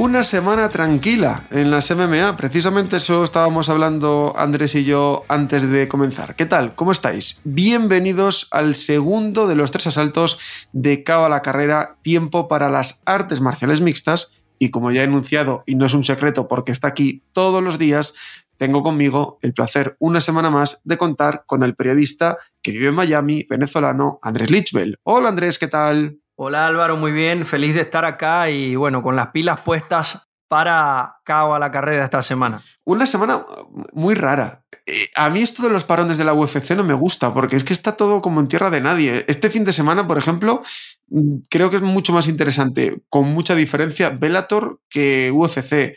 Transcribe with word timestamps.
Una 0.00 0.22
semana 0.22 0.68
tranquila 0.68 1.48
en 1.50 1.72
las 1.72 1.90
MMA. 1.90 2.36
Precisamente 2.36 2.98
eso 2.98 3.24
estábamos 3.24 3.68
hablando 3.68 4.32
Andrés 4.38 4.76
y 4.76 4.84
yo 4.84 5.24
antes 5.26 5.68
de 5.68 5.88
comenzar. 5.88 6.36
¿Qué 6.36 6.46
tal? 6.46 6.76
¿Cómo 6.76 6.92
estáis? 6.92 7.40
Bienvenidos 7.42 8.46
al 8.52 8.76
segundo 8.76 9.48
de 9.48 9.56
los 9.56 9.72
tres 9.72 9.88
asaltos 9.88 10.38
de 10.72 11.02
Cabo 11.02 11.24
a 11.24 11.28
la 11.28 11.42
Carrera, 11.42 11.96
tiempo 12.02 12.46
para 12.46 12.68
las 12.68 13.02
artes 13.06 13.40
marciales 13.40 13.80
mixtas. 13.80 14.30
Y 14.60 14.70
como 14.70 14.92
ya 14.92 15.00
he 15.00 15.04
enunciado, 15.04 15.64
y 15.66 15.74
no 15.74 15.86
es 15.86 15.94
un 15.94 16.04
secreto 16.04 16.46
porque 16.46 16.70
está 16.70 16.86
aquí 16.86 17.24
todos 17.32 17.60
los 17.60 17.76
días, 17.76 18.14
tengo 18.56 18.84
conmigo 18.84 19.40
el 19.42 19.52
placer 19.52 19.96
una 19.98 20.20
semana 20.20 20.48
más 20.48 20.80
de 20.84 20.96
contar 20.96 21.42
con 21.44 21.64
el 21.64 21.74
periodista 21.74 22.38
que 22.62 22.70
vive 22.70 22.86
en 22.86 22.94
Miami, 22.94 23.46
venezolano, 23.50 24.20
Andrés 24.22 24.52
Lichbel. 24.52 25.00
Hola 25.02 25.30
Andrés, 25.30 25.58
¿qué 25.58 25.66
tal? 25.66 26.18
Hola 26.40 26.68
Álvaro, 26.68 26.96
muy 26.96 27.10
bien, 27.10 27.44
feliz 27.44 27.74
de 27.74 27.80
estar 27.80 28.04
acá 28.04 28.48
y 28.48 28.76
bueno, 28.76 29.02
con 29.02 29.16
las 29.16 29.32
pilas 29.32 29.58
puestas 29.58 30.28
para 30.46 31.16
Cabo 31.24 31.56
a 31.56 31.58
la 31.58 31.72
carrera 31.72 32.04
esta 32.04 32.22
semana. 32.22 32.62
Una 32.84 33.06
semana 33.06 33.44
muy 33.92 34.14
rara. 34.14 34.62
Eh, 34.86 35.10
a 35.16 35.30
mí 35.30 35.42
esto 35.42 35.64
de 35.64 35.70
los 35.70 35.82
parones 35.82 36.16
de 36.16 36.24
la 36.24 36.34
UFC 36.34 36.76
no 36.76 36.84
me 36.84 36.94
gusta 36.94 37.34
porque 37.34 37.56
es 37.56 37.64
que 37.64 37.72
está 37.72 37.96
todo 37.96 38.22
como 38.22 38.38
en 38.38 38.46
tierra 38.46 38.70
de 38.70 38.80
nadie. 38.80 39.24
Este 39.26 39.50
fin 39.50 39.64
de 39.64 39.72
semana, 39.72 40.06
por 40.06 40.16
ejemplo, 40.16 40.62
mm, 41.08 41.38
creo 41.50 41.70
que 41.70 41.76
es 41.76 41.82
mucho 41.82 42.12
más 42.12 42.28
interesante, 42.28 43.02
con 43.08 43.24
mucha 43.24 43.56
diferencia, 43.56 44.10
Bellator 44.10 44.80
que 44.88 45.32
UFC. 45.34 45.96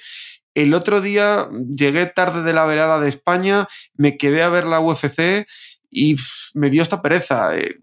El 0.56 0.74
otro 0.74 1.02
día 1.02 1.50
llegué 1.70 2.08
tarde 2.08 2.42
de 2.42 2.54
la 2.54 2.66
velada 2.66 3.00
de 3.00 3.10
España, 3.10 3.68
me 3.94 4.18
quedé 4.18 4.42
a 4.42 4.50
ver 4.50 4.66
la 4.66 4.80
UFC 4.80 5.46
y 5.92 6.16
me 6.56 6.72
dio 6.72 6.82
esta 6.82 7.04
pereza. 7.04 7.56
Eh, 7.56 7.76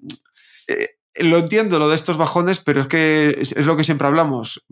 eh, 0.66 0.97
lo 1.18 1.38
entiendo, 1.38 1.78
lo 1.78 1.88
de 1.88 1.94
estos 1.94 2.16
bajones, 2.16 2.60
pero 2.60 2.82
es 2.82 2.86
que 2.86 3.36
es, 3.40 3.66
lo 3.66 3.76
que 3.76 3.84
siempre 3.84 4.08
hablamos. 4.08 4.64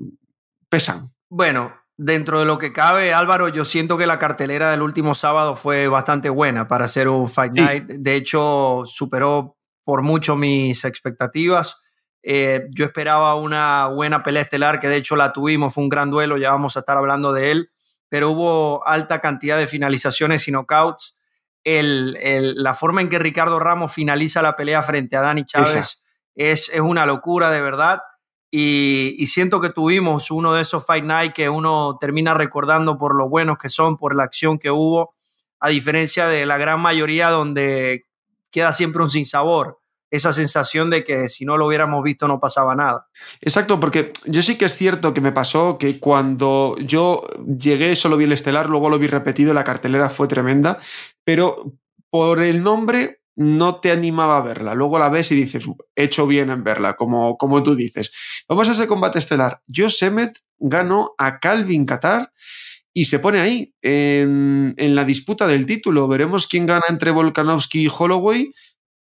Pesan. 0.68 1.08
Bueno, 1.28 1.74
dentro 1.96 2.40
de 2.40 2.46
lo 2.46 2.58
que 2.58 2.72
cabe, 2.72 3.14
Álvaro, 3.14 3.48
yo 3.48 3.64
siento 3.64 3.98
que 3.98 4.06
la 4.06 4.18
cartelera 4.18 4.70
del 4.70 4.82
último 4.82 5.14
sábado 5.14 5.56
fue 5.56 5.88
bastante 5.88 6.28
buena 6.28 6.68
para 6.68 6.86
hacer 6.86 7.08
un 7.08 7.28
Fight 7.28 7.54
Night. 7.54 7.84
De 7.86 8.16
hecho, 8.16 8.82
superó 8.86 9.56
por 9.84 10.02
mucho 10.02 10.36
mis 10.36 10.84
expectativas. 10.84 11.84
Eh, 12.22 12.66
yo 12.70 12.84
esperaba 12.84 13.36
una 13.36 13.86
buena 13.88 14.22
pelea 14.22 14.42
estelar, 14.42 14.80
que 14.80 14.88
de 14.88 14.96
hecho 14.96 15.14
la 15.14 15.32
tuvimos, 15.32 15.72
fue 15.72 15.84
un 15.84 15.88
gran 15.88 16.10
duelo, 16.10 16.36
ya 16.38 16.50
vamos 16.50 16.76
a 16.76 16.80
estar 16.80 16.96
hablando 16.96 17.32
de 17.32 17.52
él, 17.52 17.70
pero 18.08 18.30
hubo 18.30 18.86
alta 18.86 19.20
cantidad 19.20 19.56
de 19.56 19.68
finalizaciones 19.68 20.48
y 20.48 20.50
knockouts. 20.50 21.20
El, 21.62 22.16
la 22.56 22.74
forma 22.74 23.00
en 23.00 23.08
que 23.08 23.18
Ricardo 23.18 23.58
Ramos 23.58 23.92
finaliza 23.92 24.42
la 24.42 24.54
pelea 24.54 24.82
frente 24.82 25.16
a 25.16 25.20
Dani 25.20 25.44
Chávez 25.44 26.05
es, 26.36 26.70
una 26.80 27.06
locura 27.06 27.50
de 27.50 27.60
verdad. 27.60 28.00
Y, 28.50 29.26
siento 29.26 29.60
que 29.60 29.70
tuvimos 29.70 30.30
uno 30.30 30.54
de 30.54 30.62
esos 30.62 30.86
Fight 30.86 31.04
Night 31.04 31.32
que 31.32 31.48
uno 31.48 31.98
termina 32.00 32.32
recordando 32.34 32.96
por 32.96 33.16
lo 33.16 33.28
buenos 33.28 33.58
que 33.58 33.68
son, 33.68 33.96
por 33.96 34.14
la 34.14 34.22
acción 34.22 34.58
que 34.58 34.70
hubo, 34.70 35.14
a 35.58 35.68
diferencia 35.68 36.28
de 36.28 36.46
la 36.46 36.56
gran 36.56 36.80
mayoría 36.80 37.30
donde 37.30 38.04
queda 38.50 38.72
siempre 38.72 39.02
un 39.02 39.10
sinsabor 39.10 39.78
esa 40.10 40.32
sensación 40.32 40.88
de 40.88 41.04
que 41.04 41.28
si 41.28 41.44
no 41.44 41.56
lo 41.56 41.66
hubiéramos 41.66 42.02
visto 42.02 42.28
no 42.28 42.38
pasaba 42.38 42.74
nada. 42.74 43.08
Exacto, 43.40 43.80
porque 43.80 44.12
yo 44.24 44.40
sí 44.42 44.56
que 44.56 44.66
es 44.66 44.76
cierto 44.76 45.12
que 45.12 45.20
me 45.20 45.32
pasó 45.32 45.78
que 45.78 45.98
cuando 45.98 46.76
yo 46.78 47.26
llegué 47.44 47.96
solo 47.96 48.16
vi 48.16 48.24
el 48.24 48.32
estelar, 48.32 48.70
luego 48.70 48.88
lo 48.88 48.98
vi 48.98 49.08
repetido, 49.08 49.52
la 49.52 49.64
cartelera 49.64 50.08
fue 50.08 50.28
tremenda, 50.28 50.78
pero 51.24 51.72
por 52.08 52.40
el 52.40 52.62
nombre 52.62 53.20
no 53.36 53.80
te 53.80 53.92
animaba 53.92 54.38
a 54.38 54.42
verla. 54.42 54.74
Luego 54.74 54.98
la 54.98 55.10
ves 55.10 55.30
y 55.30 55.36
dices, 55.36 55.66
he 55.94 56.04
hecho 56.04 56.26
bien 56.26 56.50
en 56.50 56.64
verla, 56.64 56.96
como, 56.96 57.36
como 57.36 57.62
tú 57.62 57.74
dices. 57.74 58.44
Vamos 58.48 58.68
a 58.68 58.72
ese 58.72 58.86
combate 58.86 59.18
estelar. 59.18 59.60
Josemet 59.72 60.38
ganó 60.58 61.14
a 61.18 61.38
Calvin 61.38 61.84
Qatar 61.84 62.32
y 62.94 63.04
se 63.04 63.18
pone 63.18 63.40
ahí, 63.40 63.74
en, 63.82 64.74
la 64.76 65.04
disputa 65.04 65.46
del 65.46 65.66
título. 65.66 66.08
Veremos 66.08 66.46
quién 66.46 66.64
gana 66.64 66.86
entre 66.88 67.10
Volkanovski 67.10 67.82
y 67.84 67.90
Holloway, 67.94 68.52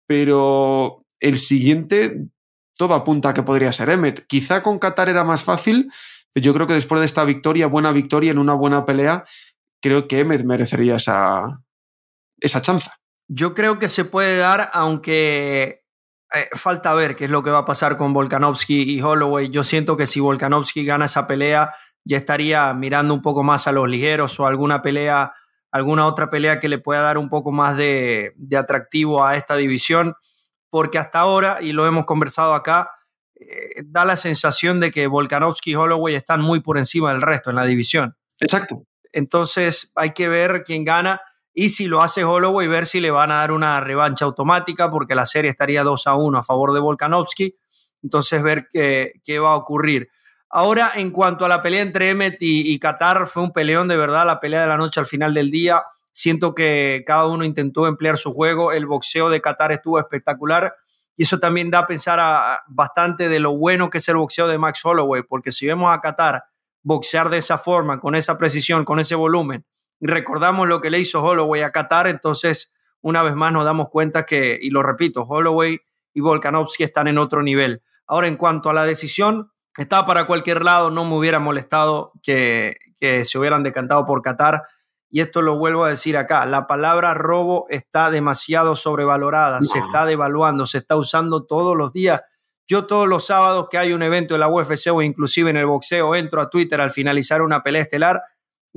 pero 0.05 1.05
el 1.21 1.39
siguiente 1.39 2.27
todo 2.77 2.93
apunta 2.93 3.29
a 3.29 3.33
que 3.33 3.43
podría 3.43 3.71
ser 3.71 3.89
Emmet. 3.89 4.27
Quizá 4.27 4.61
con 4.61 4.79
Qatar 4.79 5.07
era 5.07 5.23
más 5.23 5.45
fácil, 5.45 5.89
pero 6.33 6.43
yo 6.43 6.53
creo 6.53 6.67
que 6.67 6.73
después 6.73 6.99
de 6.99 7.05
esta 7.05 7.23
victoria, 7.23 7.67
buena 7.67 7.93
victoria 7.93 8.31
en 8.31 8.37
una 8.37 8.53
buena 8.53 8.85
pelea, 8.85 9.23
creo 9.81 10.09
que 10.09 10.19
Emmet 10.19 10.43
merecería 10.43 10.97
esa, 10.97 11.63
esa 12.41 12.61
chanza. 12.61 12.99
Yo 13.27 13.53
creo 13.53 13.79
que 13.79 13.89
se 13.89 14.05
puede 14.05 14.37
dar, 14.37 14.69
aunque 14.73 15.85
eh, 16.33 16.49
falta 16.53 16.93
ver 16.93 17.15
qué 17.15 17.25
es 17.25 17.31
lo 17.31 17.43
que 17.43 17.49
va 17.49 17.59
a 17.59 17.65
pasar 17.65 17.97
con 17.97 18.13
Volkanovski 18.13 18.83
y 18.83 19.01
Holloway. 19.01 19.49
Yo 19.49 19.63
siento 19.63 19.95
que 19.95 20.05
si 20.05 20.19
Volkanovski 20.19 20.85
gana 20.85 21.05
esa 21.05 21.27
pelea, 21.27 21.73
ya 22.03 22.17
estaría 22.17 22.73
mirando 22.73 23.13
un 23.13 23.21
poco 23.21 23.43
más 23.43 23.67
a 23.67 23.71
los 23.71 23.89
ligeros 23.89 24.39
o 24.39 24.45
alguna 24.45 24.81
pelea, 24.81 25.33
alguna 25.71 26.05
otra 26.05 26.29
pelea 26.29 26.59
que 26.59 26.69
le 26.69 26.77
pueda 26.77 27.01
dar 27.01 27.17
un 27.17 27.29
poco 27.29 27.51
más 27.51 27.77
de, 27.77 28.33
atractivo 28.57 29.25
a 29.25 29.35
esta 29.35 29.55
división, 29.55 30.15
porque 30.69 30.99
hasta 30.99 31.19
ahora, 31.19 31.59
y 31.61 31.71
lo 31.71 31.87
hemos 31.87 32.05
conversado 32.05 32.53
acá, 32.53 32.91
eh, 33.35 33.83
da 33.85 34.05
la 34.05 34.17
sensación 34.17 34.79
de 34.79 34.91
que 34.91 35.07
Volkanovski 35.07 35.71
y 35.71 35.75
Holloway 35.75 36.15
están 36.15 36.41
muy 36.41 36.59
por 36.59 36.77
encima 36.77 37.11
del 37.11 37.21
resto 37.21 37.49
en 37.49 37.55
la 37.55 37.65
división. 37.65 38.15
Exacto. 38.39 38.85
Entonces 39.11 39.91
hay 39.95 40.11
que 40.11 40.27
ver 40.27 40.63
quién 40.63 40.83
gana 40.83 41.21
y 41.57 41.69
si 41.69 41.87
lo 41.87 42.03
hace 42.03 42.25
Holloway, 42.25 42.67
ver 42.67 42.85
si 42.85 42.99
le 42.99 43.11
van 43.11 43.31
a 43.31 43.35
dar 43.35 43.53
una 43.53 43.79
revancha 43.79 44.25
automática, 44.25 44.91
porque 44.91 45.15
la 45.15 45.25
serie 45.25 45.49
estaría 45.49 45.83
2 45.83 46.05
a 46.05 46.15
1 46.15 46.37
a 46.37 46.43
favor 46.43 46.73
de 46.73 46.81
Volkanovski. 46.81 47.55
Entonces, 48.03 48.43
ver 48.43 48.67
qué, 48.69 49.13
qué 49.23 49.39
va 49.39 49.53
a 49.53 49.55
ocurrir. 49.55 50.09
Ahora, 50.49 50.91
en 50.95 51.11
cuanto 51.11 51.45
a 51.45 51.47
la 51.47 51.61
pelea 51.61 51.81
entre 51.81 52.09
Emmet 52.09 52.35
y, 52.41 52.77
Qatar, 52.77 53.25
fue 53.27 53.41
un 53.41 53.51
peleón 53.51 53.87
de 53.87 53.95
verdad, 53.95 54.25
la 54.25 54.41
pelea 54.41 54.63
de 54.63 54.67
la 54.67 54.75
noche 54.75 54.99
al 54.99 55.05
final 55.05 55.33
del 55.33 55.49
día. 55.49 55.83
Siento 56.11 56.53
que 56.53 57.03
cada 57.07 57.27
uno 57.27 57.45
intentó 57.45 57.87
emplear 57.87 58.17
su 58.17 58.33
juego. 58.33 58.73
El 58.73 58.85
boxeo 58.85 59.29
de 59.29 59.39
Qatar 59.39 59.71
estuvo 59.71 59.97
espectacular. 59.97 60.75
Y 61.15 61.23
eso 61.23 61.39
también 61.39 61.71
da 61.71 61.79
a 61.79 61.87
pensar 61.87 62.19
bastante 62.67 63.29
de 63.29 63.39
lo 63.39 63.55
bueno 63.55 63.89
que 63.89 63.99
es 63.99 64.09
el 64.09 64.17
boxeo 64.17 64.49
de 64.49 64.57
Max 64.57 64.83
Holloway, 64.83 65.23
porque 65.23 65.51
si 65.51 65.65
vemos 65.65 65.93
a 65.93 66.01
Qatar 66.01 66.43
boxear 66.83 67.29
de 67.29 67.37
esa 67.37 67.57
forma, 67.57 68.01
con 68.01 68.13
esa 68.13 68.37
precisión, 68.37 68.83
con 68.83 68.99
ese 68.99 69.15
volumen, 69.15 69.65
recordamos 70.01 70.67
lo 70.67 70.81
que 70.81 70.89
le 70.89 70.99
hizo 70.99 71.23
Holloway 71.23 71.61
a 71.61 71.71
Qatar, 71.71 72.07
entonces 72.07 72.73
una 73.01 73.21
vez 73.23 73.35
más 73.35 73.53
nos 73.53 73.65
damos 73.65 73.89
cuenta 73.89 74.25
que, 74.25 74.57
y 74.59 74.69
lo 74.69 74.81
repito, 74.81 75.23
Holloway 75.23 75.79
y 76.13 76.21
Volkanovski 76.21 76.83
están 76.83 77.07
en 77.07 77.17
otro 77.17 77.43
nivel. 77.43 77.83
Ahora, 78.07 78.27
en 78.27 78.35
cuanto 78.35 78.69
a 78.69 78.73
la 78.73 78.83
decisión, 78.83 79.51
estaba 79.77 80.05
para 80.05 80.25
cualquier 80.25 80.63
lado, 80.63 80.89
no 80.89 81.05
me 81.05 81.15
hubiera 81.15 81.39
molestado 81.39 82.13
que, 82.23 82.77
que 82.97 83.25
se 83.25 83.37
hubieran 83.37 83.63
decantado 83.63 84.05
por 84.05 84.21
Qatar. 84.21 84.63
Y 85.09 85.21
esto 85.21 85.41
lo 85.41 85.57
vuelvo 85.57 85.83
a 85.83 85.89
decir 85.89 86.17
acá, 86.17 86.45
la 86.45 86.67
palabra 86.67 87.13
robo 87.13 87.67
está 87.69 88.09
demasiado 88.09 88.75
sobrevalorada, 88.75 89.61
se 89.61 89.79
está 89.79 90.05
devaluando, 90.05 90.65
se 90.65 90.79
está 90.79 90.95
usando 90.95 91.45
todos 91.45 91.77
los 91.77 91.93
días. 91.93 92.21
Yo 92.67 92.87
todos 92.87 93.07
los 93.07 93.25
sábados 93.27 93.67
que 93.69 93.77
hay 93.77 93.93
un 93.93 94.01
evento 94.01 94.33
en 94.33 94.41
la 94.41 94.49
UFC 94.49 94.87
o 94.91 95.01
inclusive 95.01 95.51
en 95.51 95.57
el 95.57 95.67
boxeo, 95.67 96.15
entro 96.15 96.41
a 96.41 96.49
Twitter 96.49 96.81
al 96.81 96.89
finalizar 96.89 97.41
una 97.43 97.61
pelea 97.61 97.83
estelar 97.83 98.23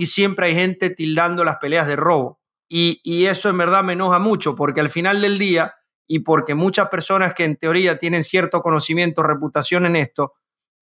y 0.01 0.07
siempre 0.07 0.47
hay 0.47 0.55
gente 0.55 0.91
tildando 0.91 1.45
las 1.45 1.57
peleas 1.57 1.89
de 1.89 1.97
robo. 1.97 2.39
Y, 2.69 3.27
eso 3.27 3.49
en 3.49 3.59
verdad 3.59 3.83
me 3.83 3.95
enoja 3.95 4.21
mucho 4.21 4.55
porque 4.55 4.81
al 4.81 4.91
final 4.91 5.21
del 5.21 5.39
día 5.39 5.75
y 6.07 6.21
porque 6.21 6.55
muchas 6.55 6.89
personas 6.89 7.35
que 7.35 7.43
en 7.43 7.57
teoría 7.57 7.99
tienen 7.99 8.23
cierto 8.23 8.63
conocimiento, 8.63 9.25
reputación 9.25 9.87
en 9.87 9.97
esto, 9.97 10.35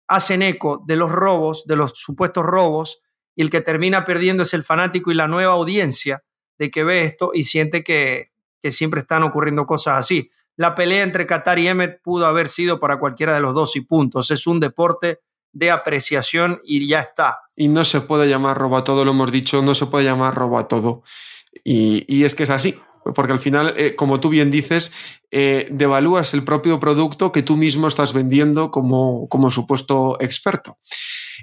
hacen 0.07 0.43
eco 0.43 0.85
de 0.87 0.97
los 0.97 1.11
robos, 1.11 1.65
de 1.67 1.77
los 1.77 1.93
supuestos 1.95 2.45
robos, 2.45 3.01
y 3.35 3.41
el 3.41 3.49
que 3.49 3.63
termina 3.63 4.05
perdiendo 4.05 4.43
es 4.43 4.53
el 4.53 4.63
fanático 4.63 5.11
y 5.11 5.15
la 5.15 5.29
nueva 5.29 5.55
audiencia 5.55 6.23
de 6.59 6.71
que 6.71 6.85
ve 6.85 7.05
esto 7.05 7.31
y 7.33 7.45
siente 7.45 7.83
que, 7.83 8.33
que 8.63 8.71
siempre 8.71 9.01
están 9.01 9.23
ocurriendo 9.23 9.65
cosas 9.65 9.99
así. 9.99 10.31
La 10.57 10.75
pelea 10.75 11.03
entre 11.03 11.25
Qatar 11.25 11.59
y 11.59 11.69
Emmet 11.69 12.03
pudo 12.03 12.27
haber 12.27 12.49
sido 12.49 12.81
para 12.81 12.99
cualquiera 12.99 13.33
de 13.33 13.41
los 13.41 13.55
dos 13.55 13.77
y 13.77 13.81
puntos. 13.81 14.31
Es 14.31 14.47
un 14.47 14.61
deporte 14.61 15.21
de 15.57 15.71
apreciación 15.71 16.61
y 16.65 16.87
ya 16.87 17.01
está. 17.01 17.41
Y 17.57 17.69
no 17.69 17.85
se 17.85 18.03
puede 18.03 18.29
llamar 18.29 18.59
robo 18.59 18.77
a 18.77 18.85
todo, 18.85 19.05
lo 19.05 19.13
hemos 19.13 19.33
dicho, 19.33 19.63
no 19.63 19.75
se 19.75 19.87
puede 19.87 20.05
llamar 20.05 20.35
robo 20.35 20.59
a 20.59 20.69
todo. 20.69 21.03
Y, 21.65 22.25
es 22.25 22.35
que 22.35 22.43
es 22.43 22.51
así. 22.51 22.79
porque 23.15 23.33
al 23.33 23.39
final, 23.39 23.73
eh, 23.77 23.95
como 23.95 24.21
tú 24.21 24.29
bien 24.29 24.51
dices, 24.51 24.93
eh, 25.31 25.69
devalúas 25.71 26.35
el 26.35 26.45
propio 26.45 26.79
producto 26.79 27.33
que 27.33 27.43
tú 27.43 27.57
mismo 27.57 27.87
estás 27.87 28.13
vendiendo 28.13 28.71
como, 28.71 29.29
como 29.29 29.51
supuesto 29.51 30.19
experto. 30.21 30.79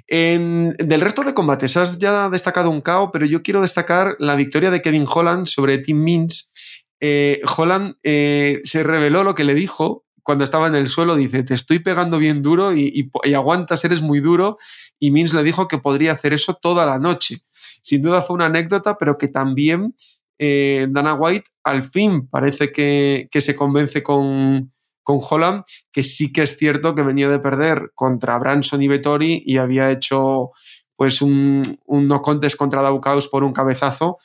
del 0.08 1.00
resto 1.00 1.22
de 1.22 1.34
combates, 1.34 1.76
has 1.76 1.98
ya 1.98 2.28
destacado 2.28 2.70
un 2.70 2.82
KO, 2.82 3.10
pero 3.12 3.26
yo 3.26 3.42
quiero 3.42 3.62
destacar 3.62 4.14
la 4.18 4.36
victoria 4.36 4.70
de 4.70 4.82
Kevin 4.82 5.06
Holland 5.12 5.46
sobre 5.46 5.78
Tim 5.78 6.04
Means. 6.04 6.52
Eh, 7.00 7.40
Holland 7.56 7.96
se 8.02 8.82
reveló 8.82 9.24
lo 9.24 9.34
que 9.34 9.44
le 9.44 9.54
dijo 9.54 10.03
cuando 10.24 10.42
estaba 10.42 10.66
en 10.66 10.74
el 10.74 10.88
suelo, 10.88 11.14
dice, 11.14 11.44
te 11.44 11.54
estoy 11.54 11.78
pegando 11.78 12.18
bien 12.18 12.42
duro 12.42 12.74
y, 12.74 13.10
y 13.22 13.34
aguantas, 13.34 13.84
eres 13.84 14.02
muy 14.02 14.20
duro. 14.20 14.58
Y 14.98 15.10
Means 15.10 15.34
le 15.34 15.42
dijo 15.42 15.68
que 15.68 15.78
podría 15.78 16.12
hacer 16.12 16.32
eso 16.32 16.54
toda 16.54 16.86
la 16.86 16.98
noche. 16.98 17.42
Sin 17.82 18.02
duda 18.02 18.22
fue 18.22 18.34
una 18.34 18.46
anécdota, 18.46 18.96
pero 18.98 19.18
que 19.18 19.28
también 19.28 19.94
eh, 20.38 20.86
Dana 20.90 21.14
White 21.14 21.50
al 21.62 21.82
fin 21.82 22.26
parece 22.28 22.72
que, 22.72 23.28
se 23.32 23.54
convence 23.54 24.02
con, 24.02 24.72
con, 25.02 25.18
Holland, 25.20 25.64
que 25.92 26.02
sí 26.02 26.32
que 26.32 26.42
es 26.42 26.56
cierto 26.56 26.94
que 26.94 27.02
venía 27.02 27.28
de 27.28 27.38
perder 27.38 27.92
contra 27.94 28.38
Branson 28.38 28.82
y 28.82 28.88
Vettori 28.88 29.42
y 29.44 29.58
había 29.58 29.90
hecho 29.90 30.50
pues 30.96 31.22
un, 31.22 31.62
no 31.86 32.22
contest 32.22 32.56
contra 32.56 32.82
Daukaus 32.82 33.28
por 33.28 33.44
un 33.44 33.52
cabezazo, 33.52 34.18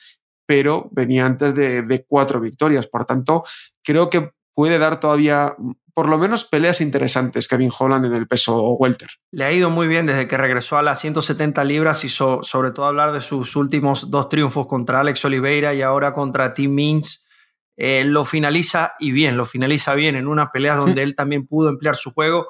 pero 0.46 0.88
venía 0.92 1.26
antes 1.26 1.54
de, 1.54 1.82
de 1.82 2.06
cuatro 2.06 2.40
victorias. 2.40 2.88
Por 2.88 3.06
tanto, 3.06 3.44
creo 3.84 4.10
que 4.10 4.32
puede 4.54 4.78
dar 4.78 5.00
todavía 5.00 5.56
por 6.00 6.08
lo 6.08 6.18
menos 6.18 6.46
peleas 6.46 6.80
interesantes 6.80 7.50
Kevin 7.50 7.72
Holland 7.78 8.06
en 8.06 8.14
el 8.14 8.26
peso 8.26 8.72
welter. 8.72 9.10
Le 9.32 9.44
ha 9.44 9.52
ido 9.52 9.70
muy 9.70 9.86
bien 9.88 10.06
desde 10.06 10.30
que 10.30 10.38
regresó 10.38 10.78
a 10.78 10.82
las 10.82 11.02
170 11.02 11.62
libras 11.66 12.06
y 12.06 12.10
sobre 12.10 12.72
todo 12.72 12.86
hablar 12.86 13.12
de 13.12 13.20
sus 13.20 13.58
últimos 13.58 14.10
dos 14.10 14.30
triunfos 14.30 14.66
contra 14.66 15.02
Alex 15.02 15.26
Oliveira 15.26 15.74
y 15.74 15.82
ahora 15.82 16.14
contra 16.14 16.54
Tim 16.54 16.74
Means. 16.74 17.28
Eh, 17.76 18.06
lo 18.06 18.24
finaliza 18.24 18.94
y 18.98 19.12
bien, 19.12 19.36
lo 19.36 19.46
finaliza 19.46 19.94
bien 19.94 20.16
en 20.16 20.28
unas 20.28 20.52
peleas 20.52 20.78
donde 20.78 21.04
él 21.04 21.16
también 21.16 21.46
pudo 21.46 21.68
emplear 21.68 21.98
su 21.98 22.14
juego. 22.14 22.48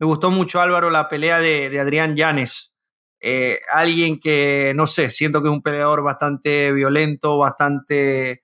Me 0.00 0.06
gustó 0.06 0.32
mucho 0.32 0.60
Álvaro 0.60 0.90
la 0.90 1.08
pelea 1.08 1.38
de, 1.38 1.78
Adrián 1.78 2.16
Llanes, 2.16 2.74
eh, 3.20 3.60
alguien 3.72 4.18
que, 4.18 4.72
no 4.74 4.88
sé, 4.88 5.10
siento 5.10 5.40
que 5.40 5.48
es 5.48 5.54
un 5.54 5.62
peleador 5.62 6.02
bastante 6.02 6.72
violento, 6.72 7.38
bastante 7.38 8.42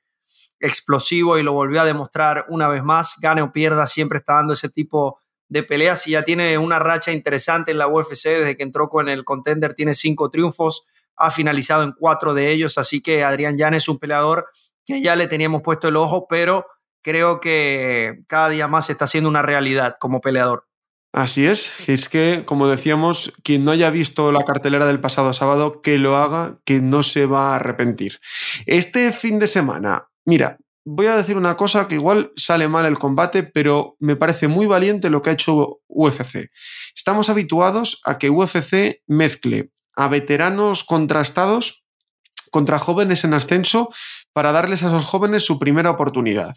explosivo 0.64 1.38
y 1.38 1.42
lo 1.42 1.52
volvió 1.52 1.80
a 1.80 1.84
demostrar 1.84 2.46
una 2.48 2.68
vez 2.68 2.82
más. 2.82 3.14
Gane 3.20 3.42
o 3.42 3.52
pierda, 3.52 3.86
siempre 3.86 4.18
está 4.18 4.34
dando 4.34 4.54
ese 4.54 4.68
tipo 4.68 5.20
de 5.48 5.62
peleas 5.62 6.06
y 6.06 6.12
ya 6.12 6.22
tiene 6.22 6.58
una 6.58 6.78
racha 6.78 7.12
interesante 7.12 7.70
en 7.70 7.78
la 7.78 7.86
UFC 7.86 8.24
desde 8.24 8.56
que 8.56 8.62
entró 8.62 8.88
con 8.88 9.08
el 9.08 9.24
contender, 9.24 9.74
tiene 9.74 9.94
cinco 9.94 10.30
triunfos, 10.30 10.86
ha 11.16 11.30
finalizado 11.30 11.84
en 11.84 11.92
cuatro 11.92 12.34
de 12.34 12.50
ellos, 12.50 12.78
así 12.78 13.02
que 13.02 13.22
Adrián 13.22 13.56
Llanes 13.58 13.84
es 13.84 13.88
un 13.88 13.98
peleador 13.98 14.46
que 14.84 15.00
ya 15.02 15.16
le 15.16 15.26
teníamos 15.26 15.62
puesto 15.62 15.88
el 15.88 15.96
ojo, 15.96 16.26
pero 16.28 16.66
creo 17.02 17.40
que 17.40 18.24
cada 18.26 18.48
día 18.48 18.68
más 18.68 18.90
está 18.90 19.06
siendo 19.06 19.28
una 19.28 19.42
realidad 19.42 19.96
como 20.00 20.20
peleador. 20.20 20.66
Así 21.12 21.46
es, 21.46 21.88
es 21.88 22.08
que, 22.08 22.42
como 22.44 22.66
decíamos, 22.66 23.32
quien 23.44 23.62
no 23.62 23.70
haya 23.70 23.90
visto 23.90 24.32
la 24.32 24.44
cartelera 24.44 24.84
del 24.86 24.98
pasado 24.98 25.32
sábado, 25.32 25.80
que 25.80 25.96
lo 25.96 26.16
haga, 26.16 26.58
que 26.64 26.80
no 26.80 27.04
se 27.04 27.26
va 27.26 27.52
a 27.52 27.56
arrepentir. 27.56 28.18
Este 28.66 29.12
fin 29.12 29.38
de 29.38 29.46
semana 29.46 30.08
Mira, 30.24 30.58
voy 30.84 31.06
a 31.06 31.16
decir 31.16 31.36
una 31.36 31.56
cosa 31.56 31.88
que 31.88 31.96
igual 31.96 32.32
sale 32.36 32.68
mal 32.68 32.86
el 32.86 32.98
combate, 32.98 33.42
pero 33.42 33.96
me 34.00 34.16
parece 34.16 34.48
muy 34.48 34.66
valiente 34.66 35.10
lo 35.10 35.22
que 35.22 35.30
ha 35.30 35.34
hecho 35.34 35.80
UFC. 35.88 36.50
Estamos 36.94 37.28
habituados 37.28 38.00
a 38.04 38.18
que 38.18 38.30
UFC 38.30 39.02
mezcle 39.06 39.70
a 39.96 40.08
veteranos 40.08 40.84
contrastados 40.84 41.84
contra 42.50 42.78
jóvenes 42.78 43.24
en 43.24 43.34
ascenso 43.34 43.88
para 44.32 44.52
darles 44.52 44.84
a 44.84 44.88
esos 44.88 45.04
jóvenes 45.04 45.44
su 45.44 45.58
primera 45.58 45.90
oportunidad. 45.90 46.54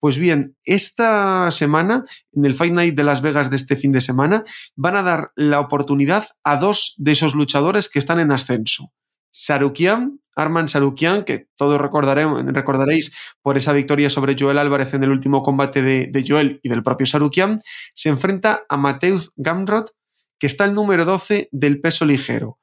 Pues 0.00 0.16
bien, 0.16 0.56
esta 0.64 1.50
semana, 1.52 2.04
en 2.32 2.44
el 2.44 2.54
Fight 2.54 2.74
Night 2.74 2.96
de 2.96 3.04
Las 3.04 3.22
Vegas 3.22 3.48
de 3.48 3.56
este 3.56 3.76
fin 3.76 3.92
de 3.92 4.00
semana, 4.00 4.42
van 4.74 4.96
a 4.96 5.02
dar 5.02 5.30
la 5.36 5.60
oportunidad 5.60 6.26
a 6.42 6.56
dos 6.56 6.94
de 6.96 7.12
esos 7.12 7.36
luchadores 7.36 7.88
que 7.88 8.00
están 8.00 8.18
en 8.18 8.32
ascenso. 8.32 8.92
Sarukian, 9.30 10.20
Arman 10.34 10.68
Sarukian, 10.68 11.24
que 11.24 11.48
todos 11.56 11.80
recordaréis 11.80 13.12
por 13.42 13.56
esa 13.56 13.72
victoria 13.72 14.10
sobre 14.10 14.36
Joel 14.38 14.58
Álvarez 14.58 14.94
en 14.94 15.02
el 15.02 15.10
último 15.10 15.42
combate 15.42 15.82
de, 15.82 16.24
Joel 16.26 16.60
y 16.62 16.68
del 16.68 16.82
propio 16.82 17.06
Sarukian, 17.06 17.60
se 17.94 18.10
enfrenta 18.10 18.64
a 18.68 18.76
Mateus 18.76 19.32
Gamrot, 19.36 19.92
que 20.38 20.46
está 20.46 20.66
el 20.66 20.74
número 20.74 21.04
12 21.04 21.48
del 21.52 21.80
peso 21.80 22.04
ligero. 22.04 22.58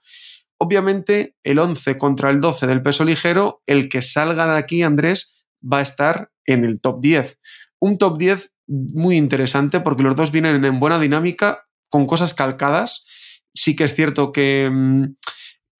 Obviamente, 0.57 1.35
el 1.43 1.59
11 1.59 1.97
contra 1.97 2.29
el 2.29 2.39
12 2.39 2.67
del 2.67 2.83
peso 2.83 3.03
ligero, 3.03 3.63
el 3.65 3.89
que 3.89 4.01
salga 4.01 4.51
de 4.53 4.57
aquí, 4.57 4.83
Andrés, 4.83 5.47
va 5.61 5.79
a 5.79 5.81
estar 5.81 6.31
en 6.45 6.63
el 6.63 6.79
top 6.79 7.01
10. 7.01 7.39
Un 7.79 7.97
top 7.97 8.17
10 8.17 8.53
muy 8.67 9.17
interesante 9.17 9.79
porque 9.79 10.03
los 10.03 10.15
dos 10.15 10.31
vienen 10.31 10.63
en 10.63 10.79
buena 10.79 10.99
dinámica, 10.99 11.67
con 11.89 12.05
cosas 12.05 12.33
calcadas. 12.33 13.05
Sí 13.53 13.75
que 13.75 13.83
es 13.83 13.93
cierto 13.93 14.31
que... 14.31 14.69
Mm, 14.71 15.15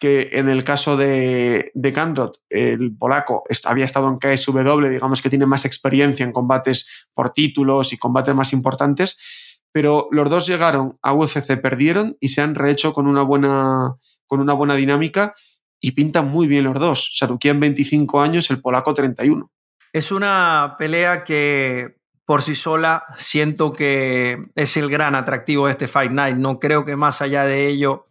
que 0.04 0.32
en 0.34 0.50
el 0.50 0.66
caso 0.66 0.98
de, 0.98 1.72
de 1.74 2.34
el 2.50 2.94
polaco 2.98 3.46
había 3.64 3.86
estado 3.86 4.10
en 4.10 4.18
KSW, 4.18 4.90
digamos 4.90 5.22
que 5.22 5.30
tiene 5.30 5.46
más 5.46 5.64
experiencia 5.64 6.26
en 6.26 6.34
combates 6.34 7.08
por 7.14 7.30
títulos 7.30 7.94
y 7.94 7.98
combates 7.98 8.36
más 8.36 8.52
importantes, 8.52 9.62
pero 9.72 10.10
los 10.12 10.30
dos 10.30 10.46
llegaron 10.46 11.00
a 11.02 11.14
UFC, 11.14 11.58
perdieron 11.62 12.18
y 12.20 12.28
se 12.28 12.42
han 12.42 12.54
rehecho 12.54 12.92
con 12.92 13.08
una 13.08 13.22
buena, 13.22 13.96
con 14.28 14.42
una 14.42 14.52
buena 14.52 14.76
dinámica 14.76 15.34
y 15.80 15.92
pintan 15.92 16.28
muy 16.28 16.48
bien 16.48 16.66
los 16.66 16.78
dos. 16.78 17.12
Sarukian 17.18 17.62
25 17.62 18.20
años, 18.20 18.50
el 18.50 18.60
polaco 18.60 18.94
31. 18.94 19.54
Es 19.94 20.12
una 20.12 20.76
pelea 20.78 21.24
que 21.24 21.96
por 22.26 22.42
sí 22.42 22.58
sola 22.58 23.06
siento 23.16 23.72
que 23.72 24.50
es 24.56 24.76
el 24.76 24.90
gran 24.90 25.16
atractivo 25.16 25.68
de 25.68 25.72
este 25.72 25.88
Fight 25.88 26.12
Night. 26.12 26.36
No 26.36 26.60
creo 26.60 26.84
que 26.84 26.98
más 26.98 27.22
allá 27.22 27.46
de 27.46 27.70
ello 27.70 28.10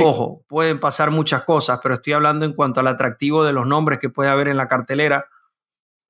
Ojo, 0.00 0.44
pueden 0.48 0.80
pasar 0.80 1.10
muchas 1.10 1.44
cosas, 1.44 1.80
pero 1.82 1.96
estoy 1.96 2.14
hablando 2.14 2.46
en 2.46 2.54
cuanto 2.54 2.80
al 2.80 2.86
atractivo 2.86 3.44
de 3.44 3.52
los 3.52 3.66
nombres 3.66 3.98
que 3.98 4.08
puede 4.08 4.30
haber 4.30 4.48
en 4.48 4.56
la 4.56 4.68
cartelera. 4.68 5.26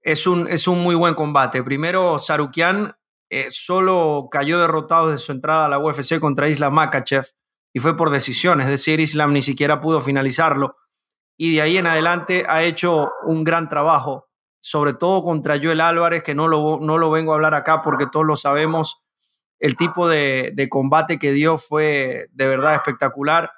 Es 0.02 0.26
un, 0.26 0.46
es 0.48 0.68
un 0.68 0.80
muy 0.80 0.94
buen 0.94 1.14
combate. 1.14 1.64
Primero, 1.64 2.18
Sarukian 2.18 2.96
eh, 3.28 3.48
solo 3.50 4.28
cayó 4.30 4.60
derrotado 4.60 5.10
de 5.10 5.18
su 5.18 5.32
entrada 5.32 5.66
a 5.66 5.68
la 5.68 5.78
UFC 5.80 6.20
contra 6.20 6.48
Islam 6.48 6.74
Makachev 6.74 7.26
y 7.72 7.80
fue 7.80 7.96
por 7.96 8.10
decisión, 8.10 8.60
es 8.60 8.68
decir, 8.68 9.00
Islam 9.00 9.32
ni 9.32 9.42
siquiera 9.42 9.80
pudo 9.80 10.00
finalizarlo. 10.00 10.76
Y 11.36 11.54
de 11.54 11.62
ahí 11.62 11.78
en 11.78 11.86
adelante 11.86 12.44
ha 12.48 12.62
hecho 12.62 13.10
un 13.24 13.42
gran 13.42 13.68
trabajo, 13.68 14.28
sobre 14.60 14.94
todo 14.94 15.24
contra 15.24 15.58
Joel 15.60 15.80
Álvarez, 15.80 16.22
que 16.22 16.34
no 16.34 16.46
lo, 16.46 16.78
no 16.80 16.98
lo 16.98 17.10
vengo 17.10 17.32
a 17.32 17.36
hablar 17.36 17.54
acá 17.54 17.82
porque 17.82 18.06
todos 18.06 18.26
lo 18.26 18.36
sabemos. 18.36 19.02
El 19.58 19.76
tipo 19.76 20.08
de, 20.08 20.52
de 20.54 20.68
combate 20.68 21.18
que 21.18 21.32
dio 21.32 21.56
fue 21.56 22.28
de 22.32 22.46
verdad 22.46 22.74
espectacular 22.74 23.50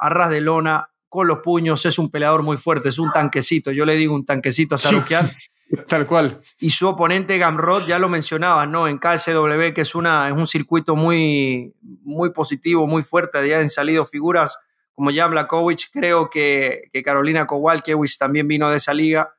a 0.00 0.08
ras 0.08 0.30
de 0.30 0.40
lona, 0.40 0.90
con 1.08 1.28
los 1.28 1.38
puños, 1.38 1.86
es 1.86 1.98
un 1.98 2.10
peleador 2.10 2.42
muy 2.42 2.56
fuerte, 2.56 2.88
es 2.88 2.98
un 2.98 3.12
tanquecito, 3.12 3.70
yo 3.70 3.84
le 3.84 3.94
digo 3.94 4.14
un 4.14 4.26
tanquecito 4.26 4.74
a 4.74 4.78
Sarukian. 4.78 5.30
tal 5.88 6.06
cual. 6.06 6.40
Y 6.58 6.70
su 6.70 6.88
oponente 6.88 7.38
Gamrod, 7.38 7.86
ya 7.86 7.98
lo 7.98 8.08
mencionaba, 8.08 8.66
¿no? 8.66 8.88
En 8.88 8.98
KSW, 8.98 9.72
que 9.74 9.82
es, 9.82 9.94
una, 9.94 10.28
es 10.28 10.34
un 10.34 10.46
circuito 10.46 10.96
muy, 10.96 11.72
muy 12.02 12.30
positivo, 12.30 12.86
muy 12.86 13.02
fuerte, 13.02 13.46
ya 13.48 13.58
han 13.58 13.70
salido 13.70 14.04
figuras 14.04 14.58
como 14.94 15.10
Jan 15.12 15.32
Blakovic, 15.32 15.90
creo 15.92 16.30
que, 16.30 16.88
que 16.92 17.02
Carolina 17.02 17.46
Kowalkiewicz 17.46 18.16
también 18.16 18.46
vino 18.46 18.70
de 18.70 18.76
esa 18.76 18.94
liga. 18.94 19.34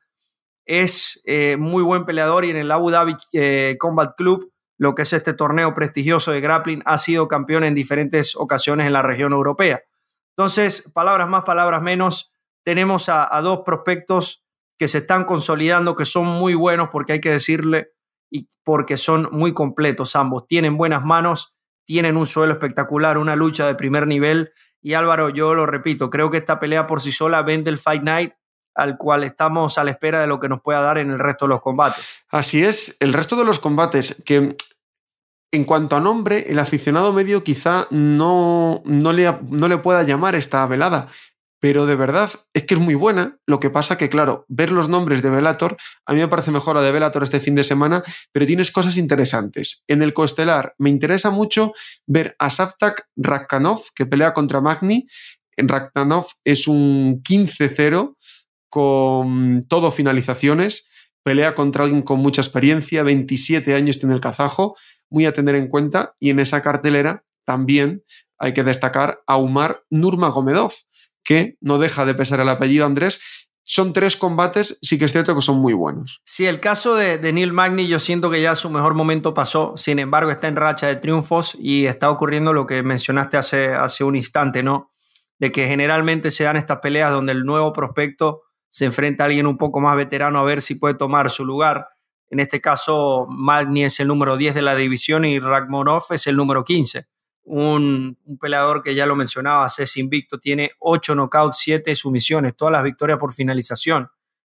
Es 0.66 1.22
eh, 1.24 1.56
muy 1.58 1.82
buen 1.82 2.04
peleador 2.04 2.44
y 2.44 2.50
en 2.50 2.56
el 2.56 2.70
Abu 2.70 2.90
Dhabi 2.90 3.16
eh, 3.32 3.76
Combat 3.78 4.14
Club, 4.16 4.52
lo 4.76 4.94
que 4.94 5.02
es 5.02 5.12
este 5.12 5.32
torneo 5.32 5.74
prestigioso 5.74 6.32
de 6.32 6.40
grappling, 6.40 6.82
ha 6.84 6.98
sido 6.98 7.28
campeón 7.28 7.64
en 7.64 7.74
diferentes 7.74 8.36
ocasiones 8.36 8.86
en 8.86 8.92
la 8.92 9.02
región 9.02 9.32
europea. 9.32 9.82
Entonces, 10.36 10.90
palabras 10.94 11.28
más, 11.28 11.44
palabras 11.44 11.80
menos, 11.80 12.32
tenemos 12.62 13.08
a, 13.08 13.40
dos 13.40 13.60
prospectos 13.64 14.44
que 14.78 14.88
se 14.88 14.98
están 14.98 15.24
consolidando, 15.24 15.96
que 15.96 16.04
son 16.04 16.26
muy 16.26 16.54
buenos, 16.54 16.90
porque 16.90 17.14
hay 17.14 17.20
que 17.20 17.30
decirle, 17.30 17.92
y 18.30 18.48
porque 18.62 18.96
son 18.96 19.28
muy 19.32 19.54
completos 19.54 20.14
ambos. 20.14 20.46
Tienen 20.46 20.76
buenas 20.76 21.04
manos, 21.04 21.54
tienen 21.86 22.16
un 22.16 22.26
suelo 22.26 22.52
espectacular, 22.52 23.16
una 23.16 23.36
lucha 23.36 23.66
de 23.66 23.76
primer 23.76 24.06
nivel. 24.06 24.52
Y 24.82 24.94
Álvaro, 24.94 25.30
yo 25.30 25.54
lo 25.54 25.64
repito, 25.64 26.10
creo 26.10 26.30
que 26.30 26.38
esta 26.38 26.60
pelea 26.60 26.86
por 26.86 27.00
sí 27.00 27.12
sola 27.12 27.42
vende 27.42 27.70
el 27.70 27.78
Fight 27.78 28.02
Night 28.02 28.34
al 28.74 28.98
cual 28.98 29.24
estamos 29.24 29.78
a 29.78 29.84
la 29.84 29.92
espera 29.92 30.20
de 30.20 30.26
lo 30.26 30.38
que 30.38 30.50
nos 30.50 30.60
pueda 30.60 30.82
dar 30.82 30.98
en 30.98 31.10
el 31.10 31.18
resto 31.18 31.46
de 31.46 31.50
los 31.50 31.62
combates. 31.62 32.20
Así 32.28 32.62
es, 32.62 32.94
el 33.00 33.14
resto 33.14 33.36
de 33.36 33.44
los 33.44 33.58
combates, 33.58 34.22
que 34.26 34.54
en 35.56 35.64
cuanto 35.64 35.96
a 35.96 36.00
nombre, 36.00 36.44
el 36.48 36.58
aficionado 36.58 37.12
medio 37.12 37.42
quizá 37.42 37.88
no, 37.90 38.82
no, 38.84 39.12
le, 39.12 39.34
no 39.50 39.68
le 39.68 39.78
pueda 39.78 40.02
llamar 40.02 40.34
esta 40.34 40.66
velada, 40.66 41.08
pero 41.60 41.86
de 41.86 41.96
verdad 41.96 42.30
es 42.52 42.64
que 42.64 42.74
es 42.74 42.80
muy 42.80 42.94
buena. 42.94 43.38
Lo 43.46 43.58
que 43.58 43.70
pasa 43.70 43.96
que, 43.96 44.08
claro, 44.08 44.44
ver 44.48 44.70
los 44.70 44.88
nombres 44.88 45.22
de 45.22 45.30
Velator, 45.30 45.76
a 46.04 46.12
mí 46.12 46.20
me 46.20 46.28
parece 46.28 46.50
mejor 46.50 46.76
la 46.76 46.82
de 46.82 46.92
Velator 46.92 47.22
este 47.22 47.40
fin 47.40 47.54
de 47.54 47.64
semana, 47.64 48.02
pero 48.30 48.46
tienes 48.46 48.70
cosas 48.70 48.96
interesantes. 48.98 49.82
En 49.88 50.02
el 50.02 50.12
coestelar 50.12 50.74
me 50.78 50.90
interesa 50.90 51.30
mucho 51.30 51.72
ver 52.06 52.36
a 52.38 52.50
Savtak 52.50 53.08
Rakhanov, 53.16 53.80
que 53.94 54.06
pelea 54.06 54.34
contra 54.34 54.60
Magni. 54.60 55.06
Rakhanov 55.56 56.26
es 56.44 56.68
un 56.68 57.22
15-0 57.22 58.14
con 58.68 59.60
todo 59.68 59.90
finalizaciones 59.90 60.90
pelea 61.26 61.56
contra 61.56 61.82
alguien 61.82 62.02
con 62.02 62.20
mucha 62.20 62.40
experiencia, 62.40 63.02
27 63.02 63.74
años 63.74 63.98
tiene 63.98 64.14
el 64.14 64.20
kazajo, 64.20 64.76
muy 65.16 65.24
a 65.24 65.32
tener 65.32 65.54
en 65.54 65.68
cuenta, 65.68 66.14
y 66.20 66.28
en 66.28 66.40
esa 66.40 66.60
cartelera 66.60 67.24
también 67.46 68.02
hay 68.38 68.52
que 68.52 68.64
destacar 68.64 69.20
a 69.26 69.38
Umar 69.38 69.82
Nurmagomedov, 69.88 70.74
que 71.24 71.56
no 71.62 71.78
deja 71.78 72.04
de 72.04 72.14
pesar 72.14 72.38
el 72.40 72.50
apellido 72.50 72.84
Andrés. 72.84 73.48
Son 73.62 73.94
tres 73.94 74.18
combates, 74.18 74.78
sí 74.82 74.98
que 74.98 75.06
es 75.06 75.12
cierto 75.12 75.34
que 75.34 75.40
son 75.40 75.58
muy 75.58 75.72
buenos. 75.72 76.20
Sí, 76.26 76.44
el 76.44 76.60
caso 76.60 76.94
de, 76.94 77.16
de 77.16 77.32
Neil 77.32 77.54
Magny, 77.54 77.88
yo 77.88 77.98
siento 77.98 78.30
que 78.30 78.42
ya 78.42 78.54
su 78.56 78.68
mejor 78.68 78.92
momento 78.92 79.32
pasó, 79.32 79.72
sin 79.76 79.98
embargo 79.98 80.30
está 80.30 80.48
en 80.48 80.56
racha 80.56 80.86
de 80.86 80.96
triunfos 80.96 81.56
y 81.58 81.86
está 81.86 82.10
ocurriendo 82.10 82.52
lo 82.52 82.66
que 82.66 82.82
mencionaste 82.82 83.38
hace, 83.38 83.72
hace 83.72 84.04
un 84.04 84.16
instante, 84.16 84.62
¿no? 84.62 84.92
De 85.38 85.50
que 85.50 85.66
generalmente 85.66 86.30
se 86.30 86.44
dan 86.44 86.56
estas 86.56 86.80
peleas 86.80 87.10
donde 87.10 87.32
el 87.32 87.44
nuevo 87.44 87.72
prospecto 87.72 88.42
se 88.68 88.84
enfrenta 88.84 89.24
a 89.24 89.28
alguien 89.28 89.46
un 89.46 89.56
poco 89.56 89.80
más 89.80 89.96
veterano 89.96 90.38
a 90.38 90.44
ver 90.44 90.60
si 90.60 90.74
puede 90.74 90.94
tomar 90.94 91.30
su 91.30 91.46
lugar. 91.46 91.86
En 92.30 92.40
este 92.40 92.60
caso, 92.60 93.26
Magny 93.28 93.84
es 93.84 94.00
el 94.00 94.08
número 94.08 94.36
10 94.36 94.54
de 94.54 94.62
la 94.62 94.74
división 94.74 95.24
y 95.24 95.38
Ragmonov 95.38 96.04
es 96.10 96.26
el 96.26 96.36
número 96.36 96.64
15 96.64 97.06
un, 97.46 98.18
peleador 98.40 98.82
que 98.82 98.94
ya 98.94 99.06
lo 99.06 99.16
mencionaba, 99.16 99.66
es 99.66 99.96
invicto, 99.96 100.38
tiene 100.38 100.72
8 100.80 101.14
knockouts, 101.14 101.58
7 101.58 101.94
sumisiones, 101.94 102.56
todas 102.56 102.72
las 102.72 102.82
victorias 102.82 103.18
por 103.18 103.32
finalización. 103.32 104.10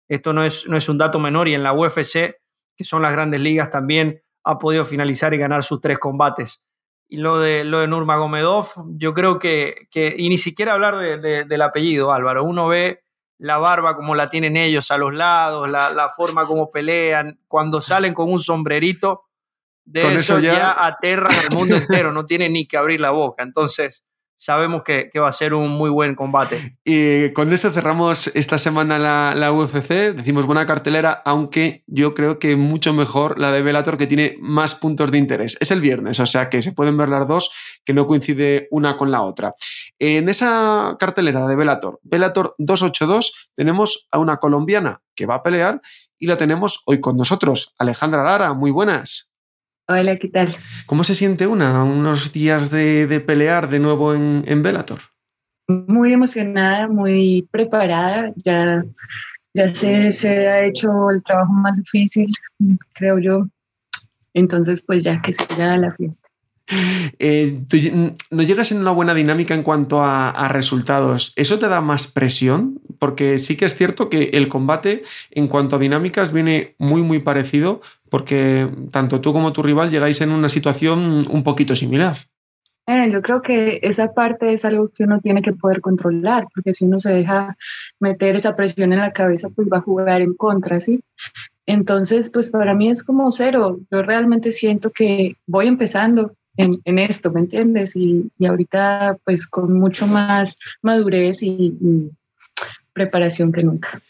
Esto 0.07 0.31
no 0.31 0.43
es, 0.43 0.67
no 0.67 0.77
es 0.77 0.87
un 0.89 0.97
dato 0.97 1.19
menor 1.19 1.47
y 1.47 1.55
en 1.55 1.63
la 1.63 1.73
UFC, 1.73 2.35
que 2.75 2.83
son 2.83 3.01
las 3.01 3.11
grandes 3.11 3.41
ligas, 3.41 3.69
también 3.69 4.21
ha 4.43 4.59
podido 4.59 4.85
finalizar 4.85 5.33
y 5.33 5.37
ganar 5.37 5.63
sus 5.63 5.81
tres 5.81 5.97
combates. 5.97 6.63
Y 7.09 7.17
lo 7.17 7.39
de, 7.39 7.63
lo 7.63 7.79
de 7.79 7.87
Nurmagomedov, 7.87 8.67
yo 8.97 9.13
creo 9.13 9.39
que, 9.39 9.87
que 9.91 10.15
y 10.17 10.29
ni 10.29 10.37
siquiera 10.37 10.73
hablar 10.73 10.97
del 10.97 11.61
apellido, 11.61 12.11
Álvaro, 12.11 12.43
uno 12.43 12.67
ve 12.67 13.02
la 13.43 13.57
barba 13.57 13.97
como 13.97 14.15
la 14.15 14.29
tienen 14.29 14.55
ellos 14.55 14.89
a 14.89 14.97
los 14.97 15.13
lados, 15.13 15.69
la, 15.69 15.89
la 15.89 16.07
forma 16.07 16.45
como 16.45 16.71
pelean, 16.71 17.41
cuando 17.49 17.81
salen 17.81 18.13
con 18.13 18.31
un 18.31 18.39
sombrerito, 18.39 19.25
de 19.83 20.15
eso, 20.15 20.39
ya... 20.39 20.85
aterra 20.85 21.27
al 21.27 21.53
mundo 21.53 21.75
entero, 21.75 22.13
no 22.13 22.25
tiene 22.25 22.47
ni 22.49 22.65
que 22.65 22.77
abrir 22.77 23.01
la 23.01 23.11
boca. 23.11 23.43
Entonces, 23.43 24.05
sabemos 24.35 24.83
que, 24.83 25.09
va 25.19 25.27
a 25.27 25.31
ser 25.31 25.53
un 25.53 25.69
muy 25.69 25.89
buen 25.89 26.15
combate. 26.15 26.77
Y 26.83 27.31
con 27.33 27.51
eso 27.53 27.71
cerramos 27.71 28.27
esta 28.35 28.57
semana 28.57 28.99
la, 28.99 29.33
la, 29.35 29.51
UFC. 29.51 30.15
Decimos 30.15 30.45
buena 30.45 30.65
cartelera, 30.65 31.21
aunque 31.25 31.83
yo 31.87 32.13
creo 32.13 32.39
que 32.39 32.55
mucho 32.55 32.93
mejor 32.93 33.39
la 33.39 33.51
de 33.51 33.61
Bellator, 33.61 33.97
que 33.97 34.07
tiene 34.07 34.35
más 34.39 34.75
puntos 34.75 35.11
de 35.11 35.17
interés. 35.17 35.57
Es 35.59 35.71
el 35.71 35.81
viernes, 35.81 36.19
o 36.19 36.25
sea 36.25 36.49
que 36.49 36.61
se 36.61 36.73
pueden 36.73 36.97
ver 36.97 37.09
las 37.09 37.27
dos, 37.27 37.51
que 37.85 37.93
no 37.93 38.07
coincide 38.07 38.67
una 38.71 38.97
con 38.97 39.11
la 39.11 39.21
otra. 39.21 39.53
En 39.99 40.29
esa 40.29 40.95
cartelera 40.99 41.47
de 41.47 41.55
Bellator, 41.55 41.99
Bellator 42.03 42.55
282, 42.57 43.51
tenemos 43.55 44.07
a 44.11 44.19
una 44.19 44.37
colombiana 44.37 45.01
que 45.15 45.25
va 45.25 45.35
a 45.35 45.43
pelear 45.43 45.81
y 46.17 46.27
la 46.27 46.37
tenemos 46.37 46.81
hoy 46.85 46.99
con 46.99 47.17
nosotros, 47.17 47.73
Alejandra 47.77 48.23
Lara. 48.23 48.53
Muy 48.53 48.71
buenas. 48.71 49.32
Hola, 49.87 50.15
¿qué 50.17 50.29
tal? 50.29 50.49
¿Cómo 50.85 51.03
se 51.03 51.13
siente 51.13 51.45
una 51.45 51.83
unos 51.83 52.31
días 52.31 52.71
de, 52.71 53.23
pelear 53.25 53.69
de 53.69 53.79
nuevo 53.79 54.13
en, 54.13 54.43
en 54.47 54.61
Bellator? 54.61 54.99
Muy 55.67 56.13
emocionada, 56.13 56.87
muy 56.87 57.47
preparada. 57.51 58.31
Ya, 58.45 58.83
ya 59.53 59.67
se, 59.67 60.11
se 60.13 60.47
ha 60.47 60.65
hecho 60.65 60.89
el 61.13 61.21
trabajo 61.21 61.51
más 61.51 61.77
difícil, 61.77 62.27
creo 62.93 63.19
yo. 63.19 63.47
Entonces, 64.33 64.83
pues 64.85 65.03
ya 65.03 65.21
que 65.21 65.33
se 65.33 65.45
llega 65.47 65.77
la 65.77 65.91
fiesta. 65.91 66.29
Eh, 67.19 67.61
no 68.31 68.43
llegas 68.43 68.71
en 68.71 68.79
una 68.79 68.91
buena 68.91 69.13
dinámica 69.13 69.53
en 69.53 69.63
cuanto 69.63 70.01
a, 70.03 70.47
resultados. 70.47 71.33
¿Eso 71.35 71.59
te 71.59 71.67
da 71.67 71.81
más 71.81 72.07
presión? 72.07 72.79
Porque 73.03 73.37
sí 73.37 73.57
que 73.57 73.65
es 73.65 73.75
cierto 73.75 74.09
que 74.09 74.29
el 74.31 74.47
combate 74.47 75.03
en 75.31 75.49
cuanto 75.49 75.75
a 75.75 75.79
dinámicas 75.79 76.31
viene 76.31 76.75
muy, 76.77 77.01
muy 77.01 77.19
parecido, 77.19 77.81
porque 78.09 78.69
tanto 78.91 79.19
tú 79.19 79.33
como 79.33 79.51
tu 79.51 79.61
rival 79.61 79.89
llegáis 79.89 80.21
en 80.21 80.31
una 80.31 80.47
situación 80.47 81.25
un 81.29 81.43
poquito 81.43 81.75
similar. 81.75 82.15
Eh, 82.87 83.11
yo 83.11 83.21
creo 83.21 83.41
que 83.41 83.81
esa 83.83 84.13
parte 84.13 84.53
es 84.53 84.63
algo 84.63 84.87
que 84.87 85.03
uno 85.03 85.19
tiene 85.19 85.41
que 85.41 85.51
poder 85.51 85.81
controlar, 85.81 86.47
porque 86.55 86.71
si 86.71 86.85
uno 86.85 87.01
se 87.01 87.11
deja 87.11 87.57
meter 87.99 88.37
esa 88.37 88.55
presión 88.55 88.93
en 88.93 88.99
la 88.99 89.11
cabeza, 89.11 89.49
pues 89.49 89.67
va 89.67 89.79
a 89.79 89.81
jugar 89.81 90.21
en 90.21 90.33
contra, 90.33 90.79
¿sí? 90.79 91.03
Entonces, 91.65 92.31
pues 92.33 92.51
para 92.51 92.73
mí 92.73 92.87
es 92.87 93.03
como 93.03 93.29
cero. 93.33 93.81
Yo 93.91 94.01
realmente 94.01 94.53
siento 94.53 94.91
que 94.91 95.35
voy 95.45 95.67
empezando, 95.67 96.37
en, 96.55 96.99
esto, 96.99 97.31
¿me 97.31 97.41
entiendes? 97.41 97.97
Y, 97.97 98.31
ahorita 98.47 99.17
pues 99.25 99.45
con 99.45 99.77
mucho 99.77 100.07
más 100.07 100.57
madurez 100.81 101.43
y, 101.43 102.09
preparación 102.93 103.51
que 103.51 103.63
nunca. 103.63 104.01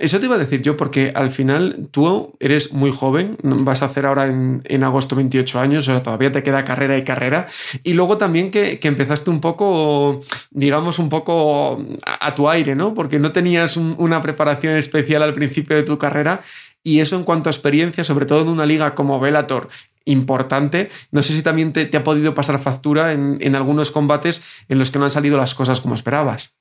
Eso 0.00 0.18
te 0.18 0.24
iba 0.24 0.36
a 0.36 0.38
decir 0.38 0.62
yo, 0.62 0.78
porque 0.78 1.12
al 1.14 1.28
final 1.28 1.88
tú 1.90 2.34
eres 2.40 2.72
muy 2.72 2.90
joven, 2.90 3.36
vas 3.42 3.82
a 3.82 3.84
hacer 3.84 4.06
ahora 4.06 4.28
en, 4.28 4.82
agosto 4.82 5.14
28 5.14 5.60
años, 5.60 5.86
o 5.86 5.92
sea, 5.92 6.02
todavía 6.02 6.32
te 6.32 6.42
queda 6.42 6.64
carrera 6.64 6.96
y 6.96 7.04
carrera. 7.04 7.48
Y 7.82 7.92
luego 7.92 8.16
también 8.16 8.50
que, 8.50 8.80
empezaste 8.82 9.28
un 9.28 9.42
poco, 9.42 10.22
digamos, 10.50 10.98
un 10.98 11.10
poco 11.10 11.84
a, 12.06 12.34
tu 12.34 12.48
aire, 12.48 12.74
¿no? 12.74 12.94
Porque 12.94 13.18
no 13.18 13.30
tenías 13.32 13.76
una 13.76 14.22
preparación 14.22 14.74
especial 14.76 15.22
al 15.22 15.34
principio 15.34 15.76
de 15.76 15.82
tu 15.82 15.98
carrera. 15.98 16.40
Y 16.82 17.00
eso 17.00 17.16
en 17.16 17.24
cuanto 17.24 17.50
a 17.50 17.52
experiencia, 17.52 18.02
sobre 18.02 18.24
todo 18.24 18.40
en 18.40 18.48
una 18.48 18.64
liga 18.64 18.94
como 18.94 19.20
Bellator, 19.20 19.68
importante. 20.06 20.88
No 21.10 21.22
sé 21.22 21.34
si 21.34 21.42
también 21.42 21.72
te, 21.72 21.94
ha 21.94 22.04
podido 22.04 22.34
pasar 22.34 22.58
factura 22.58 23.12
en, 23.12 23.54
algunos 23.54 23.90
combates 23.90 24.42
en 24.68 24.78
los 24.78 24.90
que 24.90 24.98
no 24.98 25.04
han 25.04 25.10
salido 25.10 25.36
las 25.36 25.54
cosas 25.54 25.80
como 25.80 25.94
esperabas. 25.94 26.54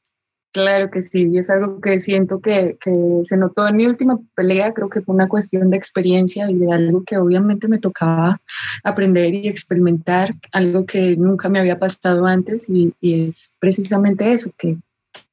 Claro 0.51 0.89
que 0.89 1.01
sí, 1.01 1.31
es 1.37 1.49
algo 1.51 1.79
que 1.79 1.99
siento 1.99 2.39
que, 2.39 2.75
se 3.23 3.37
notó 3.37 3.67
en 3.67 3.75
mi 3.75 3.85
última 3.85 4.17
pelea, 4.35 4.73
creo 4.73 4.89
que 4.89 5.01
fue 5.01 5.13
una 5.13 5.27
cuestión 5.27 5.69
de 5.69 5.77
experiencia 5.77 6.49
y 6.49 6.55
de 6.55 6.73
algo 6.73 7.03
que 7.03 7.17
obviamente 7.17 7.67
me 7.67 7.77
tocaba 7.77 8.41
aprender 8.83 9.33
y 9.35 9.47
experimentar, 9.47 10.33
algo 10.51 10.87
que 10.87 11.15
nunca 11.17 11.49
me 11.49 11.59
había 11.59 11.77
pasado 11.77 12.25
antes 12.25 12.67
y, 12.67 12.93
y 12.99 13.27
es 13.27 13.53
precisamente 13.59 14.31
eso, 14.31 14.51
que 14.57 14.77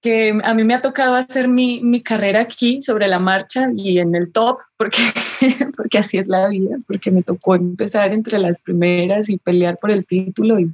que 0.01 0.39
a 0.45 0.55
mí 0.55 0.65
me 0.65 0.75
ha 0.75 0.81
tocado 0.81 1.15
hacer 1.15 1.49
mi, 1.49 1.81
mi, 1.81 2.03
carrera 2.03 2.41
aquí 2.41 2.81
sobre 2.83 3.09
la 3.09 3.19
marcha 3.19 3.69
y 3.75 3.99
en 3.99 4.15
el 4.15 4.33
top, 4.33 4.59
porque, 4.77 4.99
porque 5.77 5.99
así 5.99 6.19
es 6.19 6.29
la 6.29 6.49
vida, 6.49 6.77
porque 6.87 7.11
me 7.11 7.23
tocó 7.23 7.57
empezar 7.57 8.13
entre 8.13 8.39
las 8.39 8.61
primeras 8.61 9.29
y 9.29 9.39
pelear 9.39 9.79
por 9.79 9.91
el 9.91 10.07
título 10.07 10.59
y, 10.61 10.71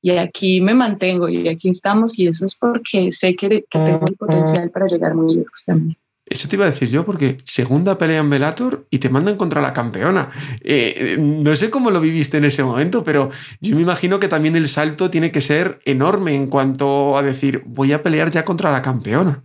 y 0.00 0.10
aquí 0.12 0.60
me 0.60 0.74
mantengo 0.74 1.28
y 1.28 1.48
aquí 1.48 1.70
estamos 1.70 2.18
y 2.18 2.28
eso 2.28 2.44
es 2.44 2.56
porque 2.56 3.10
sé 3.12 3.34
que, 3.34 3.48
que 3.48 3.78
tengo 3.78 4.06
el 4.06 4.14
potencial 4.14 4.70
para 4.70 4.86
llegar 4.86 5.14
muy 5.14 5.36
lejos 5.36 5.64
también. 5.66 5.96
Eso 6.28 6.46
te 6.46 6.56
iba 6.56 6.66
a 6.66 6.70
decir 6.70 6.90
yo, 6.90 7.06
porque 7.06 7.38
segunda 7.44 7.96
pelea 7.96 8.20
en 8.20 8.28
Velator 8.28 8.86
y 8.90 8.98
te 8.98 9.08
mandan 9.08 9.36
contra 9.36 9.62
la 9.62 9.72
campeona. 9.72 10.30
Eh, 10.60 11.16
no 11.18 11.56
sé 11.56 11.70
cómo 11.70 11.90
lo 11.90 12.00
viviste 12.00 12.36
en 12.36 12.44
ese 12.44 12.62
momento, 12.62 13.02
pero 13.02 13.30
yo 13.60 13.74
me 13.74 13.82
imagino 13.82 14.18
que 14.18 14.28
también 14.28 14.54
el 14.54 14.68
salto 14.68 15.08
tiene 15.08 15.32
que 15.32 15.40
ser 15.40 15.80
enorme 15.84 16.34
en 16.34 16.48
cuanto 16.48 17.16
a 17.16 17.22
decir, 17.22 17.62
voy 17.64 17.92
a 17.92 18.02
pelear 18.02 18.30
ya 18.30 18.44
contra 18.44 18.70
la 18.70 18.82
campeona. 18.82 19.44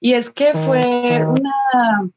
Y 0.00 0.12
es 0.12 0.30
que 0.30 0.52
fue 0.52 1.24
una 1.26 2.10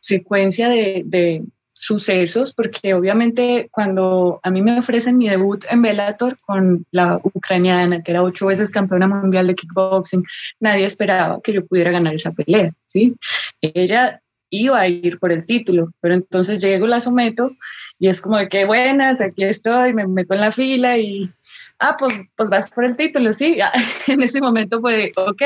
secuencia 0.00 0.68
de, 0.68 1.42
sucesos, 1.80 2.52
porque 2.54 2.92
obviamente 2.92 3.68
cuando 3.70 4.40
a 4.42 4.50
mí 4.50 4.62
me 4.62 4.76
ofrecen 4.76 5.16
mi 5.16 5.28
debut 5.28 5.64
en 5.70 5.80
Bellator 5.80 6.36
con 6.40 6.84
la 6.90 7.20
ucraniana, 7.22 8.02
que 8.02 8.10
era 8.10 8.22
ocho 8.22 8.46
veces 8.46 8.72
campeona 8.72 9.06
mundial 9.06 9.46
de 9.46 9.54
kickboxing, 9.54 10.24
nadie 10.58 10.86
esperaba 10.86 11.40
que 11.40 11.52
yo 11.52 11.64
pudiera 11.64 11.92
ganar 11.92 12.14
esa 12.14 12.32
pelea, 12.32 12.72
¿sí? 12.88 13.14
Ella 13.60 14.20
iba 14.50 14.80
a 14.80 14.88
ir 14.88 15.20
por 15.20 15.30
el 15.30 15.46
título, 15.46 15.92
pero 16.00 16.14
entonces 16.14 16.60
llego, 16.60 16.88
la 16.88 17.00
someto 17.00 17.52
y 18.00 18.08
es 18.08 18.20
como 18.20 18.38
de 18.38 18.48
qué 18.48 18.64
buenas, 18.64 19.20
aquí 19.20 19.44
estoy, 19.44 19.94
me 19.94 20.08
meto 20.08 20.34
en 20.34 20.40
la 20.40 20.50
fila 20.50 20.98
y, 20.98 21.30
ah, 21.78 21.94
pues, 21.96 22.12
pues 22.34 22.50
vas 22.50 22.70
por 22.70 22.86
el 22.86 22.96
título, 22.96 23.32
sí. 23.32 23.58
en 24.08 24.20
ese 24.20 24.40
momento 24.40 24.80
fue, 24.80 25.12
ok, 25.16 25.42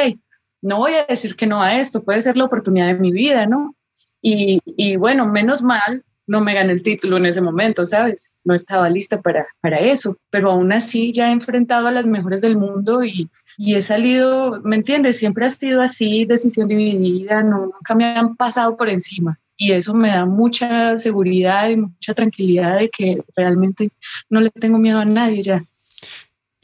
no 0.63 0.79
voy 0.79 0.95
a 0.95 1.05
decir 1.05 1.37
que 1.37 1.47
no 1.47 1.63
a 1.63 1.79
esto, 1.79 2.03
puede 2.03 2.23
ser 2.23 2.39
la 2.39 2.45
oportunidad 2.45 2.87
de 2.87 2.95
mi 2.95 3.13
vida, 3.13 3.47
¿no? 3.47 3.77
Y, 4.23 4.61
y 4.65 4.97
bueno, 4.97 5.27
menos 5.27 5.61
mal 5.61 6.03
no 6.33 6.41
me 6.41 6.55
gané 6.55 6.73
el 6.73 6.83
título 6.83 7.19
en 7.19 7.27
ese 7.27 7.43
momento, 7.43 7.85
¿sabes? 7.85 8.33
No 8.43 8.55
estaba 8.55 8.89
lista 8.89 9.21
para, 9.21 9.47
para 9.61 9.81
eso, 9.81 10.17
pero 10.31 10.51
aún 10.51 10.73
así 10.73 11.13
ya 11.13 11.29
he 11.29 11.31
enfrentado 11.33 11.87
a 11.89 11.91
las 11.93 12.07
mejores 12.07 12.41
del 12.41 12.57
mundo 12.57 13.05
y, 13.05 13.29
y 13.59 13.75
he 13.75 13.83
salido, 13.83 14.63
¿me 14.65 14.77
entiendes? 14.77 15.19
Siempre 15.19 15.45
ha 15.45 15.51
sido 15.51 15.83
así, 15.83 16.25
decisión 16.25 16.69
dividida, 16.69 17.43
nunca 17.43 17.95
me 17.95 18.07
han 18.07 18.35
pasado 18.35 18.79
por 18.79 18.89
encima. 18.89 19.39
Y 19.59 19.73
eso 19.73 19.93
me 19.95 20.09
da 20.09 20.25
mucha 20.25 20.97
seguridad 20.97 21.69
y 21.69 21.77
mucha 21.77 22.15
tranquilidad 22.15 22.79
de 22.79 22.89
que 22.89 23.23
realmente 23.37 23.91
no 24.31 24.41
le 24.41 24.49
tengo 24.49 24.79
miedo 24.79 25.01
a 25.01 25.05
nadie 25.05 25.43
ya. 25.43 25.67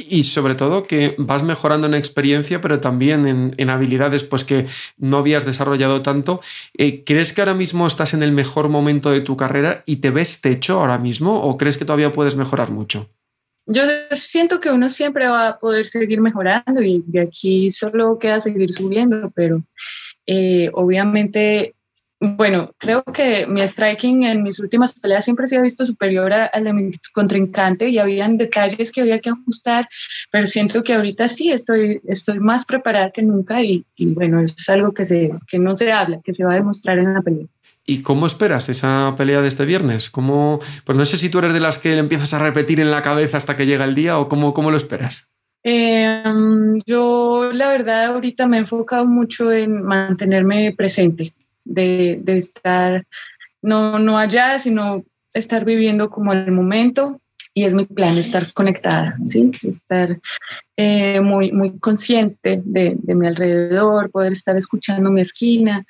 Y 0.01 0.25
sobre 0.25 0.55
todo 0.55 0.85
que 0.85 1.17
vas 1.19 1.43
mejorando 1.43 1.89
en 1.89 1.95
experiencia, 1.95 2.61
pero 2.61 2.81
también 2.81 3.53
en, 3.57 3.71
habilidades 3.71 4.23
pues 4.23 4.45
que 4.45 4.67
no 4.97 5.19
habías 5.19 5.45
desarrollado 5.45 6.03
tanto. 6.03 6.41
Eh, 6.77 7.03
¿Crees 7.05 7.33
que 7.33 7.41
ahora 7.41 7.55
mismo 7.55 7.85
estás 7.87 8.15
en 8.15 8.23
el 8.23 8.31
mejor 8.31 8.69
momento 8.69 9.11
de 9.11 9.23
tu 9.23 9.37
carrera 9.37 9.83
y 9.87 9.97
te 9.97 10.11
ves 10.11 10.41
techo 10.41 10.79
ahora 10.79 10.99
mismo 10.99 11.41
o 11.41 11.59
crees 11.59 11.77
que 11.77 11.85
todavía 11.85 12.13
puedes 12.13 12.37
mejorar 12.37 12.71
mucho? 12.71 13.11
Yo 13.67 13.83
siento 14.13 14.61
que 14.61 14.71
uno 14.71 14.89
siempre 14.89 15.29
va 15.29 15.49
a 15.49 15.59
poder 15.59 15.85
seguir 15.85 16.21
mejorando 16.21 16.81
y 16.81 17.03
de 17.07 17.21
aquí 17.21 17.71
solo 17.71 18.19
queda 18.19 18.41
seguir 18.41 18.73
subiendo, 18.73 19.31
pero 19.35 19.63
eh, 20.27 20.71
obviamente 20.73 21.75
bueno, 22.21 22.73
creo 22.79 23.05
que 23.05 23.47
mi 23.47 23.61
striking 23.61 24.25
en 24.25 24.43
mis 24.43 24.59
últimas 24.59 24.99
peleas 24.99 25.25
siempre 25.25 25.47
se 25.47 25.57
ha 25.57 25.63
visto 25.63 25.87
superior 25.87 26.33
al 26.33 26.65
de 26.65 26.73
mi 26.73 26.91
contrincante 27.13 27.89
y 27.89 27.99
habían 27.99 28.37
detalles 28.37 28.91
que 28.91 29.03
había 29.03 29.21
que 29.21 29.31
ajustar, 29.31 29.89
pero 30.31 30.47
siento 30.47 30.83
que 30.83 30.95
ahorita 30.95 31.29
sí 31.29 31.51
estoy, 31.51 32.01
estoy 32.07 32.41
más 32.41 32.65
preparada 32.65 33.11
que 33.11 33.23
nunca 33.23 33.63
y, 33.63 33.85
bueno, 34.15 34.41
es 34.41 34.69
algo 34.69 34.93
que, 34.93 35.05
se, 35.05 35.31
que 35.47 35.59
no 35.59 35.75
se 35.75 35.93
habla, 35.93 36.21
que 36.25 36.35
se 36.35 36.45
va 36.45 36.53
a 36.53 36.57
demostrar 36.57 36.99
en 36.99 37.15
la 37.15 37.23
pelea. 37.23 37.47
¿Y 37.87 38.03
cómo 38.03 38.27
esperas 38.27 38.69
esa 38.69 39.15
pelea 39.17 39.41
de 39.41 39.49
este 39.49 39.65
viernes? 39.65 40.11
¿Cómo, 40.11 40.61
pues 40.85 40.99
no 40.99 41.05
sé 41.05 41.17
si 41.17 41.31
tú 41.31 41.39
eres 41.39 41.55
de 41.55 41.61
las 41.61 41.79
que 41.79 41.95
le 41.95 42.01
empiezas 42.01 42.35
a 42.35 42.39
repetir 42.39 42.81
en 42.81 42.91
la 42.91 43.01
cabeza 43.01 43.39
hasta 43.39 43.57
que 43.57 43.65
llega 43.65 43.85
el 43.85 43.95
día 43.95 44.19
o 44.19 44.29
cómo, 44.29 44.53
cómo 44.53 44.71
lo 44.71 44.77
esperas. 44.77 45.27
Em, 45.63 46.79
yo 46.87 47.51
la 47.53 47.71
verdad 47.71 48.07
ahorita 48.07 48.47
me 48.47 48.59
he 48.59 48.61
enfocado 48.61 49.07
mucho 49.07 49.53
en 49.53 49.83
mantenerme 49.83 50.75
presente, 50.77 51.33
de, 51.69 52.19
de 52.23 52.37
estar 52.37 53.05
no, 53.63 53.99
no 53.99 54.19
allá, 54.19 54.59
sino 54.59 55.05
estar 55.35 55.65
viviendo 55.65 56.11
como 56.11 56.33
el 56.33 56.51
momento 56.51 57.21
y 57.55 57.65
es 57.65 57.75
mi 57.75 57.87
plan 57.87 58.17
estar 58.17 58.53
conectada, 58.53 59.17
¿sí? 59.25 59.51
estar 59.63 60.21
eh, 60.77 61.21
muy, 61.21 61.51
muy 61.51 61.79
consciente 61.79 62.63
de, 62.65 62.97
de, 62.97 63.15
mi 63.15 63.27
alrededor, 63.27 64.11
poder 64.11 64.33
estar 64.33 64.57
escuchando 64.57 65.11
mi 65.11 65.23
esquina 65.23 65.85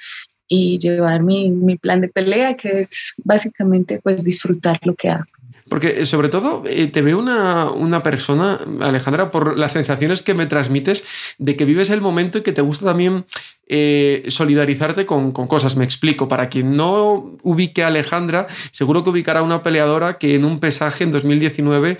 y 0.49 0.79
llevar 0.79 1.23
mi, 1.23 1.51
mi 1.51 1.77
plan 1.77 2.01
de 2.01 2.09
pelea, 2.09 2.57
que 2.57 2.83
es 2.83 3.15
básicamente 3.23 4.01
pues 4.03 4.25
disfrutar 4.25 4.81
lo 4.85 4.95
que 4.95 5.11
hago. 5.11 5.27
Porque 5.69 6.03
eh, 6.03 6.07
sobre 6.07 6.29
todo 6.29 6.63
eh, 6.67 6.87
te 6.87 7.03
veo 7.03 7.19
una, 7.19 7.71
una, 7.71 8.03
persona, 8.03 8.59
Alejandra, 8.81 9.31
por 9.31 9.57
las 9.57 9.73
sensaciones 9.73 10.23
que 10.23 10.35
me 10.35 10.47
transmites 10.47 11.05
de 11.39 11.57
que 11.57 11.65
vives 11.65 11.91
el 11.91 12.01
momento 12.01 12.39
y 12.39 12.43
que 12.43 12.53
te 12.53 12.63
gusta 12.63 12.87
también 12.87 13.25
eh, 13.67 14.25
solidarizarte 14.29 15.05
con, 15.05 15.33
con, 15.33 15.47
cosas. 15.47 15.77
Me 15.77 15.85
explico. 15.85 16.29
Para 16.29 16.49
quien 16.49 16.73
no 16.73 17.37
ubique 17.43 17.83
a 17.83 17.89
Alejandra, 17.89 18.47
seguro 18.71 19.05
que 19.05 19.11
ubicará 19.11 19.43
una 19.43 19.63
peleadora 19.63 20.19
que 20.19 20.35
en 20.35 20.45
un 20.45 20.59
pesaje 20.59 21.05
en 21.05 21.13
2019 21.13 21.99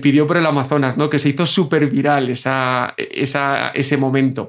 pidió 0.00 0.26
por 0.26 0.36
el 0.36 0.46
Amazonas, 0.46 0.96
¿no? 0.96 1.10
que 1.10 1.18
se 1.18 1.28
hizo 1.28 1.46
súper 1.46 1.88
viral 1.90 2.30
esa, 2.30 2.94
esa, 2.96 3.68
ese 3.68 3.96
momento. 3.96 4.48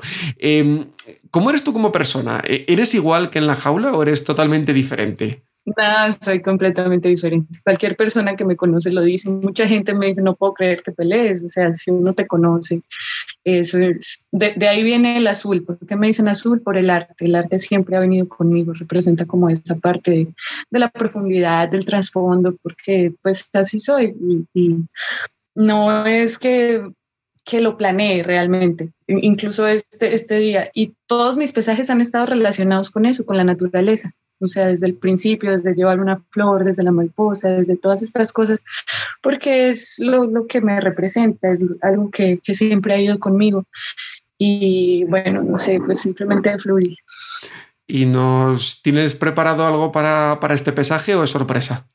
¿Cómo 1.35 1.49
eres 1.49 1.65
tú 1.65 1.73
como 1.73 1.91
persona? 1.91 2.41
¿Eres 2.47 2.93
igual 2.93 3.29
que 3.29 3.39
en 3.39 3.45
la 3.45 3.55
jaula 3.55 3.91
o 3.91 4.01
eres 4.01 4.23
totalmente 4.23 4.71
diferente? 4.71 5.43
Nada, 5.65 6.17
soy 6.21 6.41
completamente 6.41 7.09
diferente. 7.09 7.59
Cualquier 7.61 7.97
persona 7.97 8.37
que 8.37 8.45
me 8.45 8.55
conoce 8.55 8.89
lo 8.93 9.01
dice. 9.01 9.29
Mucha 9.29 9.67
gente 9.67 9.93
me 9.93 10.05
dice, 10.05 10.21
no 10.21 10.37
puedo 10.37 10.53
creer 10.53 10.81
que 10.81 10.93
pelees. 10.93 11.43
O 11.43 11.49
sea, 11.49 11.75
si 11.75 11.91
uno 11.91 12.13
te 12.13 12.25
conoce, 12.25 12.83
eso 13.43 13.79
es. 13.79 14.25
De, 14.31 14.55
ahí 14.65 14.81
viene 14.81 15.17
el 15.17 15.27
azul. 15.27 15.65
¿Por 15.65 15.77
qué 15.85 15.97
me 15.97 16.07
dicen 16.07 16.29
azul? 16.29 16.61
Por 16.61 16.77
el 16.77 16.89
arte. 16.89 17.25
El 17.25 17.35
arte 17.35 17.59
siempre 17.59 17.97
ha 17.97 17.99
venido 17.99 18.29
conmigo. 18.29 18.71
Representa 18.71 19.25
como 19.25 19.49
esa 19.49 19.75
parte 19.75 20.11
de, 20.11 20.79
la 20.79 20.89
profundidad, 20.89 21.67
del 21.67 21.85
trasfondo, 21.85 22.55
porque 22.63 23.13
pues 23.21 23.49
así 23.51 23.81
soy. 23.81 24.15
Y, 24.53 24.77
no 25.53 26.05
es 26.05 26.39
que, 26.39 26.81
que 27.45 27.61
lo 27.61 27.77
planeé 27.77 28.23
realmente. 28.23 28.91
Incluso 29.07 29.67
este, 29.67 30.13
este 30.13 30.39
día. 30.39 30.71
Y 30.73 30.95
todos 31.07 31.37
mis 31.37 31.51
pesajes 31.53 31.89
han 31.89 32.01
estado 32.01 32.25
relacionados 32.25 32.89
con 32.89 33.05
eso, 33.05 33.25
con 33.25 33.37
la 33.37 33.43
naturaleza 33.43 34.13
o 34.39 34.47
sea, 34.47 34.67
desde 34.67 34.87
el 34.87 34.95
principio, 34.95 35.51
desde 35.51 35.73
llevar 35.73 35.99
una 35.99 36.21
flor, 36.31 36.63
desde 36.63 36.83
la 36.83 36.91
mariposa, 36.91 37.49
desde 37.49 37.77
todas 37.77 38.01
estas 38.01 38.33
cosas, 38.33 38.63
porque 39.21 39.69
es 39.69 39.95
lo, 39.99 40.25
lo 40.25 40.47
que 40.47 40.61
me 40.61 40.79
representa, 40.81 41.53
es 41.53 41.59
algo 41.81 42.09
que, 42.11 42.39
que, 42.43 42.55
siempre 42.55 42.93
ha 42.93 42.99
ido 42.99 43.19
conmigo. 43.19 43.65
Y 44.37 45.05
bueno, 45.05 45.41
no 45.43 45.57
sé, 45.57 45.79
pues 45.79 46.01
simplemente 46.01 46.57
fluir. 46.59 46.97
¿Y 47.87 48.05
nos 48.05 48.81
tienes 48.81 49.15
preparado 49.15 49.65
algo 49.65 49.91
para, 49.91 50.39
para 50.41 50.55
este 50.55 50.73
pesaje 50.73 51.15
o 51.15 51.23
es 51.23 51.29
sorpresa? 51.29 51.87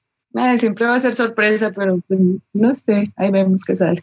siempre 0.59 0.87
va 0.87 0.95
a 0.95 1.00
ser 1.00 1.14
sorpresa, 1.14 1.73
pero 1.75 2.00
pues, 2.07 2.21
no 2.54 2.75
sé, 2.75 3.12
ahí 3.16 3.30
vemos 3.30 3.64
qué 3.64 3.75
sale. 3.75 4.02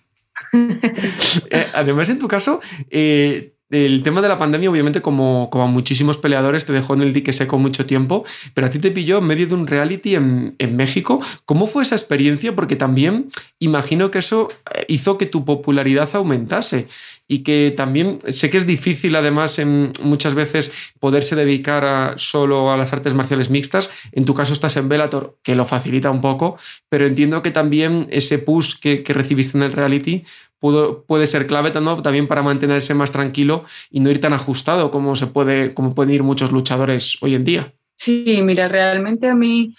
Eh, 1.50 1.67
además, 1.73 2.10
en 2.10 2.19
tu 2.19 2.28
caso, 2.28 2.62
eh, 2.89 3.57
el 3.69 4.01
tema 4.01 4.21
de 4.21 4.30
la 4.30 4.38
pandemia, 4.38 4.69
obviamente, 4.69 5.01
como, 5.01 5.49
como 5.49 5.65
a 5.65 5.67
muchísimos 5.67 6.17
peleadores, 6.17 6.65
te 6.65 6.71
dejó 6.71 6.93
en 6.93 7.01
el 7.01 7.12
dique 7.12 7.34
seco 7.34 7.58
mucho 7.58 7.86
tiempo, 7.86 8.23
pero 8.53 8.67
a 8.67 8.69
ti 8.69 8.80
te 8.80 8.91
pilló 8.91 9.17
en 9.17 9.25
medio 9.25 9.47
de 9.47 9.56
un 9.56 9.67
reality 9.67 10.15
en, 10.15 10.56
México. 10.77 11.19
¿Cómo 11.45 11.67
fue 11.67 11.84
esa 11.84 11.95
experiencia? 11.95 12.56
Porque 12.56 12.75
también 12.75 13.30
imagino 13.60 14.12
que 14.12 14.19
eso 14.19 14.49
eh, 14.73 14.86
hizo 14.88 15.17
que 15.17 15.25
tu 15.25 15.43
popularidad 15.43 16.10
aumentase 16.13 16.88
y 17.27 17.39
que 17.39 17.73
también 17.75 18.19
sé 18.30 18.49
que 18.49 18.58
es 18.58 18.67
difícil, 18.67 19.15
además, 19.15 19.60
en, 19.60 19.91
muchas 20.01 20.34
veces 20.34 20.93
poderse 20.99 21.36
dedicar 21.36 22.13
solo 22.17 22.71
a 22.71 22.77
las 22.77 22.93
artes 22.93 23.13
marciales 23.13 23.49
mixtas. 23.49 23.89
En 24.13 24.23
tu 24.23 24.34
caso 24.34 24.53
estás 24.53 24.77
en 24.77 24.88
Bellator, 24.88 25.38
que 25.43 25.56
lo 25.56 25.65
facilita 25.65 26.10
un 26.10 26.21
poco, 26.21 26.58
pero 26.89 27.06
entiendo 27.06 27.41
que 27.41 27.51
también 27.51 28.08
ese 28.12 28.38
push 28.38 28.75
que, 28.80 29.03
que 29.03 29.13
recibiste 29.13 29.58
en 29.58 29.63
el 29.63 29.73
reality 29.73 30.23
puede 30.60 31.28
ser 31.28 31.48
clave 31.48 31.72
también 31.72 32.28
para 32.28 32.41
mantenerse 32.41 32.93
más 32.93 33.12
tranquilo 33.12 33.63
y 33.89 34.00
no 34.00 34.10
ir 34.10 34.20
tan 34.20 34.34
ajustado 34.34 34.91
como, 34.91 35.15
se 35.15 35.28
puede, 35.28 35.74
como 35.74 35.93
pueden 35.93 36.13
ir 36.13 36.24
muchos 36.24 36.52
luchadores 36.52 37.17
hoy 37.22 37.36
en 37.36 37.46
día. 37.46 37.74
Sí, 37.96 38.39
mira, 38.43 38.67
realmente 38.67 39.28
a 39.28 39.36
mí 39.36 39.74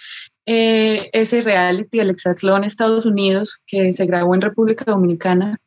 eh, 0.50 1.10
ese 1.12 1.42
reality, 1.42 2.00
el 2.00 2.10
Exatlón 2.10 2.64
Estados 2.64 3.06
Unidos, 3.06 3.58
que 3.66 3.92
se 3.92 4.06
grabó 4.06 4.34
en 4.34 4.40
República 4.40 4.84
Dominicana, 4.86 5.60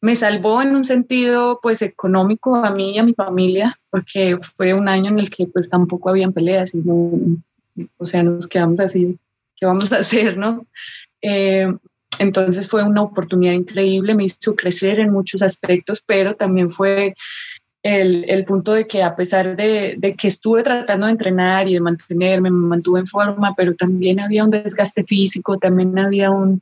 me 0.00 0.14
salvó 0.14 0.62
en 0.62 0.76
un 0.76 0.84
sentido 0.84 1.58
pues 1.60 1.82
económico 1.82 2.54
a 2.54 2.70
mí 2.70 2.92
y 2.94 2.98
a 2.98 3.02
mi 3.02 3.14
familia, 3.14 3.74
porque 3.90 4.38
fue 4.54 4.74
un 4.74 4.88
año 4.88 5.10
en 5.10 5.18
el 5.18 5.28
que 5.28 5.46
pues 5.46 5.68
tampoco 5.68 6.08
habían 6.08 6.32
peleas 6.32 6.74
y 6.74 6.78
no, 6.78 7.18
o 7.96 8.04
sea, 8.04 8.22
nos 8.22 8.46
quedamos 8.46 8.80
así, 8.80 9.18
¿qué 9.56 9.66
vamos 9.66 9.92
a 9.92 9.98
hacer, 9.98 10.38
no? 10.38 10.66
Eh, 11.20 11.66
entonces 12.18 12.68
fue 12.68 12.82
una 12.82 13.02
oportunidad 13.02 13.52
increíble, 13.52 14.14
me 14.14 14.24
hizo 14.24 14.54
crecer 14.54 15.00
en 15.00 15.10
muchos 15.10 15.42
aspectos, 15.42 16.02
pero 16.06 16.34
también 16.34 16.70
fue 16.70 17.14
el, 17.82 18.24
el 18.28 18.44
punto 18.44 18.72
de 18.72 18.86
que 18.86 19.02
a 19.02 19.14
pesar 19.14 19.56
de, 19.56 19.94
de, 19.98 20.14
que 20.14 20.28
estuve 20.28 20.62
tratando 20.62 21.06
de 21.06 21.12
entrenar 21.12 21.68
y 21.68 21.74
de 21.74 21.80
mantenerme, 21.80 22.50
me 22.50 22.68
mantuve 22.68 23.00
en 23.00 23.06
forma, 23.06 23.54
pero 23.56 23.74
también 23.74 24.20
había 24.20 24.44
un 24.44 24.50
desgaste 24.50 25.04
físico, 25.04 25.58
también 25.58 25.98
había 25.98 26.30
un, 26.30 26.60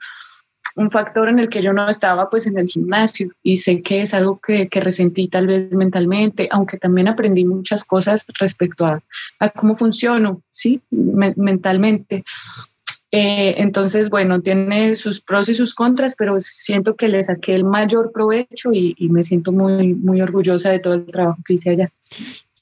un 0.77 0.91
factor 0.91 1.29
en 1.29 1.39
el 1.39 1.49
que 1.49 1.63
yo 1.63 1.73
no 1.73 1.89
estaba 1.89 2.29
pues 2.29 2.47
en 2.47 2.59
el 2.59 2.69
gimnasio 2.69 3.31
y 3.43 3.57
sé 3.57 3.83
que 3.83 4.03
es 4.03 4.15
algo 4.15 4.39
que, 4.39 4.69
que 4.69 4.81
resentí 4.81 5.29
tal 5.29 5.47
vez 5.47 5.73
mentalmente, 5.73 6.49
aunque 6.51 6.77
también 6.77 7.09
aprendí 7.09 7.45
muchas 7.45 7.85
cosas 7.85 8.27
respecto 8.39 8.85
a, 8.85 9.03
a 9.41 9.51
cómo 9.51 9.75
funciono, 9.75 10.43
¿sí? 10.51 10.83
mentalmente. 10.91 12.25
Eh, 13.19 13.55
entonces, 13.63 14.11
bueno, 14.11 14.43
tiene 14.43 14.95
sus 14.95 15.23
pros 15.23 15.49
y 15.49 15.55
sus 15.55 15.75
contras, 15.75 16.15
pero 16.19 16.39
siento 16.39 16.97
que 16.97 17.09
le 17.09 17.25
saqué 17.25 17.55
el 17.55 17.65
mayor 17.65 18.13
provecho 18.13 18.69
y, 18.75 18.95
me 19.09 19.25
siento 19.25 19.53
muy, 19.53 19.95
muy 19.95 20.21
orgullosa 20.21 20.71
de 20.71 20.81
todo 20.81 20.95
el 20.95 21.07
trabajo 21.07 21.39
que 21.47 21.55
hice 21.55 21.71
allá. 21.71 21.91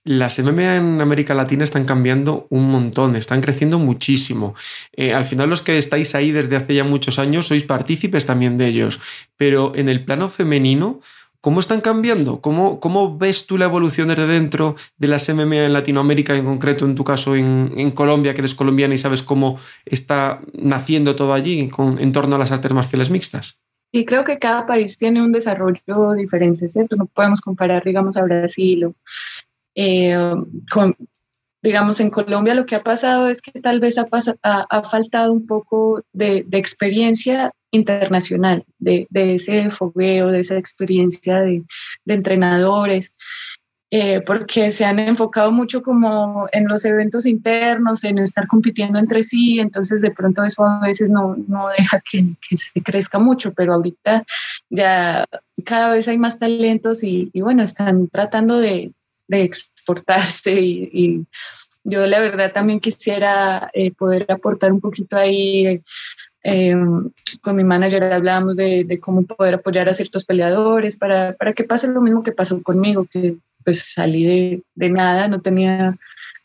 Las 0.05 0.39
MMA 0.39 0.77
en 0.77 1.01
América 1.01 1.35
Latina 1.35 1.65
están 1.65 1.85
cambiando 1.85 2.47
un 2.51 2.71
montón, 2.71 3.17
están 3.17 3.41
creciendo 3.41 3.81
muchísimo. 3.81 4.55
Eh, 4.93 5.13
al 5.13 5.25
final 5.25 5.51
los 5.51 5.61
que 5.61 5.77
estáis 5.77 6.15
ahí 6.15 6.31
desde 6.31 6.55
hace 6.55 6.77
ya 6.77 6.85
muchos 6.85 7.19
años 7.19 7.49
sois 7.49 7.65
partícipes 7.65 8.25
también 8.25 8.57
de 8.57 8.69
ellos, 8.69 9.01
pero 9.37 9.73
en 9.75 9.89
el 9.89 10.05
plano 10.05 10.29
femenino 10.29 11.01
¿Cómo 11.45 11.61
están 11.61 11.83
cambiando? 11.83 12.41
¿Cómo, 12.41 12.81
¿Cómo, 12.81 13.19
ves 13.19 13.47
tú 13.47 13.59
la 13.59 13.67
evolución 13.67 14.09
desde 14.09 14.27
dentro 14.27 14.77
de 14.97 15.09
las 15.09 15.29
MMA 15.29 15.67
en 15.67 15.75
Latinoamérica, 15.75 16.35
en 16.35 16.47
concreto 16.47 16.87
en 16.87 16.95
tu 16.95 17.05
caso 17.05 17.37
en, 17.37 17.91
Colombia, 17.91 18.33
que 18.33 18.41
eres 18.41 18.55
colombiana 18.55 18.95
y 18.95 18.99
sabes 18.99 19.23
cómo 19.23 19.59
está 19.85 20.41
naciendo 20.55 21.15
todo 21.15 21.35
allí 21.35 21.69
en 21.99 22.13
torno 22.13 22.37
a 22.37 22.39
las 22.39 22.51
artes 22.51 22.73
marciales 22.73 23.11
mixtas? 23.11 23.59
Y 23.93 24.07
creo 24.07 24.25
que 24.25 24.39
cada 24.39 24.65
país 24.65 24.97
tiene 24.97 25.23
un 25.23 25.33
desarrollo 25.33 26.15
diferente, 26.17 26.67
¿cierto? 26.67 26.97
No 26.97 27.05
podemos 27.05 27.43
comparar, 27.43 27.85
digamos, 27.85 28.17
a 28.17 28.23
Brasil 28.23 28.87
o 28.87 28.95
eh, 29.75 30.17
digamos, 31.65 31.99
en 32.01 32.11
Colombia 32.11 32.55
lo 32.55 32.67
que 32.67 32.77
ha 32.77 32.83
pasado 32.83 33.29
es 33.29 33.41
que 33.41 33.59
tal 33.61 33.81
vez 33.81 33.97
ha, 33.99 34.07
faltado 34.83 35.33
un 35.33 35.47
poco 35.47 36.03
de, 36.13 36.47
experiencia 36.53 37.53
internacional, 37.75 38.65
de, 38.79 39.07
ese 39.13 39.69
fogueo, 39.69 40.29
de 40.29 40.41
esa 40.41 40.57
experiencia 40.57 41.41
de, 41.41 41.65
entrenadores, 42.07 43.15
eh, 43.91 44.21
porque 44.27 44.71
se 44.71 44.85
han 44.85 44.99
enfocado 44.99 45.51
mucho 45.53 45.83
como 45.83 46.49
en 46.53 46.69
los 46.69 46.85
eventos 46.85 47.27
internos, 47.27 48.05
en 48.05 48.19
estar 48.19 48.47
compitiendo 48.47 48.99
entre 48.99 49.23
sí, 49.25 49.59
entonces 49.59 50.01
de 50.01 50.11
pronto 50.11 50.43
eso 50.43 50.65
a 50.65 50.81
veces 50.81 51.11
no, 51.11 51.37
no 51.49 51.69
deja 51.77 52.01
que, 52.11 52.25
se 52.57 52.83
crezca 52.83 53.19
mucho, 53.19 53.53
pero 53.53 53.75
ahorita 53.75 54.25
ya 54.71 55.27
cada 55.65 55.91
vez 55.91 56.07
hay 56.09 56.19
más 56.19 56.39
talentos 56.39 57.03
y, 57.03 57.31
bueno, 57.35 57.63
están 57.63 58.09
tratando 58.09 58.59
de, 58.59 58.93
de 59.29 59.43
exportarse 59.43 60.61
y, 60.61 61.27
yo 61.87 62.07
la 62.07 62.19
verdad 62.19 62.51
también 62.51 62.81
quisiera 62.81 63.71
eh, 63.75 63.93
poder 63.93 64.25
aportar 64.31 64.73
un 64.73 64.81
poquito 64.81 65.19
ahí. 65.19 65.83
Con 67.41 67.57
mi 67.57 67.65
manager 67.65 68.05
hablábamos 68.13 68.57
de, 68.57 68.99
cómo 69.01 69.25
poder 69.25 69.55
apoyar 69.55 69.89
a 69.89 69.95
ciertos 69.95 70.25
peleadores 70.25 70.97
para, 70.97 71.33
para, 71.33 71.55
que 71.55 71.65
pase 71.65 71.89
lo 71.89 72.03
mismo 72.03 72.23
que 72.23 72.33
pasó 72.33 72.63
conmigo, 72.63 73.07
que 73.11 73.37
pues 73.65 73.93
salí 73.95 74.27
de, 74.27 74.63
de 74.75 74.91
nada, 74.91 75.27
no 75.27 75.41
tenía 75.41 75.97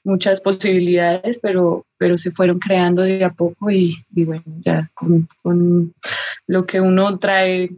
muchas 0.04 0.42
posibilidades, 0.42 1.40
pero, 1.42 1.86
pero 1.98 2.18
se 2.18 2.32
fueron 2.32 2.60
creando 2.60 3.04
de 3.04 3.24
a 3.24 3.32
poco 3.32 3.70
y, 3.70 3.98
bueno, 4.12 4.44
ya 4.62 4.90
con, 4.94 5.28
con, 5.44 5.94
lo 6.48 6.66
que 6.66 6.80
uno 6.82 7.20
trae, 7.20 7.70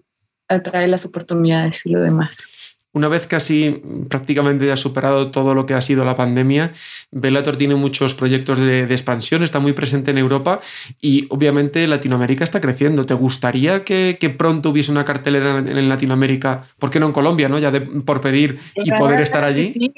atrae 0.47 0.87
las 0.87 1.05
oportunidades 1.05 1.85
y 1.85 1.91
lo 1.91 2.01
demás. 2.01 2.45
Una 2.93 3.07
vez 3.07 3.25
casi 3.25 3.81
prácticamente 4.09 4.67
ya 4.67 4.75
superado 4.75 5.31
todo 5.31 5.55
lo 5.55 5.65
que 5.65 5.73
ha 5.73 5.81
sido 5.81 6.03
la 6.03 6.17
pandemia, 6.17 6.73
Bellator 7.11 7.55
tiene 7.55 7.75
muchos 7.75 8.13
proyectos 8.13 8.59
de, 8.59 8.83
expansión, 8.83 9.43
está 9.43 9.59
muy 9.59 9.71
presente 9.71 10.11
en 10.11 10.17
Europa 10.17 10.59
y 10.99 11.25
obviamente 11.29 11.87
Latinoamérica 11.87 12.43
está 12.43 12.59
creciendo. 12.59 13.05
¿Te 13.05 13.13
gustaría 13.13 13.85
que, 13.85 14.35
pronto 14.37 14.71
hubiese 14.71 14.91
una 14.91 15.05
cartelera 15.05 15.59
en, 15.59 15.89
Latinoamérica? 15.89 16.65
¿Por 16.79 16.89
qué 16.89 16.99
no 16.99 17.05
en 17.05 17.13
Colombia, 17.13 17.47
no? 17.47 17.59
Ya 17.59 17.71
por 18.05 18.19
pedir 18.19 18.59
y 18.75 18.91
poder 18.91 19.21
estar 19.21 19.43
allí. 19.43 19.71
Sí. 19.71 19.93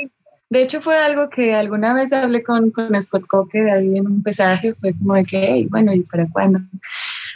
De 0.53 0.61
hecho, 0.61 0.81
fue 0.81 0.95
algo 0.95 1.31
que 1.31 1.55
alguna 1.55 1.95
vez 1.95 2.13
hablé 2.13 2.43
con, 2.43 2.69
con 2.69 3.01
Scott 3.01 3.25
Coque 3.25 3.71
ahí 3.71 3.97
en 3.97 4.05
un 4.05 4.21
pesaje, 4.21 4.75
fue 4.75 4.93
como 4.93 5.15
de 5.15 5.25
que, 5.25 5.65
bueno, 5.67 5.91
¿y 5.95 6.01
para 6.01 6.27
cuándo? 6.29 6.59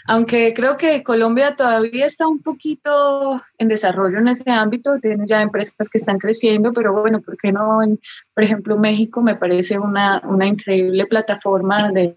Aunque 0.09 0.53
creo 0.53 0.77
que 0.77 1.03
Colombia 1.03 1.55
todavía 1.55 2.05
está 2.05 2.27
un 2.27 2.41
poquito 2.41 3.41
en 3.57 3.67
desarrollo 3.67 4.19
en 4.19 4.29
ese 4.29 4.49
ámbito, 4.49 4.97
tiene 5.01 5.25
ya 5.27 5.41
empresas 5.41 5.89
que 5.89 5.97
están 5.97 6.17
creciendo, 6.17 6.71
pero 6.71 6.93
bueno, 6.93 7.19
¿por 7.21 7.37
qué 7.37 7.51
no? 7.51 7.79
por 8.33 8.43
ejemplo, 8.43 8.77
México 8.77 9.21
me 9.21 9.35
parece 9.35 9.77
una, 9.77 10.21
una 10.23 10.47
increíble 10.47 11.05
plataforma 11.07 11.91
de, 11.91 12.13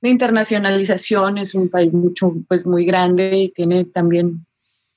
de, 0.00 0.08
internacionalización, 0.08 1.38
es 1.38 1.54
un 1.54 1.68
país 1.68 1.92
mucho, 1.92 2.34
pues 2.48 2.66
muy 2.66 2.84
grande 2.84 3.36
y 3.36 3.48
tiene 3.50 3.84
también 3.84 4.44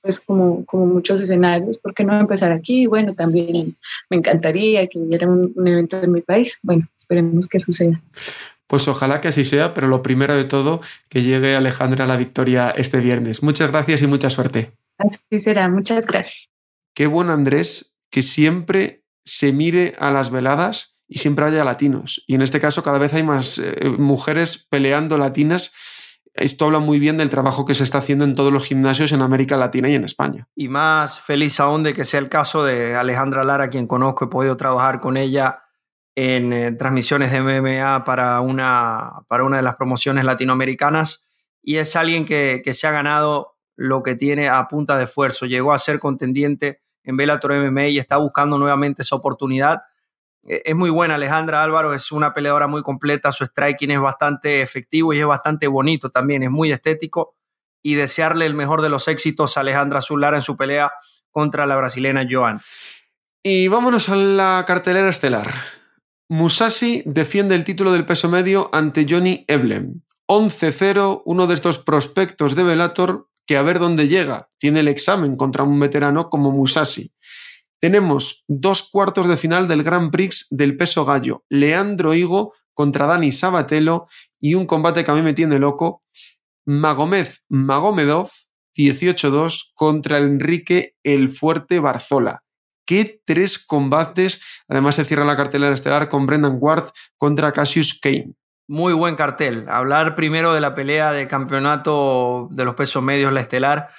pues 0.01 0.19
como, 0.19 0.65
como 0.65 0.88
muchos 0.88 1.21
escenarios, 1.21 1.77
¿por 1.77 1.93
qué 1.93 2.04
no 2.04 2.19
empezar 2.19 2.51
aquí? 2.51 2.88
Bueno, 2.88 3.13
también 3.13 3.77
me 4.10 4.17
encantaría 4.17 4.88
que 4.88 4.97
hubiera 4.97 5.27
un, 5.27 5.54
un 5.56 5.67
evento 5.67 6.01
en 6.01 6.12
mi 6.12 6.21
país. 6.21 6.58
Bueno, 6.63 6.88
esperemos 6.97 7.47
que 7.47 7.60
suceda. 7.60 8.01
Pues 8.72 8.88
ojalá 8.88 9.20
que 9.20 9.28
así 9.28 9.44
sea, 9.44 9.74
pero 9.74 9.90
lo 9.90 10.02
primero 10.02 10.34
de 10.34 10.46
todo, 10.46 10.80
que 11.10 11.24
llegue 11.24 11.58
Alejandra 11.58 12.06
a 12.06 12.08
la 12.08 12.16
victoria 12.16 12.70
este 12.70 13.02
viernes. 13.02 13.44
Muchas 13.44 13.70
gracias 13.70 14.02
y 14.02 14.08
mucha 14.08 14.30
suerte. 14.30 14.72
Así 14.98 15.42
será, 15.42 15.68
muchas 15.68 16.08
gracias. 16.08 16.52
Qué 16.94 17.06
bueno, 17.06 17.34
Andrés, 17.34 17.98
que 18.10 18.24
siempre 18.24 19.04
se 19.26 19.52
mire 19.52 19.96
a 20.00 20.10
las 20.12 20.32
veladas 20.32 20.96
y 21.06 21.20
siempre 21.20 21.44
haya 21.44 21.66
latinos. 21.66 22.24
Y 22.28 22.36
en 22.36 22.44
este 22.44 22.62
caso 22.62 22.82
cada 22.82 22.98
vez 22.98 23.14
hay 23.14 23.24
más 23.24 23.60
eh, 23.60 23.90
mujeres 23.90 24.66
peleando 24.70 25.18
latinas. 25.18 25.74
Esto 26.34 26.64
habla 26.64 26.80
muy 26.80 26.98
bien 26.98 27.18
del 27.18 27.28
trabajo 27.28 27.66
que 27.66 27.74
se 27.74 27.84
está 27.84 27.98
haciendo 27.98 28.24
en 28.24 28.36
todos 28.36 28.54
los 28.54 28.66
gimnasios 28.66 29.12
en 29.12 29.22
América 29.22 29.58
Latina 29.58 29.90
y 29.90 29.96
en 29.96 30.06
España. 30.06 30.48
Y 30.56 30.70
más 30.70 31.20
feliz 31.20 31.60
aún 31.60 31.84
de 31.84 31.92
que 31.92 32.06
sea 32.06 32.22
el 32.22 32.30
caso 32.30 32.64
de 32.64 32.96
Alejandra 32.96 33.44
Lara, 33.44 33.68
quien 33.68 33.86
conozco, 33.86 34.24
he 34.24 34.30
podido 34.30 34.56
trabajar 34.56 35.02
con 35.02 35.18
ella 35.18 35.64
en 36.15 36.54
eh, 36.54 36.71
transmisiones 36.74 37.32
de 37.32 37.41
MMA 37.41 38.04
para 38.04 38.39
una, 38.41 39.24
para 39.28 39.43
una 39.43 39.58
de 39.58 39.63
las 39.63 39.76
promociones 39.76 40.26
latinoamericanas 40.26 41.30
y 41.63 41.78
es 41.78 41.95
alguien 41.95 42.26
que, 42.26 42.62
se 42.74 42.88
ha 42.88 42.91
ganado 42.91 43.58
lo 43.76 44.04
que 44.04 44.15
tiene 44.15 44.50
a 44.50 44.67
punta 44.67 44.97
de 44.97 45.06
esfuerzo. 45.06 45.45
Llegó 45.45 45.74
a 45.74 45.80
ser 45.80 46.00
contendiente 46.00 46.82
en 47.04 47.17
Bellator 47.17 47.54
MMA 47.54 47.88
y 47.88 48.00
está 48.00 48.17
buscando 48.17 48.58
nuevamente 48.58 49.04
esa 49.04 49.15
oportunidad. 49.15 49.82
E, 50.43 50.62
es 50.65 50.76
muy 50.76 50.89
buena 50.89 51.15
Alejandra 51.15 51.63
Álvaro, 51.63 51.93
es 51.93 52.12
una 52.12 52.34
peleadora 52.34 52.67
muy 52.67 52.82
completa, 52.82 53.32
su 53.32 53.45
striking 53.45 53.91
es 53.91 54.00
bastante 54.00 54.62
efectivo 54.62 55.13
y 55.13 55.19
es 55.19 55.26
bastante 55.26 55.67
bonito 55.67 56.10
también, 56.10 56.43
es 56.43 56.52
muy 56.52 56.71
estético 56.71 57.36
y 57.84 57.95
desearle 57.95 58.45
el 58.45 58.54
mejor 58.54 58.82
de 58.82 58.89
los 58.89 59.08
éxitos 59.08 59.58
a 59.58 59.62
Alejandra 59.62 60.02
Zulara 60.02 60.38
en 60.38 60.43
su 60.43 60.56
pelea 60.58 60.91
contra 61.32 61.65
la 61.65 61.78
brasileña 61.78 62.28
Joan. 62.30 62.62
Y 63.43 63.67
vámonos 63.69 64.10
a 64.10 64.15
la 64.15 64.63
cartelera 64.67 65.10
estelar. 65.10 65.52
Musashi 66.34 67.04
defiende 67.06 67.56
el 67.56 67.65
título 67.65 67.91
del 67.91 68.06
peso 68.06 68.30
medio 68.30 68.70
ante 68.72 69.06
Johnny 69.06 69.44
Eblem. 69.50 70.00
11-0, 70.30 71.24
uno 71.26 71.46
de 71.46 71.54
estos 71.54 71.78
prospectos 71.78 72.56
de 72.56 72.63
Velator 72.63 73.28
que 73.46 73.58
a 73.58 73.63
ver 73.63 73.80
dónde 73.80 74.08
llega. 74.08 74.50
Tiene 74.58 74.80
el 74.80 74.88
examen 74.88 75.36
contra 75.36 75.65
un 75.65 75.78
veterano 75.78 76.30
como 76.30 76.52
Musashi. 76.52 77.12
Tenemos 77.82 78.46
dos 78.48 78.89
cuartos 78.89 79.28
de 79.28 79.36
final 79.36 79.67
del 79.67 79.84
Grand 79.84 80.10
Prix 80.10 80.48
del 80.52 80.78
peso 80.78 81.04
gallo. 81.04 81.44
Leandro 81.50 82.13
Higo 82.13 82.54
contra 82.74 83.08
Dani 83.08 83.34
Sabatelo 83.34 84.08
y 84.39 84.54
un 84.54 84.65
combate 84.65 85.04
que 85.04 85.12
a 85.12 85.15
mí 85.15 85.22
me 85.22 85.34
tiene 85.34 85.60
loco. 85.60 86.06
Magomed 86.65 87.28
Magomedov 87.50 88.30
18-2 88.78 89.74
contra 89.74 90.20
Enrique 90.20 90.96
el 91.04 91.28
Fuerte 91.28 91.82
Barzola. 91.82 92.41
¿Qué 92.86 93.22
tres 93.26 93.60
combates? 93.60 94.63
Además 94.67 94.96
se 94.96 95.06
cierra 95.06 95.26
la 95.26 95.38
cartelera 95.38 95.74
estelar 95.74 96.10
con 96.10 96.26
Brendan 96.26 96.58
Ward 96.60 96.86
contra 97.17 97.52
Cassius 97.52 98.00
Kane. 98.00 98.34
Muy 98.67 98.94
buen 98.94 99.15
cartel. 99.15 99.65
Hablar 99.67 100.15
primero 100.15 100.54
de 100.54 100.62
la 100.62 100.74
pelea 100.74 101.12
de 101.12 101.28
campeonato 101.28 102.48
de 102.52 102.65
los 102.65 102.76
pesos 102.76 103.04
medios, 103.04 103.34
la 103.34 103.41
estelar. 103.41 103.89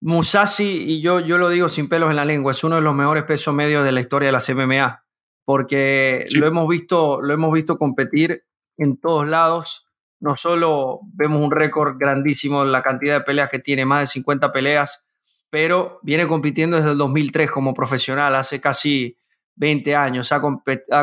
Musashi, 0.00 0.64
y 0.64 1.00
yo, 1.00 1.20
yo 1.20 1.38
lo 1.38 1.48
digo 1.48 1.68
sin 1.68 1.88
pelos 1.88 2.10
en 2.10 2.16
la 2.16 2.24
lengua, 2.24 2.50
es 2.50 2.64
uno 2.64 2.74
de 2.74 2.82
los 2.82 2.92
mejores 2.92 3.22
pesos 3.22 3.54
medios 3.54 3.84
de 3.84 3.92
la 3.92 4.00
historia 4.00 4.26
de 4.26 4.32
la 4.32 4.66
MMA, 4.66 5.04
porque 5.44 6.24
lo, 6.34 6.48
hemos 6.48 6.66
visto, 6.66 7.22
lo 7.22 7.32
hemos 7.32 7.52
visto 7.52 7.78
competir 7.78 8.44
en 8.76 8.98
todos 9.00 9.28
lados. 9.28 9.86
No 10.18 10.36
solo 10.36 10.98
vemos 11.14 11.40
un 11.40 11.52
récord 11.52 11.96
grandísimo, 11.98 12.64
la 12.64 12.82
cantidad 12.82 13.18
de 13.18 13.24
peleas 13.24 13.48
que 13.48 13.60
tiene, 13.60 13.84
más 13.84 14.00
de 14.00 14.06
50 14.06 14.52
peleas, 14.52 15.04
pero 15.52 16.00
viene 16.02 16.26
compitiendo 16.26 16.78
desde 16.78 16.92
el 16.92 16.96
2003 16.96 17.50
como 17.50 17.74
profesional, 17.74 18.34
hace 18.36 18.58
casi 18.58 19.18
20 19.56 19.94
años. 19.94 20.32
Ha, 20.32 20.40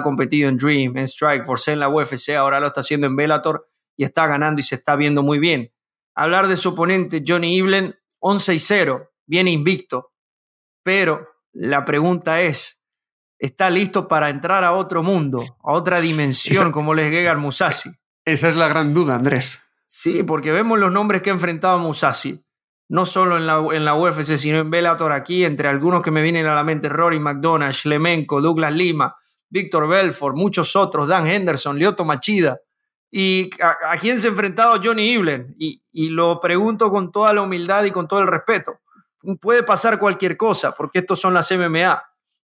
competido 0.01 0.49
en 0.49 0.57
Dream, 0.57 0.97
en 0.97 1.07
Strikeforce, 1.07 1.73
en 1.73 1.79
la 1.79 1.87
UFC, 1.87 2.29
ahora 2.29 2.59
lo 2.59 2.65
está 2.65 2.79
haciendo 2.79 3.05
en 3.05 3.15
Bellator 3.15 3.69
y 3.95 4.05
está 4.05 4.25
ganando 4.25 4.59
y 4.59 4.63
se 4.63 4.73
está 4.73 4.95
viendo 4.95 5.21
muy 5.21 5.37
bien. 5.37 5.71
Hablar 6.15 6.47
de 6.47 6.57
su 6.57 6.69
oponente 6.69 7.23
Johnny 7.25 7.57
Iblen, 7.57 7.95
11 8.17 8.55
y 8.55 8.59
0, 8.59 9.11
viene 9.27 9.51
invicto, 9.51 10.13
pero 10.81 11.27
la 11.53 11.85
pregunta 11.85 12.41
es, 12.41 12.83
¿está 13.37 13.69
listo 13.69 14.07
para 14.07 14.31
entrar 14.31 14.63
a 14.63 14.73
otro 14.73 15.03
mundo, 15.03 15.43
a 15.63 15.73
otra 15.73 16.01
dimensión 16.01 16.71
como 16.71 16.95
les 16.95 17.11
llega 17.11 17.29
al 17.29 17.37
Musashi? 17.37 17.91
Esa 18.25 18.49
es 18.49 18.55
la 18.55 18.67
gran 18.67 18.95
duda, 18.95 19.13
Andrés. 19.13 19.59
Sí, 19.85 20.23
porque 20.23 20.51
vemos 20.51 20.79
los 20.79 20.91
nombres 20.91 21.21
que 21.21 21.29
ha 21.29 21.33
enfrentado 21.33 21.77
Musashi 21.77 22.43
no 22.89 23.05
solo 23.05 23.37
en 23.37 23.45
la, 23.45 23.63
en 23.71 23.85
la 23.85 23.95
UFC, 23.95 24.37
sino 24.37 24.59
en 24.59 24.71
Bellator 24.71 25.11
aquí, 25.11 25.45
entre 25.45 25.67
algunos 25.67 26.01
que 26.01 26.11
me 26.11 26.23
vienen 26.23 26.47
a 26.47 26.55
la 26.55 26.63
mente, 26.63 26.89
Rory 26.89 27.19
McDonald, 27.19 27.73
Shlemenko, 27.73 28.41
Douglas 28.41 28.73
Lima, 28.73 29.15
Víctor 29.49 29.87
Belfort, 29.87 30.35
muchos 30.35 30.75
otros, 30.75 31.07
Dan 31.07 31.27
Henderson, 31.27 31.77
Lyoto 31.77 32.03
Machida. 32.03 32.59
¿Y 33.11 33.49
a, 33.61 33.97
quién 33.97 34.19
se 34.19 34.27
ha 34.27 34.31
enfrentado 34.31 34.79
Johnny 34.83 35.11
Iblen? 35.11 35.55
Y, 35.57 35.83
y, 35.91 36.09
lo 36.09 36.39
pregunto 36.39 36.91
con 36.91 37.11
toda 37.11 37.33
la 37.33 37.41
humildad 37.41 37.83
y 37.83 37.91
con 37.91 38.07
todo 38.07 38.19
el 38.19 38.27
respeto. 38.27 38.79
Puede 39.39 39.63
pasar 39.63 39.99
cualquier 39.99 40.37
cosa, 40.37 40.71
porque 40.71 40.99
estos 40.99 41.19
son 41.19 41.33
las 41.33 41.51
MMA, 41.51 42.03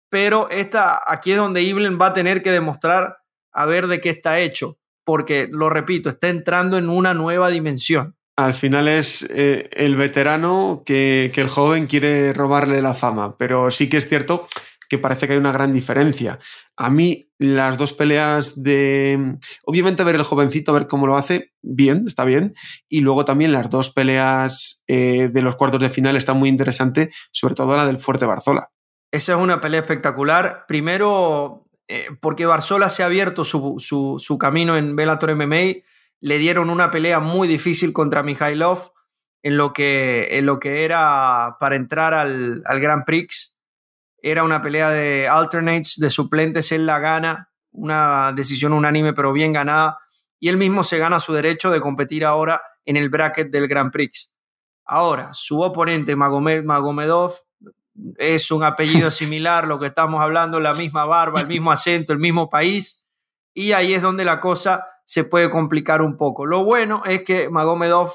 pero 0.10 0.50
esta, 0.50 1.02
aquí 1.06 1.32
es 1.32 1.38
donde 1.38 1.62
Iblen 1.62 2.00
va 2.00 2.08
a 2.08 2.14
tener 2.14 2.42
que 2.42 2.52
demostrar 2.52 3.18
a 3.52 3.66
ver 3.66 3.88
de 3.88 4.02
qué 4.02 4.10
está 4.10 4.40
hecho, 4.40 4.78
porque, 5.04 5.48
lo 5.52 5.70
repito, 5.70 6.10
está 6.10 6.30
entrando 6.30 6.78
en 6.78 6.90
una 6.90 7.14
nueva 7.14 7.50
dimensión 7.50 8.17
al 8.38 8.54
final 8.54 8.88
es 8.88 9.24
eh, 9.32 9.68
el 9.74 9.96
veterano 9.96 10.84
que, 10.86 11.32
el 11.36 11.48
joven 11.48 11.88
quiere 11.88 12.34
robarle 12.34 12.82
la 12.84 12.94
fama, 12.94 13.36
pero 13.36 13.72
sí 13.72 13.90
que 13.90 13.98
es 13.98 14.08
cierto 14.08 14.48
que 14.90 15.00
parece 15.00 15.28
que 15.28 15.34
hay 15.34 15.40
una 15.40 15.52
gran 15.52 15.74
diferencia. 15.74 16.40
A 16.78 16.90
mí 16.90 17.30
las 17.40 17.78
dos 17.78 17.92
peleas 17.92 18.64
de... 18.64 19.38
Obviamente 19.66 20.04
ver 20.04 20.16
el 20.16 20.24
jovencito, 20.24 20.72
ver 20.72 20.88
cómo 20.88 21.08
lo 21.08 21.18
hace, 21.18 21.52
bien, 21.62 22.04
está 22.06 22.24
bien. 22.24 22.54
Y 22.88 23.02
luego 23.02 23.26
también 23.26 23.52
las 23.52 23.70
dos 23.70 23.90
peleas 23.90 24.84
eh, 24.88 25.30
de 25.34 25.42
los 25.42 25.58
cuartos 25.58 25.82
de 25.82 25.90
final 25.90 26.16
están 26.16 26.38
muy 26.38 26.48
interesantes, 26.48 27.14
sobre 27.32 27.56
todo 27.56 27.76
la 27.76 27.86
del 27.86 27.98
Fuerte 27.98 28.26
Barzola. 28.26 28.70
Esa 29.12 29.34
es 29.34 29.40
una 29.40 29.60
pelea 29.60 29.82
espectacular. 29.82 30.66
Primero, 30.68 31.68
eh, 31.88 32.08
porque 32.22 32.46
Barzola 32.46 32.90
se 32.90 33.04
ha 33.04 33.08
abierto 33.08 33.44
su, 33.44 33.76
su 33.80 34.38
camino 34.38 34.78
en 34.78 34.96
Bellator 34.96 35.36
MMA 35.36 35.82
le 36.20 36.38
dieron 36.38 36.70
una 36.70 36.92
pelea 36.92 37.20
muy 37.20 37.48
difícil 37.48 37.94
contra 37.94 38.24
Mikhailov 38.24 38.92
en 39.44 39.58
lo 39.58 39.74
que, 39.74 40.28
en 40.38 40.46
lo 40.46 40.60
que 40.60 40.84
era 40.84 41.58
para 41.60 41.76
entrar 41.76 42.14
al, 42.14 42.64
al 42.66 42.80
Grand 42.80 43.06
Prix. 43.06 43.58
Era 44.22 44.44
una 44.44 44.62
pelea 44.62 44.90
de 44.90 45.28
alternates, 45.28 45.96
de 45.98 46.10
suplentes, 46.10 46.72
él 46.72 46.86
la 46.86 47.00
gana, 47.00 47.52
una 47.72 48.34
decisión 48.36 48.74
unánime 48.74 49.14
pero 49.14 49.32
bien 49.32 49.54
ganada, 49.54 50.00
y 50.40 50.50
él 50.50 50.58
mismo 50.58 50.84
se 50.84 50.98
gana 50.98 51.20
su 51.20 51.34
derecho 51.34 51.72
de 51.72 51.82
competir 51.82 52.26
ahora 52.26 52.62
en 52.86 52.98
el 52.98 53.10
bracket 53.10 53.52
del 53.52 53.68
Grand 53.68 53.92
Prix. 53.92 54.34
Ahora, 54.86 55.30
su 55.34 55.62
oponente 55.62 56.16
Magomed 56.16 56.64
Magomedov 56.64 57.34
es 58.18 58.52
un 58.52 58.64
apellido 58.64 59.12
similar, 59.12 59.68
lo 59.68 59.80
que 59.80 59.88
estamos 59.88 60.22
hablando, 60.22 60.60
la 60.60 60.74
misma 60.74 61.06
barba, 61.06 61.42
el 61.42 61.48
mismo 61.48 61.72
acento, 61.72 62.14
el 62.14 62.20
mismo 62.20 62.50
país, 62.50 63.06
y 63.54 63.74
ahí 63.74 63.94
es 63.94 64.02
donde 64.02 64.26
la 64.26 64.40
cosa 64.40 64.86
se 65.08 65.24
puede 65.24 65.50
complicar 65.50 66.02
un 66.02 66.18
poco. 66.18 66.46
Lo 66.46 66.66
bueno 66.66 67.02
es 67.06 67.24
que 67.24 67.50
Magomedov 67.50 68.12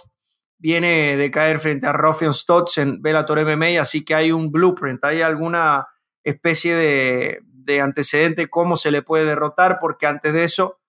viene 0.59 1.17
de 1.17 1.31
caer 1.31 1.59
frente 1.59 1.87
a 1.87 1.93
Rafion 1.93 2.35
Stotts 2.35 2.79
en 2.79 3.01
Bellator 3.01 3.45
MMA, 3.45 3.81
así 3.81 4.05
que 4.05 4.15
hay 4.15 4.31
un 4.31 4.53
blueprint, 4.53 5.03
hay 5.05 5.23
alguna 5.23 5.89
especie 6.23 6.77
de, 6.77 7.41
de 7.45 7.81
antecedente 7.81 8.49
cómo 8.49 8.77
se 8.77 8.91
le 8.91 9.03
puede 9.03 9.25
derrotar, 9.25 9.79
porque 9.81 10.07
antes 10.07 10.35
de 10.35 10.45
eso, 10.45 10.81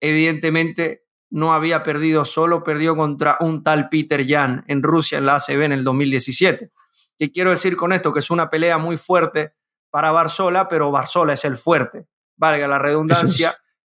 evidentemente, 0.00 1.04
no 1.28 1.52
había 1.52 1.82
perdido 1.82 2.24
solo, 2.24 2.64
perdió 2.64 2.96
contra 2.96 3.36
un 3.40 3.62
tal 3.62 3.90
Peter 3.90 4.26
Jan 4.26 4.64
en 4.66 4.82
Rusia 4.82 5.18
en 5.18 5.26
la 5.26 5.36
ACB 5.36 5.62
en 5.62 5.72
el 5.72 5.84
2017. 5.84 6.72
¿Qué 7.18 7.30
quiero 7.30 7.50
decir 7.50 7.76
con 7.76 7.92
esto? 7.92 8.12
Que 8.12 8.20
es 8.20 8.30
una 8.30 8.48
pelea 8.48 8.78
muy 8.78 8.96
fuerte 8.96 9.52
para 9.90 10.10
Barzola, 10.10 10.68
pero 10.68 10.90
Barzola 10.90 11.34
es 11.34 11.44
el 11.44 11.58
fuerte, 11.58 12.08
valga 12.36 12.66
la 12.66 12.78
redundancia, 12.78 13.52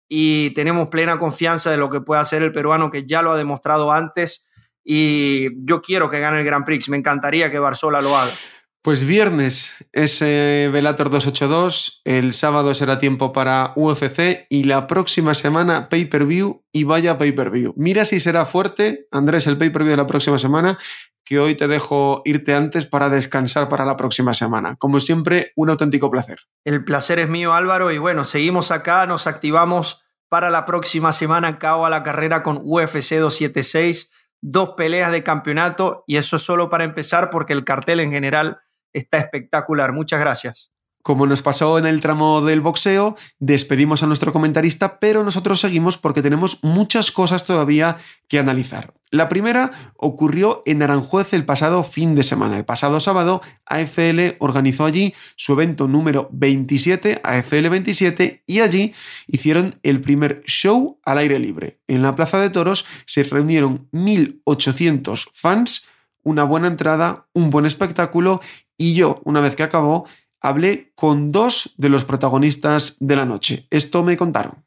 y 0.08 0.52
tenemos 0.54 0.90
plena 0.90 1.20
confianza 1.20 1.72
de 1.72 1.78
lo 1.78 1.90
que 1.90 2.02
puede 2.02 2.22
hacer 2.22 2.44
el 2.44 2.52
peruano, 2.52 2.92
que 2.92 3.06
ya 3.06 3.22
lo 3.22 3.32
ha 3.32 3.38
demostrado 3.38 3.92
antes, 3.92 4.48
y 4.84 5.66
yo 5.66 5.82
quiero 5.82 6.10
que 6.10 6.20
gane 6.20 6.40
el 6.40 6.46
Grand 6.46 6.66
Prix, 6.66 6.90
me 6.90 6.98
encantaría 6.98 7.50
que 7.50 7.60
Barzola 7.60 8.02
lo 8.02 8.18
haga. 8.18 8.32
Pues 8.84 9.06
viernes 9.06 9.74
es 9.94 10.20
Velator 10.20 11.10
282, 11.10 12.02
el 12.04 12.34
sábado 12.34 12.74
será 12.74 12.98
tiempo 12.98 13.32
para 13.32 13.72
UFC 13.78 14.46
y 14.50 14.66
la 14.66 14.88
próxima 14.88 15.34
semana 15.34 15.88
pay-per-view 15.88 16.66
y 16.74 16.84
vaya 16.84 17.18
pay-per-view. 17.18 17.74
Mira 17.78 18.04
si 18.04 18.20
será 18.20 18.44
fuerte, 18.44 19.08
Andrés, 19.10 19.48
el 19.48 19.58
pay-per-view 19.58 19.92
de 19.92 19.96
la 19.96 20.06
próxima 20.06 20.38
semana, 20.38 20.78
que 21.24 21.40
hoy 21.40 21.56
te 21.56 21.70
dejo 21.70 22.24
irte 22.26 22.56
antes 22.56 22.86
para 22.86 23.08
descansar 23.08 23.70
para 23.70 23.86
la 23.86 23.96
próxima 23.96 24.34
semana. 24.34 24.76
Como 24.76 25.00
siempre, 25.00 25.54
un 25.56 25.70
auténtico 25.70 26.12
placer. 26.12 26.40
El 26.66 26.84
placer 26.84 27.20
es 27.20 27.30
mío, 27.30 27.54
Álvaro, 27.54 27.90
y 27.90 28.00
bueno, 28.00 28.26
seguimos 28.26 28.70
acá, 28.70 29.08
nos 29.08 29.28
activamos 29.28 30.04
para 30.28 30.50
la 30.50 30.66
próxima 30.66 31.14
semana, 31.14 31.58
cao 31.58 31.86
a 31.86 31.90
la 31.90 32.04
carrera 32.04 32.44
con 32.44 32.60
UFC 32.62 33.14
276, 33.16 34.12
dos 34.42 34.72
peleas 34.76 35.14
de 35.14 35.24
campeonato 35.24 36.04
y 36.06 36.18
eso 36.18 36.36
es 36.36 36.42
solo 36.42 36.70
para 36.70 36.84
empezar 36.84 37.30
porque 37.30 37.54
el 37.54 37.64
cartel 37.64 38.02
en 38.02 38.12
general 38.12 38.60
está 38.94 39.18
espectacular. 39.18 39.92
Muchas 39.92 40.20
gracias. 40.20 40.74
Como 41.04 41.26
nos 41.26 41.42
pasó 41.42 41.78
en 41.78 41.86
el 41.86 42.00
tramo 42.00 42.40
del 42.40 42.62
boxeo, 42.62 43.18
despedimos 43.38 44.04
a 44.04 44.08
nuestro 44.08 44.32
comentarista, 44.32 45.02
pero 45.02 45.22
nosotros 45.26 45.60
seguimos 45.60 45.98
porque 45.98 46.22
tenemos 46.22 46.64
muchas 46.64 47.12
cosas 47.12 47.44
todavía 47.44 47.98
que 48.30 48.40
analizar. 48.40 48.94
La 49.12 49.28
primera 49.28 49.72
ocurrió 49.98 50.64
en 50.66 50.82
Aranjuez 50.82 51.34
el 51.34 51.44
pasado 51.44 51.84
fin 51.84 52.16
de 52.16 52.24
semana. 52.24 52.56
El 52.56 52.64
pasado 52.64 53.02
sábado, 53.02 53.42
AFL 53.66 54.38
organizó 54.40 54.86
allí 54.86 55.14
su 55.36 55.52
evento 55.52 55.90
número 55.90 56.30
27, 56.32 57.20
AFL 57.22 57.68
27, 57.68 58.44
y 58.48 58.62
allí 58.62 58.94
hicieron 59.28 59.82
el 59.84 60.00
primer 60.00 60.42
show 60.46 61.02
al 61.04 61.18
aire 61.18 61.38
libre. 61.38 61.80
En 61.90 62.02
la 62.02 62.16
Plaza 62.16 62.40
de 62.40 62.50
Toros 62.50 62.86
se 63.06 63.24
reunieron 63.24 63.90
1.800 63.92 65.28
fans 65.34 65.86
una 66.24 66.44
buena 66.46 66.68
entrada, 66.68 67.28
un 67.34 67.50
buen 67.50 67.66
espectáculo 67.66 68.40
y 68.78 68.96
yo, 68.96 69.22
una 69.24 69.42
vez 69.42 69.56
que 69.56 69.64
acabó, 69.64 70.06
hablé 70.42 70.92
con 70.96 71.32
dos 71.32 71.74
de 71.78 71.90
los 71.90 72.06
protagonistas 72.06 72.98
de 73.00 73.16
la 73.16 73.26
noche. 73.26 73.68
Esto 73.70 74.04
me 74.04 74.18
contaron. 74.18 74.64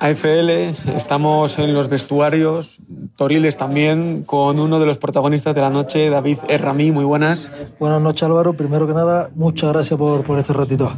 AFL, 0.00 0.50
estamos 0.94 1.58
en 1.58 1.72
los 1.72 1.88
vestuarios, 1.88 2.76
Toriles 3.16 3.56
también, 3.56 4.22
con 4.24 4.58
uno 4.58 4.78
de 4.78 4.84
los 4.84 4.98
protagonistas 4.98 5.54
de 5.54 5.62
la 5.62 5.70
noche, 5.70 6.10
David 6.10 6.38
Erramí, 6.48 6.92
muy 6.92 7.06
buenas. 7.06 7.50
Buenas 7.78 8.02
noches 8.02 8.24
Álvaro, 8.24 8.52
primero 8.52 8.86
que 8.86 8.92
nada, 8.92 9.30
muchas 9.34 9.72
gracias 9.72 9.96
por, 9.98 10.24
por 10.24 10.38
este 10.38 10.52
ratito. 10.52 10.92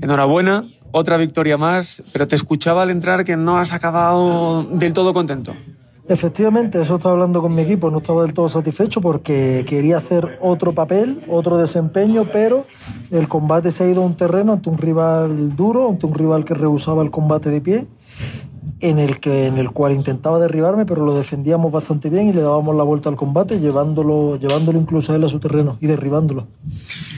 Enhorabuena, 0.00 0.64
otra 0.90 1.16
victoria 1.18 1.56
más, 1.56 2.02
pero 2.12 2.26
te 2.26 2.34
escuchaba 2.34 2.82
al 2.82 2.90
entrar 2.90 3.24
que 3.24 3.36
no 3.36 3.58
has 3.58 3.72
acabado 3.72 4.64
del 4.64 4.92
todo 4.92 5.14
contento. 5.14 5.54
Efectivamente, 6.06 6.82
eso 6.82 6.96
estaba 6.96 7.14
hablando 7.14 7.40
con 7.40 7.54
mi 7.54 7.62
equipo, 7.62 7.90
no 7.90 7.98
estaba 7.98 8.22
del 8.22 8.34
todo 8.34 8.50
satisfecho 8.50 9.00
porque 9.00 9.64
quería 9.66 9.96
hacer 9.96 10.38
otro 10.42 10.74
papel, 10.74 11.24
otro 11.28 11.56
desempeño, 11.56 12.28
pero 12.30 12.66
el 13.10 13.26
combate 13.26 13.72
se 13.72 13.84
ha 13.84 13.88
ido 13.88 14.02
a 14.02 14.04
un 14.04 14.14
terreno 14.14 14.52
ante 14.52 14.68
un 14.68 14.76
rival 14.76 15.56
duro, 15.56 15.88
ante 15.88 16.04
un 16.04 16.12
rival 16.12 16.44
que 16.44 16.52
rehusaba 16.52 17.02
el 17.02 17.10
combate 17.10 17.48
de 17.48 17.60
pie 17.62 17.86
en 18.84 18.98
el, 18.98 19.18
que, 19.18 19.46
en 19.46 19.56
el 19.56 19.70
cual 19.70 19.94
intentaba 19.94 20.38
derribarme, 20.38 20.84
pero 20.84 21.06
lo 21.06 21.14
defendíamos 21.14 21.72
bastante 21.72 22.10
bien 22.10 22.28
y 22.28 22.34
le 22.34 22.42
dábamos 22.42 22.76
la 22.76 22.82
vuelta 22.82 23.08
al 23.08 23.16
combate, 23.16 23.58
llevándolo, 23.58 24.36
llevándolo 24.36 24.78
incluso 24.78 25.10
a 25.12 25.16
él 25.16 25.24
a 25.24 25.28
su 25.30 25.40
terreno 25.40 25.78
y 25.80 25.86
derribándolo. 25.86 26.48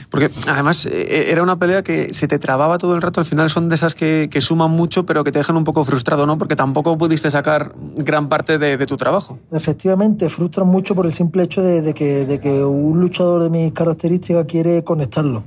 Porque 0.09 0.29
además 0.47 0.85
eh, 0.85 1.25
era 1.29 1.43
una 1.43 1.59
pelea 1.59 1.83
que 1.83 2.13
se 2.13 2.29
te 2.29 2.39
trababa 2.39 2.77
todo 2.77 2.95
el 2.95 3.01
rato, 3.01 3.19
al 3.19 3.25
final 3.25 3.49
son 3.49 3.67
de 3.67 3.75
esas 3.75 3.95
que, 3.95 4.29
que 4.31 4.39
suman 4.39 4.71
mucho, 4.71 5.05
pero 5.05 5.25
que 5.25 5.33
te 5.33 5.39
dejan 5.39 5.57
un 5.57 5.65
poco 5.65 5.83
frustrado, 5.83 6.25
¿no? 6.25 6.37
Porque 6.37 6.55
tampoco 6.55 6.97
pudiste 6.97 7.29
sacar 7.29 7.73
gran 7.97 8.29
parte 8.29 8.57
de, 8.57 8.77
de 8.77 8.85
tu 8.85 8.95
trabajo. 8.95 9.37
Efectivamente, 9.51 10.29
frustran 10.29 10.67
mucho 10.67 10.95
por 10.95 11.05
el 11.05 11.11
simple 11.11 11.43
hecho 11.43 11.61
de, 11.61 11.81
de, 11.81 11.93
que, 11.93 12.25
de 12.25 12.39
que 12.39 12.63
un 12.63 13.01
luchador 13.01 13.43
de 13.43 13.49
mis 13.49 13.73
características 13.73 14.45
quiere 14.45 14.85
conectarlo, 14.85 15.43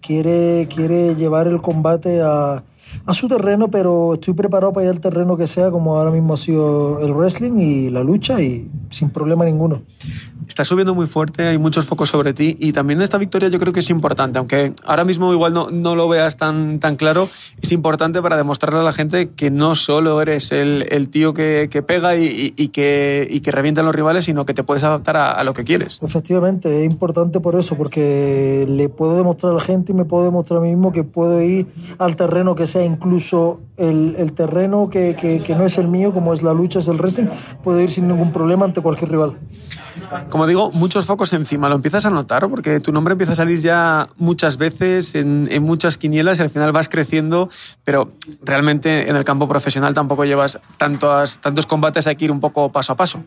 quiere, 0.00 0.68
quiere 0.72 1.16
llevar 1.16 1.48
el 1.48 1.60
combate 1.60 2.22
a 2.22 2.62
a 3.06 3.14
su 3.14 3.28
terreno, 3.28 3.68
pero 3.68 4.14
estoy 4.14 4.34
preparado 4.34 4.72
para 4.72 4.84
ir 4.84 4.90
al 4.90 5.00
terreno 5.00 5.36
que 5.36 5.46
sea, 5.46 5.70
como 5.70 5.98
ahora 5.98 6.10
mismo 6.10 6.34
ha 6.34 6.36
sido 6.36 7.00
el 7.00 7.12
wrestling 7.12 7.58
y 7.58 7.90
la 7.90 8.02
lucha, 8.02 8.40
y 8.40 8.70
sin 8.90 9.10
problema 9.10 9.44
ninguno. 9.44 9.82
Está 10.46 10.64
subiendo 10.64 10.94
muy 10.94 11.06
fuerte, 11.06 11.46
hay 11.46 11.58
muchos 11.58 11.84
focos 11.84 12.08
sobre 12.08 12.32
ti 12.32 12.56
y 12.58 12.72
también 12.72 13.02
esta 13.02 13.18
victoria 13.18 13.48
yo 13.48 13.58
creo 13.58 13.72
que 13.72 13.80
es 13.80 13.90
importante, 13.90 14.38
aunque 14.38 14.72
ahora 14.84 15.04
mismo 15.04 15.32
igual 15.32 15.52
no, 15.52 15.70
no 15.70 15.94
lo 15.94 16.08
veas 16.08 16.36
tan, 16.36 16.80
tan 16.80 16.96
claro, 16.96 17.28
es 17.60 17.70
importante 17.70 18.22
para 18.22 18.36
demostrarle 18.36 18.80
a 18.80 18.82
la 18.82 18.92
gente 18.92 19.30
que 19.30 19.50
no 19.50 19.74
solo 19.74 20.20
eres 20.22 20.50
el, 20.52 20.86
el 20.90 21.10
tío 21.10 21.34
que, 21.34 21.68
que 21.70 21.82
pega 21.82 22.16
y, 22.16 22.54
y, 22.56 22.68
que, 22.68 23.26
y 23.30 23.40
que 23.40 23.52
revienta 23.52 23.82
a 23.82 23.84
los 23.84 23.94
rivales, 23.94 24.24
sino 24.24 24.46
que 24.46 24.54
te 24.54 24.64
puedes 24.64 24.84
adaptar 24.84 25.16
a, 25.16 25.30
a, 25.32 25.44
lo 25.44 25.52
que 25.52 25.64
quieres. 25.64 26.00
Efectivamente, 26.02 26.80
es 26.80 26.90
importante 26.90 27.40
por 27.40 27.54
eso, 27.56 27.76
porque 27.76 28.66
le 28.68 28.88
puedo 28.88 29.16
demostrar 29.16 29.52
a 29.52 29.56
la 29.56 29.62
gente 29.62 29.92
y 29.92 29.94
me 29.94 30.04
puedo 30.04 30.24
demostrar 30.24 30.58
a 30.58 30.62
mí 30.62 30.70
mismo 30.70 30.92
que 30.92 31.04
puedo 31.04 31.40
ir 31.42 31.66
al 31.98 32.16
terreno 32.16 32.54
que 32.54 32.66
sea, 32.66 32.77
incluso 32.84 33.60
el, 33.76 34.16
el 34.16 34.32
terreno 34.32 34.90
que, 34.90 35.14
que, 35.14 35.42
que 35.42 35.54
no 35.54 35.64
es 35.64 35.78
el 35.78 35.88
mío, 35.88 36.12
como 36.12 36.32
es 36.32 36.42
la 36.42 36.52
lucha, 36.52 36.80
es 36.80 36.88
el 36.88 36.98
wrestling, 36.98 37.26
puedo 37.62 37.80
ir 37.80 37.90
sin 37.90 38.08
ningún 38.08 38.32
problema 38.32 38.64
ante 38.64 38.80
cualquier 38.80 39.10
rival. 39.10 39.38
Como 40.30 40.46
digo, 40.46 40.70
muchos 40.72 41.06
focos 41.06 41.32
encima. 41.32 41.68
¿Lo 41.68 41.76
empiezas 41.76 42.06
a 42.06 42.10
notar? 42.10 42.48
Porque 42.48 42.80
tu 42.80 42.92
nombre 42.92 43.12
empieza 43.12 43.32
a 43.32 43.36
salir 43.36 43.60
ya 43.60 44.08
muchas 44.16 44.56
veces 44.56 45.14
en, 45.14 45.48
en, 45.50 45.62
muchas 45.62 45.98
quinielas 45.98 46.38
y 46.38 46.42
al 46.42 46.50
final 46.50 46.72
vas 46.72 46.88
creciendo, 46.88 47.48
pero 47.84 48.12
realmente 48.42 49.08
en 49.08 49.16
el 49.16 49.24
campo 49.24 49.48
profesional 49.48 49.94
tampoco 49.94 50.24
llevas 50.24 50.58
tantos, 50.76 51.38
tantos 51.38 51.66
combates, 51.66 52.06
hay 52.06 52.16
que 52.16 52.26
ir 52.26 52.32
un 52.32 52.40
poco 52.40 52.70
paso 52.70 52.92
a 52.92 52.96
paso. 52.96 53.20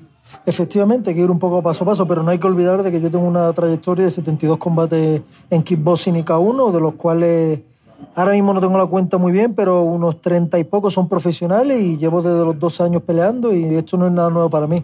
Efectivamente, 0.45 1.11
hay 1.11 1.15
que 1.15 1.21
ir 1.21 1.31
un 1.31 1.39
poco 1.39 1.61
paso 1.61 1.83
a 1.83 1.87
paso, 1.87 2.07
pero 2.07 2.23
no 2.23 2.31
hay 2.31 2.39
que 2.39 2.47
olvidar 2.47 2.83
de 2.83 2.91
que 2.91 3.01
yo 3.01 3.11
tengo 3.11 3.25
una 3.25 3.51
trayectoria 3.53 4.05
de 4.05 4.11
72 4.11 4.57
combates 4.57 5.21
en 5.49 5.63
kickboxing 5.63 6.15
y 6.15 6.23
K1, 6.23 6.71
de 6.71 6.81
los 6.81 6.95
cuales 6.95 7.61
ahora 8.15 8.33
mismo 8.33 8.53
no 8.53 8.59
tengo 8.59 8.77
la 8.77 8.85
cuenta 8.85 9.17
muy 9.17 9.31
bien, 9.31 9.53
pero 9.53 9.83
unos 9.83 10.21
30 10.21 10.59
y 10.59 10.63
pocos 10.63 10.93
son 10.93 11.07
profesionales 11.07 11.81
y 11.81 11.97
llevo 11.97 12.21
desde 12.21 12.43
los 12.43 12.59
dos 12.59 12.81
años 12.81 13.03
peleando 13.03 13.53
y 13.53 13.63
esto 13.75 13.97
no 13.97 14.07
es 14.07 14.11
nada 14.11 14.29
nuevo 14.29 14.49
para 14.49 14.67
mí 14.67 14.83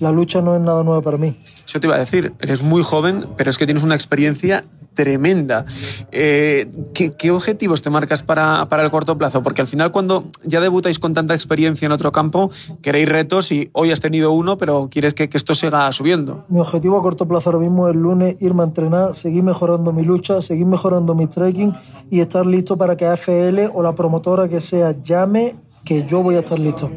la 0.00 0.12
lucha 0.12 0.40
no 0.40 0.54
es 0.54 0.60
nada 0.60 0.82
nuevo 0.82 1.02
para 1.02 1.18
mí. 1.18 1.36
Yo 1.66 1.80
te 1.80 1.86
iba 1.86 1.96
a 1.96 1.98
decir, 1.98 2.32
eres 2.40 2.62
muy 2.62 2.82
joven, 2.82 3.26
pero 3.36 3.50
es 3.50 3.58
que 3.58 3.66
tienes 3.66 3.84
una 3.84 3.94
experiencia 3.94 4.64
tremenda. 4.94 5.64
Eh, 6.12 6.70
¿qué, 6.94 7.10
¿qué, 7.12 7.30
objetivos 7.30 7.82
te 7.82 7.90
marcas 7.90 8.22
para, 8.22 8.68
para, 8.68 8.84
el 8.84 8.90
corto 8.90 9.18
plazo? 9.18 9.42
Porque 9.42 9.60
al 9.60 9.66
final 9.66 9.90
cuando 9.90 10.24
ya 10.44 10.60
debutáis 10.60 10.98
con 10.98 11.14
tanta 11.14 11.34
experiencia 11.34 11.86
en 11.86 11.92
otro 11.92 12.12
campo, 12.12 12.50
queréis 12.80 13.08
retos 13.08 13.50
y 13.52 13.70
hoy 13.72 13.90
has 13.90 14.00
tenido 14.00 14.30
uno, 14.30 14.56
pero 14.56 14.88
quieres 14.90 15.14
que, 15.14 15.28
que 15.28 15.36
esto 15.36 15.54
siga 15.54 15.90
subiendo. 15.92 16.44
Mi 16.48 16.60
objetivo 16.60 16.98
a 16.98 17.02
corto 17.02 17.26
plazo 17.26 17.50
ahora 17.50 17.60
mismo 17.60 17.88
es 17.88 17.94
el 17.94 18.02
lunes 18.02 18.36
irme 18.40 18.62
a 18.62 18.66
entrenar, 18.66 19.14
seguir 19.14 19.42
mejorando 19.42 19.92
mi 19.92 20.02
lucha, 20.02 20.40
seguir 20.40 20.66
mejorando 20.66 21.14
mi 21.14 21.26
trekking 21.26 21.74
y 22.10 22.20
estar 22.20 22.46
listo 22.46 22.76
para 22.76 22.96
que 22.96 23.06
AFL 23.06 23.70
o 23.74 23.82
la 23.82 23.94
promotora 23.94 24.48
que 24.48 24.60
sea 24.60 24.94
llame 25.02 25.56
que 25.84 26.04
yo 26.04 26.22
voy 26.22 26.36
a 26.36 26.40
estar 26.40 26.58
listo. 26.58 26.90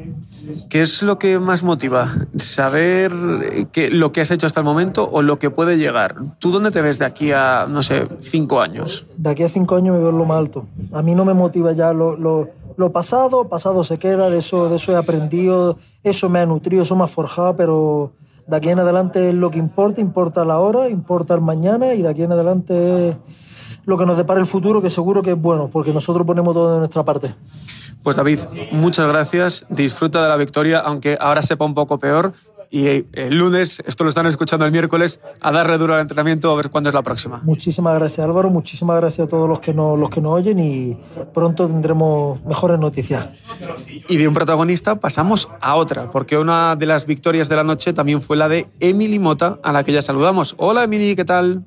¿Qué 0.70 0.82
es 0.82 1.02
lo 1.04 1.20
que 1.20 1.40
más 1.40 1.64
motiva? 1.64 2.14
¿Saber 2.38 3.12
que, 3.72 3.90
lo 3.90 4.12
que 4.12 4.22
has 4.22 4.32
hecho 4.32 4.48
hasta 4.48 4.62
el 4.62 4.66
momento 4.66 5.08
o 5.12 5.22
lo 5.22 5.40
que 5.40 5.50
puede 5.50 5.78
llegar? 5.78 6.16
¿Tú 6.40 6.52
dónde 6.52 6.72
te 6.72 6.82
ves 6.82 7.00
de 7.00 7.06
aquí 7.06 7.32
a, 7.32 7.66
no 7.68 7.84
sé, 7.84 8.08
cinco 8.22 8.62
años? 8.62 9.06
De 9.18 9.30
aquí 9.30 9.44
a 9.44 9.50
cinco 9.50 9.76
años 9.76 9.96
me 9.96 10.02
veo 10.02 10.12
lo 10.12 10.26
más 10.26 10.38
alto. 10.38 10.66
A 10.94 11.02
mí 11.02 11.16
no 11.16 11.26
me 11.26 11.34
motiva 11.34 11.74
ya 11.74 11.92
lo, 11.92 12.16
lo, 12.16 12.50
lo 12.78 12.92
pasado, 12.92 13.50
pasado 13.50 13.84
se 13.84 13.98
queda, 13.98 14.30
de 14.30 14.38
eso, 14.38 14.70
de 14.70 14.78
eso 14.78 14.94
he 14.94 14.96
aprendido, 14.96 15.78
eso 16.04 16.30
me 16.30 16.40
ha 16.40 16.46
nutrido, 16.46 16.84
eso 16.84 16.96
me 16.96 17.04
ha 17.04 17.08
forjado, 17.08 17.56
pero 17.58 18.14
de 18.48 18.56
aquí 18.56 18.70
en 18.70 18.80
adelante 18.80 19.30
es 19.30 19.36
lo 19.36 19.52
que 19.52 19.60
importa, 19.60 20.00
importa 20.00 20.46
la 20.46 20.60
hora, 20.60 20.88
importa 20.88 21.34
el 21.34 21.42
mañana 21.42 21.94
y 21.94 22.02
de 22.02 22.10
aquí 22.10 22.24
en 22.24 22.32
adelante 22.32 23.10
es 23.10 23.18
lo 23.88 23.98
que 23.98 24.06
nos 24.06 24.18
depara 24.18 24.40
el 24.40 24.46
futuro, 24.46 24.82
que 24.82 24.90
seguro 24.90 25.24
que 25.24 25.32
es 25.32 25.42
bueno, 25.42 25.70
porque 25.72 25.94
nosotros 25.94 26.28
ponemos 26.28 26.54
todo 26.54 26.74
de 26.74 26.80
nuestra 26.80 27.06
parte. 27.06 27.34
Pues 28.04 28.18
David, 28.18 28.40
muchas 28.74 29.08
gracias. 29.08 29.66
Disfruta 29.70 30.22
de 30.22 30.28
la 30.28 30.36
victoria, 30.36 30.80
aunque 30.80 31.18
ahora 31.20 31.42
sepa 31.42 31.64
un 31.64 31.74
poco 31.74 31.98
peor. 31.98 32.34
Y 32.70 33.06
el 33.14 33.38
lunes, 33.38 33.82
esto 33.86 34.04
lo 34.04 34.10
están 34.10 34.26
escuchando 34.26 34.66
el 34.66 34.74
miércoles, 34.74 35.22
a 35.40 35.54
darle 35.54 35.78
duro 35.78 35.94
al 35.94 36.02
entrenamiento 36.02 36.52
a 36.52 36.56
ver 36.58 36.70
cuándo 36.70 36.90
es 36.90 36.94
la 36.94 37.02
próxima. 37.02 37.40
Muchísimas 37.46 37.96
gracias 37.96 38.28
Álvaro, 38.28 38.50
muchísimas 38.50 38.98
gracias 38.98 39.26
a 39.26 39.30
todos 39.30 39.48
los 39.48 39.62
que 39.62 39.74
nos, 39.74 39.98
los 39.98 40.10
que 40.10 40.20
nos 40.20 40.34
oyen 40.34 40.60
y 40.60 40.98
pronto 41.34 41.66
tendremos 41.66 42.44
mejores 42.44 42.78
noticias. 42.78 43.30
Y 44.10 44.18
de 44.18 44.28
un 44.28 44.34
protagonista 44.34 45.00
pasamos 45.00 45.48
a 45.62 45.76
otra, 45.76 46.12
porque 46.12 46.38
una 46.38 46.76
de 46.76 46.88
las 46.88 47.06
victorias 47.06 47.48
de 47.48 47.56
la 47.56 47.64
noche 47.64 47.94
también 47.94 48.22
fue 48.22 48.36
la 48.36 48.50
de 48.50 48.68
Emily 48.82 49.18
Mota, 49.18 49.60
a 49.64 49.72
la 49.72 49.86
que 49.86 49.94
ya 49.94 50.02
saludamos. 50.02 50.56
Hola 50.58 50.84
Emily, 50.84 51.16
¿qué 51.16 51.24
tal? 51.24 51.64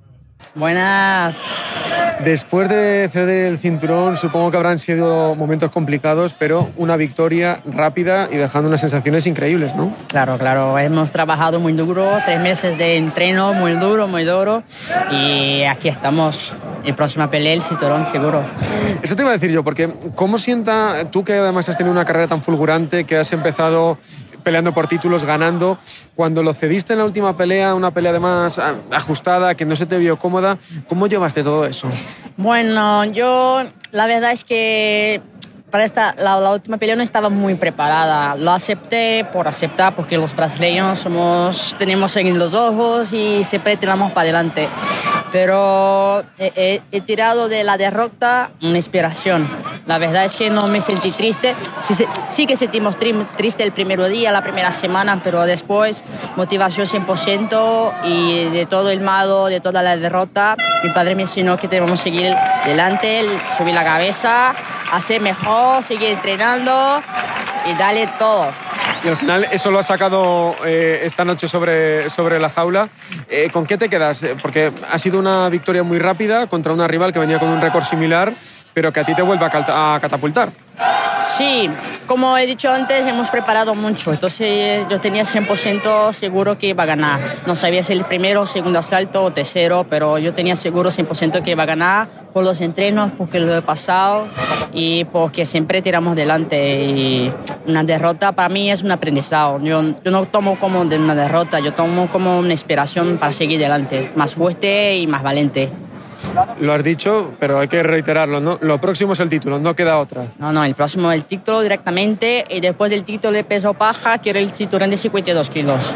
Buenas. 0.55 1.87
Después 2.24 2.68
de 2.68 3.09
ceder 3.11 3.46
el 3.46 3.59
cinturón, 3.59 4.16
supongo 4.16 4.50
que 4.50 4.57
habrán 4.57 4.79
sido 4.79 5.35
momentos 5.35 5.70
complicados, 5.70 6.35
pero 6.38 6.70
una 6.76 6.96
victoria 6.96 7.62
rápida 7.64 8.29
y 8.31 8.37
dejando 8.37 8.68
unas 8.68 8.81
sensaciones 8.81 9.26
increíbles, 9.26 9.74
¿no? 9.74 9.94
Claro, 10.09 10.37
claro. 10.37 10.79
Hemos 10.79 11.12
trabajado 11.12 11.61
muy 11.61 11.72
duro, 11.72 12.18
tres 12.24 12.40
meses 12.40 12.76
de 12.76 12.96
entreno 12.96 13.55
muy 13.55 13.72
duro, 13.72 14.09
muy 14.09 14.24
duro. 14.24 14.62
Y 15.11 15.62
aquí 15.64 15.88
estamos. 15.88 16.53
En 16.83 16.96
próxima 16.96 17.31
pelea, 17.31 17.53
el 17.53 17.62
cinturón 17.62 18.07
seguro. 18.07 18.42
Eso 19.03 19.14
te 19.14 19.22
iba 19.22 19.31
a 19.31 19.35
decir 19.35 19.50
yo, 19.50 19.62
porque 19.62 19.92
¿cómo 20.14 20.38
sienta 20.38 21.11
tú 21.11 21.24
que 21.24 21.35
además 21.35 21.68
has 21.68 21.76
tenido 21.76 21.92
una 21.92 22.07
carrera 22.07 22.26
tan 22.26 22.42
fulgurante, 22.42 23.05
que 23.05 23.18
has 23.18 23.33
empezado 23.33 23.98
peleando 24.42 24.72
por 24.72 24.87
títulos, 24.88 25.24
ganando. 25.24 25.79
Cuando 26.14 26.42
lo 26.42 26.53
cediste 26.55 26.92
en 26.94 27.00
la 27.00 27.05
última 27.05 27.37
pelea, 27.37 27.74
una 27.74 27.90
pelea 27.90 28.11
además 28.11 28.61
ajustada, 28.90 29.55
que 29.55 29.64
no 29.64 29.76
se 29.76 29.87
te 29.87 29.98
vio 29.98 30.18
cómoda, 30.18 30.59
¿cómo 30.88 31.07
llevaste 31.07 31.42
todo 31.42 31.64
eso? 31.64 31.88
Bueno, 32.37 33.05
yo 33.05 33.62
la 33.92 34.07
verdad 34.07 34.33
es 34.33 34.44
que 34.44 35.22
para 35.70 35.85
esta, 35.85 36.14
la, 36.18 36.53
última 36.53 36.79
pelea 36.79 36.96
no 36.96 37.03
estaba 37.03 37.29
muy 37.29 37.55
preparada. 37.55 38.35
Lo 38.35 38.50
acepté 38.50 39.24
por 39.33 39.48
aceptar 39.48 39.94
porque 39.94 40.16
los 40.18 40.35
brasileños 40.35 40.98
somos, 40.98 41.76
tenemos 41.79 42.16
en 42.16 42.38
los 42.38 42.55
ojos 42.55 43.12
y 43.12 43.44
siempre 43.44 43.76
tiramos 43.76 44.12
para 44.12 44.22
adelante. 44.22 44.68
Pero 45.32 46.24
he, 46.38 46.80
tirado 47.06 47.48
de 47.48 47.64
la 47.64 47.76
derrota 47.76 48.50
una 48.62 48.76
inspiración. 48.76 49.48
La 49.86 49.98
verdad 49.98 50.24
es 50.24 50.34
que 50.34 50.50
no 50.50 50.66
me 50.66 50.80
sentí 50.80 51.10
triste. 51.12 51.54
Sí, 51.80 51.94
sí 52.28 52.46
que 52.46 52.56
sentimos 52.56 52.96
triste 53.36 53.62
el 53.62 53.72
primer 53.72 54.02
día, 54.08 54.32
la 54.32 54.42
primera 54.42 54.72
semana, 54.72 55.20
pero 55.22 55.44
después 55.46 56.02
motivación 56.36 56.86
100% 56.86 57.92
y 58.04 58.44
de 58.50 58.66
todo 58.66 58.90
el 58.90 59.00
malo, 59.00 59.46
de 59.46 59.60
toda 59.60 59.82
la 59.82 59.96
derrota, 59.96 60.56
mi 60.82 60.90
padre 60.90 61.14
me 61.14 61.22
enseñó 61.22 61.56
que 61.56 61.68
debemos 61.68 62.00
seguir 62.00 62.32
adelante, 62.34 63.24
subir 63.56 63.74
la 63.74 63.84
cabeza, 63.84 64.54
hacer 64.92 65.20
mejor, 65.20 65.82
seguir 65.82 66.10
entrenando 66.10 67.02
y 67.66 67.74
darle 67.74 68.08
todo. 68.18 68.50
Y 69.02 69.08
al 69.08 69.16
final 69.16 69.46
eso 69.50 69.70
lo 69.70 69.78
has 69.78 69.86
sacado 69.86 70.54
eh, 70.64 71.00
esta 71.04 71.24
noche 71.24 71.48
sobre, 71.48 72.10
sobre 72.10 72.38
la 72.38 72.50
jaula. 72.50 72.90
Eh, 73.28 73.48
¿Con 73.50 73.64
qué 73.64 73.78
te 73.78 73.88
quedas? 73.88 74.22
Eh, 74.22 74.36
porque 74.40 74.72
ha 74.90 74.98
sido 74.98 75.18
una 75.18 75.48
victoria 75.48 75.82
muy 75.82 75.98
rápida 75.98 76.48
contra 76.48 76.74
una 76.74 76.86
rival 76.86 77.10
que 77.12 77.18
venía 77.18 77.38
con 77.38 77.48
un 77.48 77.62
récord 77.62 77.84
similar, 77.84 78.34
pero 78.74 78.92
que 78.92 79.00
a 79.00 79.04
ti 79.04 79.14
te 79.14 79.22
vuelve 79.22 79.46
a 79.46 79.98
catapultar. 80.00 80.52
Sí, 81.37 81.68
como 82.06 82.37
he 82.38 82.46
dicho 82.46 82.70
antes, 82.70 83.06
hemos 83.06 83.30
preparado 83.30 83.74
mucho, 83.74 84.12
entonces 84.12 84.87
yo 84.88 85.00
tenía 85.00 85.22
100% 85.22 86.12
seguro 86.12 86.59
que 86.59 86.68
iba 86.68 86.83
a 86.83 86.87
ganar. 86.87 87.20
No 87.46 87.54
sabía 87.54 87.83
si 87.83 87.92
el 87.92 88.04
primero, 88.04 88.46
segundo 88.46 88.78
asalto 88.78 89.22
o 89.24 89.33
tercero, 89.33 89.87
pero 89.88 90.18
yo 90.18 90.33
tenía 90.33 90.56
seguro 90.56 90.90
100% 90.90 91.42
que 91.42 91.50
iba 91.50 91.62
a 91.62 91.66
ganar 91.66 92.09
por 92.33 92.44
los 92.44 92.61
entrenos, 92.61 93.12
porque 93.16 93.38
lo 93.38 93.54
he 93.54 93.62
pasado 93.62 94.28
y 94.72 95.04
porque 95.04 95.44
siempre 95.44 95.83
tiramos 95.83 96.16
delante. 96.16 96.85
Y 96.85 97.33
una 97.66 97.85
derrota 97.85 98.33
para 98.33 98.48
mí 98.48 98.70
es 98.70 98.83
un 98.83 98.90
aprendizaje. 98.90 99.59
Yo, 99.62 99.83
yo 100.02 100.11
no 100.11 100.24
tomo 100.26 100.59
como 100.59 100.80
una 100.80 101.14
derrota, 101.14 101.61
yo 101.61 101.72
tomo 101.72 102.09
como 102.09 102.38
una 102.38 102.52
inspiración 102.52 103.18
para 103.18 103.33
seguir 103.33 103.59
delante, 103.59 104.11
más 104.16 104.35
fuerte 104.35 104.96
y 104.96 105.06
más 105.06 105.22
valiente. 105.22 105.70
Lo 106.60 106.72
has 106.72 106.84
dicho, 106.84 107.34
pero 107.38 107.58
hay 107.58 107.68
que 107.68 107.82
reiterarlo, 107.82 108.40
¿no? 108.40 108.58
Lo 108.60 108.80
próximo 108.80 109.12
es 109.12 109.20
el 109.20 109.28
título, 109.28 109.58
no 109.58 109.74
queda 109.74 109.98
otra. 109.98 110.26
No, 110.38 110.52
no, 110.52 110.64
el 110.64 110.74
próximo 110.74 111.10
es 111.12 111.18
el 111.18 111.24
título 111.24 111.60
directamente 111.62 112.44
y 112.48 112.60
después 112.60 112.90
del 112.90 113.04
título 113.04 113.32
de 113.32 113.44
peso 113.44 113.74
paja 113.74 114.18
quiero 114.18 114.38
el 114.38 114.50
cinturón 114.52 114.90
de 114.90 114.96
52 114.96 115.50
kilos. 115.50 115.92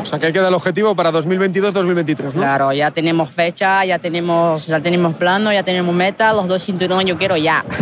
O 0.00 0.04
sea 0.04 0.18
que 0.18 0.26
ahí 0.26 0.32
queda 0.32 0.48
el 0.48 0.54
objetivo 0.54 0.94
para 0.94 1.10
2022-2023, 1.12 2.24
¿no? 2.24 2.30
Claro, 2.30 2.72
ya 2.72 2.90
tenemos 2.90 3.30
fecha, 3.30 3.84
ya 3.84 3.98
tenemos, 3.98 4.66
ya 4.66 4.80
tenemos 4.80 5.14
plano, 5.14 5.52
ya 5.52 5.62
tenemos 5.62 5.94
meta, 5.94 6.32
los 6.32 6.46
dos 6.46 6.64
cinturones 6.64 7.06
yo 7.06 7.16
quiero 7.16 7.36
ya. 7.36 7.64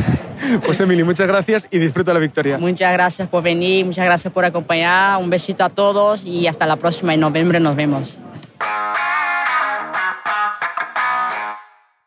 Pues 0.65 0.79
Emily, 0.81 1.03
muchas 1.03 1.27
gracias 1.27 1.67
y 1.71 1.79
disfruta 1.79 2.13
la 2.13 2.21
victoria. 2.21 2.59
Muchas 2.59 2.93
gracias 2.93 3.27
por 3.27 3.43
venir, 3.43 3.85
muchas 3.87 4.05
gracias 4.05 4.33
por 4.33 4.45
acompañar, 4.45 5.19
un 5.19 5.31
besito 5.31 5.65
a 5.65 5.71
todos 5.71 6.25
y 6.25 6.47
hasta 6.47 6.67
la 6.67 6.77
próxima 6.77 7.15
en 7.15 7.21
noviembre 7.21 7.59
nos 7.59 7.75
vemos. 7.75 8.19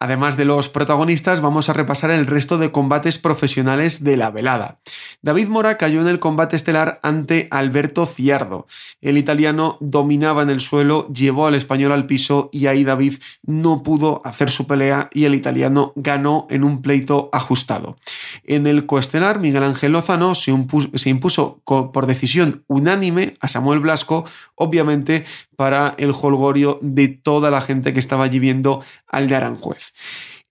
Además 0.01 0.37
de 0.37 0.45
los 0.45 0.69
protagonistas, 0.69 1.41
vamos 1.41 1.67
a 1.67 1.73
repasar 1.73 2.09
el 2.11 2.25
resto 2.25 2.57
de 2.57 2.71
combates 2.71 3.17
profesionales 3.17 4.01
de 4.01 4.15
la 4.15 4.31
velada. 4.31 4.79
David 5.21 5.49
Mora 5.49 5.77
cayó 5.77 5.99
en 5.99 6.07
el 6.07 6.19
combate 6.19 6.55
estelar 6.55 7.01
ante 7.03 7.49
Alberto 7.51 8.05
Ciardo. 8.05 8.65
El 9.01 9.17
italiano 9.17 9.77
dominaba 9.81 10.41
en 10.41 10.49
el 10.51 10.61
suelo, 10.61 11.09
llevó 11.09 11.47
al 11.47 11.55
español 11.55 11.91
al 11.91 12.05
piso 12.05 12.49
y 12.53 12.67
ahí 12.67 12.85
David 12.85 13.15
no 13.43 13.83
pudo 13.83 14.21
hacer 14.23 14.49
su 14.49 14.67
pelea 14.67 15.09
y 15.13 15.25
el 15.25 15.35
italiano 15.35 15.91
ganó 15.97 16.47
en 16.49 16.63
un 16.63 16.81
pleito 16.81 17.29
ajustado. 17.33 17.97
En 18.45 18.67
el 18.67 18.85
coestelar, 18.85 19.39
Miguel 19.39 19.63
Ángel 19.63 19.91
Lozano 19.91 20.33
se 20.33 20.51
impuso, 20.51 21.61
por 21.65 22.05
decisión 22.05 22.63
unánime 22.67 23.33
a 23.41 23.49
Samuel 23.49 23.79
Blasco, 23.79 24.23
obviamente 24.55 25.25
para 25.59 25.93
el 25.97 26.11
holgorio 26.11 26.79
de 26.81 27.09
toda 27.09 27.51
la 27.51 27.59
gente 27.59 27.91
que 27.91 27.99
estaba 27.99 28.23
allí 28.23 28.39
viendo 28.39 28.81
al 29.09 29.27
de 29.27 29.35
Aranjuez. 29.35 29.91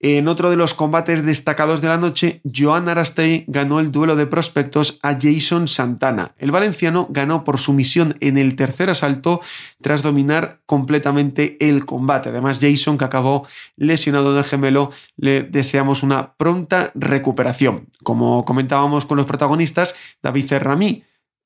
En 0.01 0.29
otro 0.29 0.51
de 0.51 0.57
los 0.57 0.75
combates 0.75 1.25
destacados 1.25 1.81
de 1.81 1.89
la 1.89 1.97
noche, 1.97 2.43
Joan 2.55 2.91
Arastey 2.91 3.47
ganó 3.49 3.81
el 3.81 3.91
duelo 3.91 4.17
de 4.17 4.27
prospectos 4.27 4.99
a 5.03 5.17
Jason 5.19 5.67
Santana. 5.67 6.35
El 6.37 6.51
valenciano 6.51 7.07
ganó 7.09 7.43
por 7.43 7.57
sumisión 7.57 8.17
en 8.21 8.37
el 8.37 8.55
tercer 8.55 8.91
asalto 8.91 9.41
tras 9.81 10.03
dominar 10.03 10.61
completamente 10.67 11.57
el 11.67 11.87
combate. 11.87 12.29
Además, 12.29 12.59
Jason, 12.61 12.99
que 12.99 13.07
acabó 13.07 13.47
lesionado 13.77 14.35
del 14.35 14.45
gemelo, 14.45 14.91
le 15.17 15.43
deseamos 15.43 16.03
una 16.03 16.35
pronta 16.35 16.93
recuperación. 16.95 17.89
Como 18.03 18.45
comentábamos 18.45 19.07
con 19.07 19.17
los 19.17 19.25
protagonistas, 19.25 19.95
David 20.23 20.49
Cerrami 20.49 21.03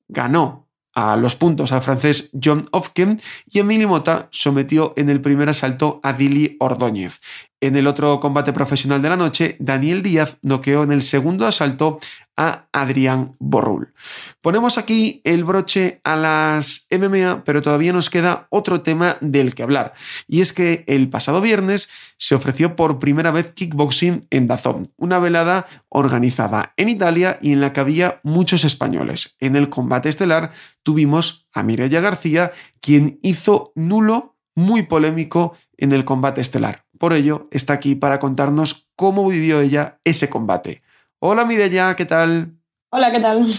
ganó 0.09 0.62
a 0.93 1.15
los 1.15 1.35
puntos 1.35 1.71
al 1.71 1.81
francés 1.81 2.29
John 2.41 2.67
Ofken 2.71 3.19
y 3.51 3.59
Emily 3.59 3.85
Mota 3.85 4.27
sometió 4.31 4.93
en 4.95 5.09
el 5.09 5.21
primer 5.21 5.49
asalto 5.49 5.99
a 6.03 6.13
Billy 6.13 6.57
Ordóñez. 6.59 7.19
En 7.61 7.75
el 7.77 7.87
otro 7.87 8.19
combate 8.19 8.51
profesional 8.51 9.01
de 9.01 9.09
la 9.09 9.15
noche, 9.15 9.55
Daniel 9.59 10.01
Díaz 10.01 10.37
noqueó 10.41 10.83
en 10.83 10.91
el 10.91 11.01
segundo 11.01 11.47
asalto 11.47 11.99
a 12.35 12.67
Adrián 12.71 13.33
Borrul. 13.39 13.93
Ponemos 14.41 14.77
aquí 14.77 15.21
el 15.23 15.43
broche 15.43 16.01
a 16.03 16.15
las 16.15 16.87
MMA, 16.91 17.43
pero 17.43 17.61
todavía 17.61 17.93
nos 17.93 18.09
queda 18.09 18.47
otro 18.49 18.81
tema 18.81 19.17
del 19.21 19.53
que 19.53 19.63
hablar. 19.63 19.93
Y 20.27 20.41
es 20.41 20.53
que 20.53 20.83
el 20.87 21.09
pasado 21.09 21.41
viernes 21.41 21.89
se 22.17 22.35
ofreció 22.35 22.75
por 22.75 22.99
primera 22.99 23.31
vez 23.31 23.51
kickboxing 23.51 24.27
en 24.29 24.47
Dazón, 24.47 24.87
una 24.97 25.19
velada 25.19 25.65
organizada 25.89 26.73
en 26.77 26.89
Italia 26.89 27.37
y 27.41 27.51
en 27.51 27.61
la 27.61 27.73
que 27.73 27.79
había 27.79 28.19
muchos 28.23 28.63
españoles. 28.63 29.35
En 29.39 29.55
el 29.55 29.69
combate 29.69 30.09
estelar 30.09 30.51
tuvimos 30.83 31.47
a 31.53 31.63
Mireia 31.63 32.01
García, 32.01 32.51
quien 32.81 33.19
hizo 33.21 33.71
nulo 33.75 34.35
muy 34.55 34.83
polémico 34.83 35.55
en 35.77 35.91
el 35.91 36.05
combate 36.05 36.41
estelar. 36.41 36.85
Por 36.97 37.13
ello, 37.13 37.47
está 37.51 37.73
aquí 37.73 37.95
para 37.95 38.19
contarnos 38.19 38.89
cómo 38.95 39.27
vivió 39.27 39.59
ella 39.59 39.99
ese 40.03 40.29
combate. 40.29 40.83
Hola 41.25 41.45
Mireya, 41.45 41.95
¿qué 41.95 42.03
tal? 42.03 42.57
Hola, 42.89 43.09
¿qué 43.09 43.21
tal? 43.21 43.49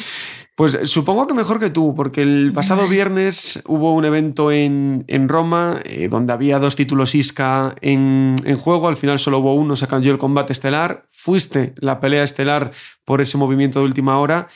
Pues 0.55 0.79
supongo 0.85 1.27
que 1.27 1.33
mejor 1.33 1.59
que 1.59 1.71
tú, 1.71 1.95
porque 1.95 2.21
el 2.21 2.53
pasado 2.55 2.87
viernes 2.87 3.63
hubo 3.67 3.95
un 3.95 4.05
evento 4.05 4.53
en, 4.53 5.07
Roma 5.31 5.81
eh, 5.83 6.09
donde 6.09 6.35
había 6.35 6.59
dos 6.59 6.77
títulos 6.77 7.15
ISCA 7.15 7.75
en, 7.81 8.37
en, 8.45 8.59
juego, 8.59 8.87
al 8.87 8.99
final 8.99 9.19
solo 9.19 9.39
hubo 9.39 9.55
uno, 9.55 9.77
se 9.77 9.87
cambió 9.87 10.13
el 10.13 10.19
combate 10.19 10.53
estelar, 10.53 11.07
fuiste 11.09 11.73
la 11.79 12.01
pelea 12.01 12.23
estelar 12.23 12.73
por 13.07 13.23
ese 13.23 13.39
movimiento 13.39 13.79
de 13.79 13.87
última 13.87 14.19
hora 14.19 14.47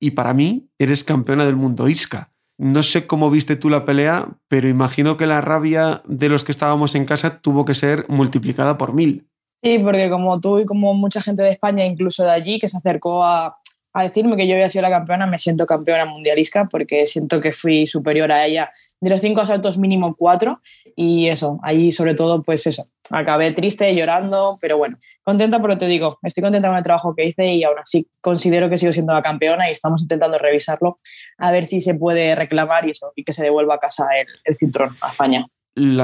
y 0.00 0.10
para 0.10 0.34
mí 0.34 0.68
eres 0.76 1.04
campeona 1.04 1.46
del 1.46 1.54
mundo 1.54 1.88
ISCA. 1.88 2.32
No 2.58 2.82
sé 2.82 3.06
cómo 3.06 3.30
viste 3.30 3.54
tú 3.54 3.70
la 3.70 3.84
pelea, 3.84 4.26
pero 4.48 4.68
imagino 4.68 5.16
que 5.16 5.26
la 5.26 5.40
rabia 5.40 6.02
de 6.08 6.28
los 6.28 6.42
que 6.42 6.50
estábamos 6.50 6.96
en 6.96 7.04
casa 7.04 7.38
tuvo 7.38 7.64
que 7.64 7.74
ser 7.74 8.06
multiplicada 8.08 8.76
por 8.76 8.92
mil. 8.92 9.28
Sí, 9.62 9.78
porque 9.78 10.08
como 10.10 10.40
tú 10.40 10.58
y 10.58 10.64
como 10.64 10.94
mucha 10.94 11.20
gente 11.20 11.42
de 11.42 11.50
España, 11.50 11.84
incluso 11.84 12.24
de 12.24 12.30
allí, 12.30 12.58
que 12.58 12.68
se 12.68 12.76
acercó 12.76 13.24
a, 13.24 13.58
a 13.96 14.02
decirme 14.02 14.36
que 14.36 14.46
yo 14.46 14.54
había 14.54 14.68
sido 14.68 14.82
la 14.82 14.90
campeona, 14.90 15.26
me 15.26 15.38
siento 15.38 15.64
campeona 15.64 16.04
mundialista 16.04 16.66
porque 16.70 17.06
siento 17.06 17.40
que 17.40 17.50
fui 17.50 17.86
superior 17.86 18.30
a 18.30 18.44
ella. 18.44 18.70
De 19.00 19.08
los 19.08 19.22
cinco 19.22 19.40
asaltos 19.40 19.78
mínimo 19.78 20.14
cuatro 20.14 20.60
y 20.94 21.28
eso, 21.28 21.58
ahí 21.62 21.90
sobre 21.90 22.14
todo 22.14 22.42
pues 22.42 22.66
eso, 22.66 22.90
acabé 23.10 23.52
triste, 23.52 23.94
llorando, 23.94 24.58
pero 24.60 24.76
bueno, 24.76 24.98
contenta 25.22 25.60
porque 25.60 25.76
te 25.76 25.86
digo, 25.86 26.18
estoy 26.22 26.42
contenta 26.42 26.68
con 26.68 26.76
el 26.76 26.82
trabajo 26.82 27.14
que 27.14 27.24
hice 27.24 27.54
y 27.54 27.64
aún 27.64 27.78
así 27.78 28.06
considero 28.20 28.68
que 28.68 28.76
sigo 28.76 28.92
siendo 28.92 29.14
la 29.14 29.22
campeona 29.22 29.68
y 29.68 29.72
estamos 29.72 30.02
intentando 30.02 30.38
revisarlo 30.38 30.96
a 31.38 31.50
ver 31.50 31.64
si 31.64 31.80
se 31.80 31.94
puede 31.94 32.34
reclamar 32.34 32.86
y 32.86 32.90
eso, 32.90 33.12
y 33.16 33.24
que 33.24 33.32
se 33.32 33.42
devuelva 33.42 33.76
a 33.76 33.78
casa 33.78 34.06
el, 34.18 34.26
el 34.44 34.54
cinturón 34.54 34.94
a 35.00 35.08
España. 35.08 35.46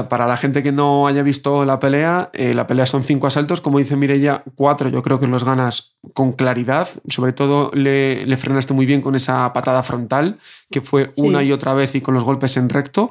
Para 0.07 0.27
la 0.27 0.37
gente 0.37 0.61
que 0.61 0.71
no 0.71 1.07
haya 1.07 1.23
visto 1.23 1.65
la 1.65 1.79
pelea, 1.79 2.29
eh, 2.33 2.53
la 2.53 2.67
pelea 2.67 2.85
son 2.85 3.03
cinco 3.03 3.25
asaltos, 3.25 3.59
como 3.59 3.79
dice 3.79 3.95
Mirella, 3.95 4.43
cuatro 4.55 4.89
yo 4.89 5.01
creo 5.01 5.19
que 5.19 5.25
los 5.25 5.43
ganas 5.43 5.95
con 6.13 6.33
claridad, 6.33 6.87
sobre 7.07 7.33
todo 7.33 7.71
le, 7.73 8.25
le 8.27 8.37
frenaste 8.37 8.73
muy 8.73 8.85
bien 8.85 9.01
con 9.01 9.15
esa 9.15 9.51
patada 9.51 9.81
frontal, 9.81 10.37
que 10.69 10.81
fue 10.81 11.11
una 11.17 11.41
y 11.41 11.51
otra 11.51 11.73
vez 11.73 11.95
y 11.95 12.01
con 12.01 12.13
los 12.13 12.23
golpes 12.23 12.55
en 12.57 12.69
recto, 12.69 13.09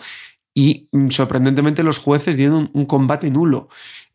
y 0.55 0.89
mm, 0.93 1.09
sorprendentemente 1.11 1.83
los 1.83 1.99
jueces 1.99 2.37
dieron 2.37 2.71
un, 2.73 2.87
combate 2.87 3.31
nulo. 3.31 3.69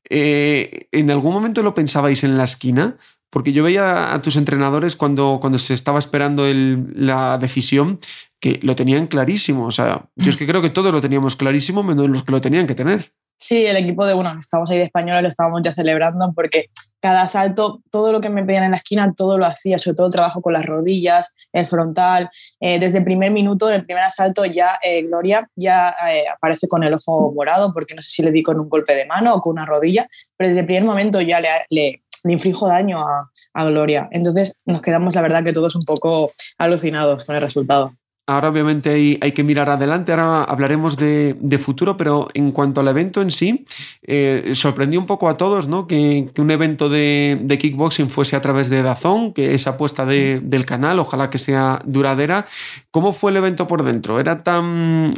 Eh, 0.10 0.88
¿En 0.92 1.12
algún 1.12 1.34
momento 1.34 1.62
lo 1.62 1.74
pensabais 1.74 2.24
en 2.24 2.38
la 2.38 2.46
esquina? 2.46 2.98
Porque 3.30 3.52
yo 3.52 3.64
veía 3.64 4.14
a 4.14 4.22
tus 4.22 4.38
entrenadores 4.38 4.96
cuando, 4.96 5.40
cuando 5.42 5.58
se 5.58 5.74
estaba 5.74 6.00
esperando 6.00 6.46
la 6.48 7.38
decisión 7.38 8.00
que 8.40 8.60
lo 8.62 8.76
tenían 8.76 9.08
clarísimo. 9.08 9.66
O 9.66 9.72
sea, 9.72 10.10
yo 10.16 10.30
es 10.30 10.38
que 10.38 10.48
creo 10.48 10.62
que 10.62 10.70
todos 10.70 10.94
lo 10.94 11.02
teníamos 11.02 11.36
clarísimo, 11.36 11.84
menos 11.84 12.10
los 12.10 12.24
que 12.24 12.32
lo 12.32 12.42
tenían 12.42 12.68
que 12.68 12.76
tener. 12.76 13.12
Sí, 13.40 13.68
el 13.68 13.78
equipo 13.78 14.06
de 14.06 14.16
uno, 14.16 14.36
estamos 14.40 14.70
ahí 14.72 14.78
de 14.78 14.84
españoles, 14.86 15.22
lo 15.22 15.28
estábamos 15.28 15.62
ya 15.64 15.72
celebrando 15.72 16.34
porque 16.34 16.72
cada 17.00 17.28
salto, 17.28 17.84
todo 17.92 18.12
lo 18.12 18.20
que 18.20 18.32
me 18.32 18.44
pedían 18.44 18.64
en 18.64 18.72
la 18.72 18.78
esquina, 18.78 19.14
todo 19.16 19.38
lo 19.38 19.46
hacía, 19.46 19.78
sobre 19.78 19.96
todo 19.96 20.10
trabajo 20.10 20.42
con 20.42 20.54
las 20.54 20.66
rodillas, 20.66 21.36
el 21.54 21.68
frontal. 21.68 22.32
Eh, 22.60 22.80
desde 22.80 22.98
el 22.98 23.04
primer 23.04 23.32
minuto, 23.32 23.70
en 23.70 23.76
el 23.76 23.84
primer 23.84 24.04
asalto, 24.04 24.44
ya 24.46 24.80
eh, 24.84 25.04
Gloria 25.04 25.48
ya 25.56 25.96
eh, 26.10 26.24
aparece 26.34 26.68
con 26.68 26.84
el 26.84 26.96
ojo 26.96 27.32
morado, 27.32 27.72
porque 27.74 27.94
no 27.94 28.02
sé 28.02 28.10
si 28.10 28.24
le 28.24 28.32
di 28.32 28.42
con 28.42 28.60
un 28.60 28.70
golpe 28.70 28.96
de 28.96 29.06
mano 29.06 29.36
o 29.36 29.42
con 29.42 29.52
una 29.52 29.68
rodilla, 29.68 30.10
pero 30.36 30.50
desde 30.50 30.62
el 30.62 30.66
primer 30.66 30.86
momento 30.86 31.22
ya 31.22 31.40
le, 31.40 31.50
le, 31.70 32.04
inflijo 32.24 32.68
daño 32.68 33.00
a, 33.00 33.30
a 33.54 33.66
Gloria. 33.66 34.10
Entonces 34.12 34.56
nos 34.66 34.82
quedamos, 34.82 35.14
la 35.14 35.22
verdad, 35.22 35.44
que 35.44 35.54
todos 35.54 35.76
un 35.76 35.84
poco 35.84 36.32
alucinados 36.58 37.24
con 37.24 37.36
el 37.36 37.42
resultado. 37.42 37.94
Ahora 38.30 38.50
obviamente 38.50 38.90
hay, 39.22 39.32
que 39.32 39.42
mirar 39.42 39.70
adelante, 39.70 40.12
ahora 40.12 40.44
hablaremos 40.44 40.98
de, 40.98 41.60
futuro, 41.64 41.96
pero 41.96 42.28
en 42.34 42.52
cuanto 42.52 42.82
al 42.82 42.90
evento 42.90 43.22
en 43.22 43.32
sí, 43.32 43.66
eh, 44.02 44.52
sorprendió 44.54 45.00
un 45.00 45.06
poco 45.06 45.30
a 45.30 45.38
todos 45.38 45.70
¿no? 45.70 45.88
que, 45.88 46.30
un 46.38 46.52
evento 46.52 46.90
de, 46.90 47.58
kickboxing 47.58 48.10
fuese 48.10 48.36
a 48.36 48.42
través 48.42 48.70
de 48.70 48.84
Dazón, 48.84 49.34
que 49.34 49.54
es 49.54 49.66
apuesta 49.66 50.06
del 50.06 50.66
canal, 50.66 51.00
ojalá 51.00 51.30
que 51.30 51.38
sea 51.38 51.82
duradera. 51.86 52.46
¿Cómo 52.92 53.14
fue 53.14 53.32
el 53.32 53.38
evento 53.38 53.66
por 53.66 53.84
dentro? 53.84 54.20
¿Era 54.20 54.44
tan, 54.44 55.14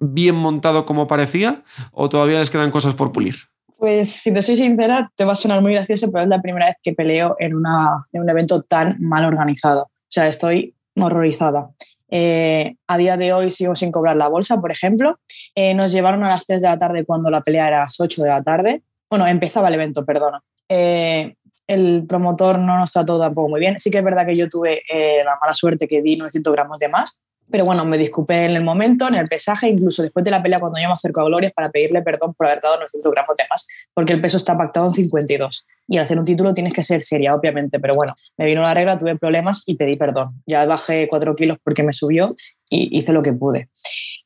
bien 0.00 0.34
montado 0.34 0.86
como 0.86 1.06
parecía 1.06 1.62
o 1.92 2.08
todavía 2.08 2.38
les 2.38 2.50
quedan 2.50 2.70
cosas 2.70 2.94
por 2.94 3.12
pulir? 3.12 3.34
Pues 3.78 4.08
si 4.08 4.32
te 4.32 4.40
soy 4.40 4.56
sincera, 4.56 5.12
te 5.14 5.26
va 5.26 5.32
a 5.32 5.36
sonar 5.36 5.60
muy 5.60 5.72
gracioso, 5.74 6.10
pero 6.10 6.24
es 6.24 6.30
la 6.30 6.40
primera 6.40 6.66
vez 6.66 6.76
que 6.82 6.94
peleo 6.94 7.36
en, 7.38 7.52
en 8.12 8.22
un 8.22 8.30
evento 8.30 8.62
tan 8.62 8.96
mal 8.98 9.26
organizado. 9.26 9.82
O 9.82 10.08
sea, 10.08 10.26
estoy 10.26 10.74
horrorizada. 10.96 11.68
Eh, 12.10 12.76
a 12.86 12.98
día 12.98 13.16
de 13.16 13.32
hoy 13.32 13.50
sigo 13.50 13.74
sin 13.74 13.90
cobrar 13.90 14.16
la 14.16 14.28
bolsa, 14.28 14.60
por 14.60 14.70
ejemplo. 14.70 15.18
Eh, 15.54 15.74
nos 15.74 15.92
llevaron 15.92 16.24
a 16.24 16.28
las 16.28 16.46
3 16.46 16.60
de 16.60 16.68
la 16.68 16.78
tarde 16.78 17.04
cuando 17.04 17.30
la 17.30 17.42
pelea 17.42 17.68
era 17.68 17.78
a 17.78 17.84
las 17.84 18.00
8 18.00 18.22
de 18.22 18.28
la 18.28 18.42
tarde. 18.42 18.82
Bueno, 19.08 19.26
empezaba 19.26 19.68
el 19.68 19.74
evento, 19.74 20.04
perdona. 20.04 20.42
Eh, 20.68 21.34
el 21.66 22.04
promotor 22.06 22.58
no 22.58 22.78
nos 22.78 22.92
trató 22.92 23.18
tampoco 23.18 23.48
muy 23.48 23.60
bien. 23.60 23.78
Sí 23.78 23.90
que 23.90 23.98
es 23.98 24.04
verdad 24.04 24.26
que 24.26 24.36
yo 24.36 24.48
tuve 24.48 24.82
la 25.24 25.38
mala 25.40 25.54
suerte 25.54 25.88
que 25.88 26.02
di 26.02 26.16
900 26.16 26.52
gramos 26.52 26.78
de 26.78 26.88
más, 26.88 27.18
pero 27.50 27.64
bueno, 27.64 27.84
me 27.84 27.98
disculpé 27.98 28.46
en 28.46 28.52
el 28.52 28.64
momento, 28.64 29.06
en 29.08 29.14
el 29.14 29.28
pesaje, 29.28 29.68
incluso 29.68 30.02
después 30.02 30.24
de 30.24 30.30
la 30.30 30.42
pelea 30.42 30.60
cuando 30.60 30.78
yo 30.80 30.88
me 30.88 30.94
acerco 30.94 31.20
a 31.20 31.24
Gloria 31.24 31.52
para 31.54 31.70
pedirle 31.70 32.02
perdón 32.02 32.34
por 32.34 32.46
haber 32.46 32.60
dado 32.60 32.76
900 32.76 33.12
gramos 33.12 33.36
de 33.36 33.44
más, 33.50 33.66
porque 33.92 34.12
el 34.12 34.20
peso 34.20 34.36
está 34.36 34.56
pactado 34.56 34.86
en 34.86 34.92
52. 34.92 35.66
Y 35.86 35.98
al 35.98 36.06
ser 36.06 36.18
un 36.18 36.24
título 36.24 36.54
tienes 36.54 36.72
que 36.72 36.82
ser 36.82 37.02
seria, 37.02 37.34
obviamente, 37.34 37.78
pero 37.78 37.94
bueno, 37.94 38.14
me 38.38 38.46
vino 38.46 38.62
la 38.62 38.74
regla, 38.74 38.98
tuve 38.98 39.16
problemas 39.16 39.62
y 39.66 39.76
pedí 39.76 39.96
perdón. 39.96 40.42
Ya 40.46 40.64
bajé 40.66 41.06
4 41.08 41.36
kilos 41.36 41.58
porque 41.62 41.82
me 41.82 41.92
subió 41.92 42.34
y 42.70 42.98
hice 42.98 43.12
lo 43.12 43.22
que 43.22 43.32
pude. 43.32 43.68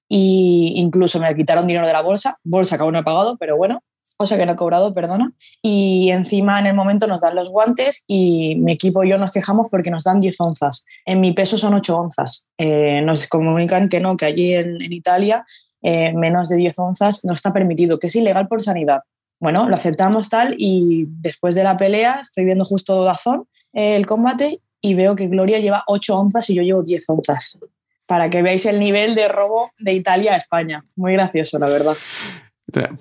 Y 0.08 0.72
incluso 0.76 1.18
me 1.18 1.34
quitaron 1.34 1.66
dinero 1.66 1.86
de 1.86 1.92
la 1.92 2.00
bolsa, 2.00 2.38
bolsa 2.42 2.76
que 2.76 2.82
aún 2.82 2.92
no 2.92 3.00
he 3.00 3.04
pagado, 3.04 3.36
pero 3.36 3.56
bueno, 3.56 3.82
o 4.20 4.26
sea 4.26 4.36
que 4.36 4.46
no 4.46 4.52
he 4.52 4.56
cobrado, 4.56 4.92
perdona. 4.92 5.32
Y 5.62 6.10
encima 6.10 6.58
en 6.58 6.66
el 6.66 6.74
momento 6.74 7.06
nos 7.06 7.20
dan 7.20 7.36
los 7.36 7.48
guantes 7.48 8.02
y 8.08 8.56
mi 8.56 8.72
equipo 8.72 9.04
y 9.04 9.10
yo 9.10 9.16
nos 9.16 9.30
quejamos 9.30 9.68
porque 9.70 9.90
nos 9.90 10.04
dan 10.04 10.20
10 10.20 10.40
onzas. 10.40 10.84
En 11.06 11.20
mi 11.20 11.32
peso 11.32 11.56
son 11.56 11.74
8 11.74 11.96
onzas. 11.96 12.46
Eh, 12.58 13.00
nos 13.02 13.28
comunican 13.28 13.88
que 13.88 14.00
no, 14.00 14.16
que 14.16 14.26
allí 14.26 14.54
en, 14.54 14.92
Italia 14.92 15.46
eh, 15.82 16.12
menos 16.14 16.48
de 16.48 16.56
10 16.56 16.78
onzas 16.80 17.24
no 17.24 17.32
está 17.32 17.52
permitido, 17.52 18.00
que 18.00 18.08
es 18.08 18.16
ilegal 18.16 18.48
por 18.48 18.60
sanidad. 18.60 19.02
Bueno, 19.38 19.68
lo 19.68 19.76
aceptamos 19.76 20.28
tal 20.28 20.56
y 20.58 21.06
después 21.08 21.54
de 21.54 21.62
la 21.62 21.76
pelea 21.76 22.18
estoy 22.20 22.44
viendo 22.44 22.64
justo 22.64 23.04
Dazón 23.04 23.46
eh, 23.72 23.94
el 23.94 24.04
combate 24.04 24.60
y 24.80 24.94
veo 24.94 25.14
que 25.14 25.28
Gloria 25.28 25.60
lleva 25.60 25.84
8 25.86 26.18
onzas 26.18 26.50
y 26.50 26.54
yo 26.54 26.62
llevo 26.62 26.82
10 26.82 27.04
onzas. 27.08 27.56
Para 28.04 28.30
que 28.30 28.42
veáis 28.42 28.66
el 28.66 28.80
nivel 28.80 29.14
de 29.14 29.28
robo 29.28 29.70
de 29.78 29.92
Italia 29.92 30.32
a 30.32 30.36
España. 30.36 30.82
Muy 30.96 31.12
gracioso, 31.12 31.58
la 31.60 31.68
verdad. 31.68 31.96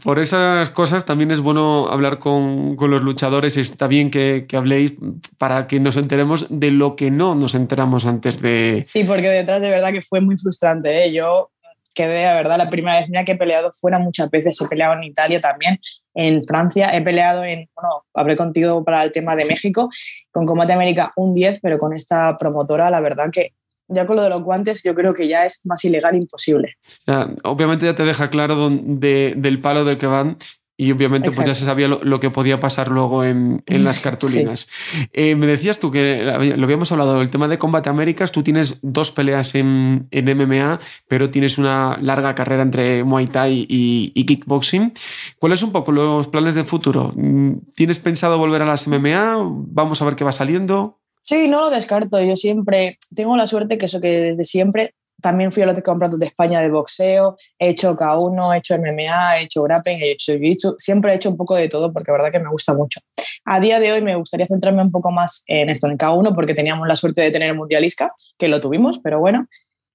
Por 0.02 0.20
esas 0.20 0.70
cosas 0.70 1.06
también 1.06 1.32
es 1.32 1.42
bueno 1.42 1.90
hablar 1.90 2.20
con, 2.20 2.78
los 2.80 3.02
luchadores 3.02 3.58
está 3.58 3.88
bien 3.88 4.10
que, 4.10 4.48
habléis 4.54 4.94
para 5.38 5.68
que 5.68 5.82
nos 5.82 5.98
enteremos 5.98 6.48
de 6.50 6.72
lo 6.72 6.96
que 6.96 7.12
no 7.12 7.36
nos 7.36 7.54
enteramos 7.54 8.06
antes 8.06 8.42
de... 8.42 8.82
Sí, 8.84 9.04
porque 9.04 9.28
detrás 9.28 9.62
de 9.62 9.70
verdad 9.70 9.92
que 9.92 10.02
fue 10.02 10.22
muy 10.22 10.38
frustrante. 10.38 11.06
¿eh? 11.06 11.12
Yo 11.12 11.52
quedé, 11.94 12.24
la 12.24 12.36
verdad, 12.36 12.58
la 12.58 12.70
primera 12.70 12.98
vez 12.98 13.10
que 13.26 13.32
he 13.34 13.36
peleado 13.36 13.72
fuera 13.74 14.00
muchas 14.00 14.30
veces. 14.30 14.60
He 14.62 14.68
peleado 14.68 14.94
en 14.94 15.04
Italia 15.04 15.42
también, 15.42 15.78
en 16.14 16.44
Francia. 16.46 16.96
He 16.96 17.02
peleado 17.02 17.44
en, 17.44 17.68
bueno, 17.76 18.06
hablé 18.14 18.38
contigo 18.38 18.86
para 18.86 19.04
el 19.04 19.12
tema 19.12 19.36
de 19.36 19.44
México, 19.44 19.90
con 20.32 20.46
Combate 20.46 20.72
América 20.72 21.12
un 21.18 21.34
10, 21.34 21.60
pero 21.62 21.78
con 21.78 21.94
esta 21.94 22.38
promotora, 22.38 22.90
la 22.90 23.02
verdad 23.02 23.30
que 23.32 23.52
ya 23.88 24.06
con 24.06 24.16
lo 24.16 24.24
de 24.24 24.30
los 24.30 24.44
guantes 24.44 24.84
yo 24.84 24.94
creo 24.94 25.14
que 25.14 25.28
ya 25.28 25.46
es 25.46 25.62
más 25.66 25.84
ilegal 25.86 26.16
imposible. 26.16 26.78
obviamente 27.44 27.86
ya 27.86 27.96
te 27.96 28.04
deja 28.04 28.30
claro 28.30 28.70
del 28.70 29.62
palo 29.62 29.86
del 29.86 29.98
que 29.98 30.08
van 30.08 30.38
y 30.80 30.92
obviamente 30.92 31.32
pues 31.32 31.46
ya 31.46 31.56
se 31.56 31.66
sabía 31.66 31.88
lo, 31.88 32.20
que 32.20 32.30
podía 32.30 32.60
pasar 32.60 32.90
luego 32.90 33.26
en, 33.26 33.64
las 33.66 34.00
cartulinas. 34.04 34.68
Eh, 35.12 35.36
me 35.36 35.48
decías 35.48 35.80
tú 35.80 35.90
que 35.90 36.24
lo 36.24 36.64
habíamos 36.64 36.92
hablado, 36.92 37.20
el 37.20 37.32
tema 37.32 37.48
de 37.48 37.58
Combate 37.58 37.90
Américas, 37.90 38.32
tú 38.32 38.44
tienes 38.44 38.78
dos 38.84 39.12
peleas 39.12 39.56
en, 39.56 40.08
MMA, 40.12 40.80
pero 41.08 41.32
tienes 41.32 41.58
una 41.58 41.98
larga 42.00 42.36
carrera 42.36 42.62
entre 42.62 43.04
Muay 43.04 43.26
Thai 43.26 43.66
y, 43.68 44.12
y, 44.14 44.26
kickboxing. 44.28 44.94
¿Cuáles 45.40 45.60
son 45.60 45.70
un 45.70 45.74
poco 45.74 45.92
los 45.92 46.28
planes 46.28 46.54
de 46.54 46.64
futuro? 46.64 47.12
¿Tienes 47.74 48.00
pensado 48.00 48.38
volver 48.38 48.62
a 48.62 48.68
las 48.68 48.88
MMA? 48.88 49.36
Vamos 49.40 50.00
a 50.04 50.06
ver 50.06 50.16
qué 50.16 50.24
va 50.24 50.32
saliendo. 50.32 51.00
Sí, 51.28 51.50
no 51.50 51.60
lo 51.60 51.70
descarto. 51.70 52.22
Yo 52.22 52.38
siempre 52.38 52.98
tengo 53.14 53.36
la 53.36 53.48
suerte 53.48 53.78
que 53.78 53.86
eso 53.86 54.00
que 54.00 54.18
desde 54.18 54.46
siempre 54.46 54.94
también 55.22 55.52
fui 55.52 55.64
a 55.64 55.66
los 55.66 55.74
campeonatos 55.82 56.20
de 56.20 56.28
España 56.28 56.62
de 56.62 56.70
boxeo, 56.70 57.36
he 57.60 57.70
hecho 57.70 57.96
K1, 57.96 58.54
he 58.54 58.58
hecho 58.60 58.76
MMA, 58.76 59.40
he 59.40 59.44
hecho 59.44 59.64
grappling, 59.64 59.98
he 59.98 60.12
hecho 60.12 60.34
jiu 60.38 60.76
siempre 60.78 61.12
he 61.12 61.16
hecho 61.16 61.30
un 61.30 61.36
poco 61.36 61.56
de 61.56 61.68
todo 61.68 61.92
porque 61.92 62.12
la 62.12 62.20
verdad 62.20 62.32
que 62.32 62.40
me 62.40 62.50
gusta 62.50 62.74
mucho. 62.74 63.02
A 63.44 63.60
día 63.60 63.80
de 63.80 63.92
hoy 63.92 64.02
me 64.02 64.16
gustaría 64.16 64.46
centrarme 64.46 64.82
un 64.82 64.92
poco 64.92 65.12
más 65.12 65.44
en 65.48 65.70
esto, 65.70 65.88
en 65.88 65.98
K1, 65.98 66.34
porque 66.34 66.54
teníamos 66.54 66.88
la 66.88 66.96
suerte 66.96 67.22
de 67.22 67.32
tener 67.32 67.54
Mundialista, 67.56 68.14
que 68.38 68.48
lo 68.48 68.60
tuvimos, 68.60 69.00
pero 69.00 69.20
bueno. 69.20 69.48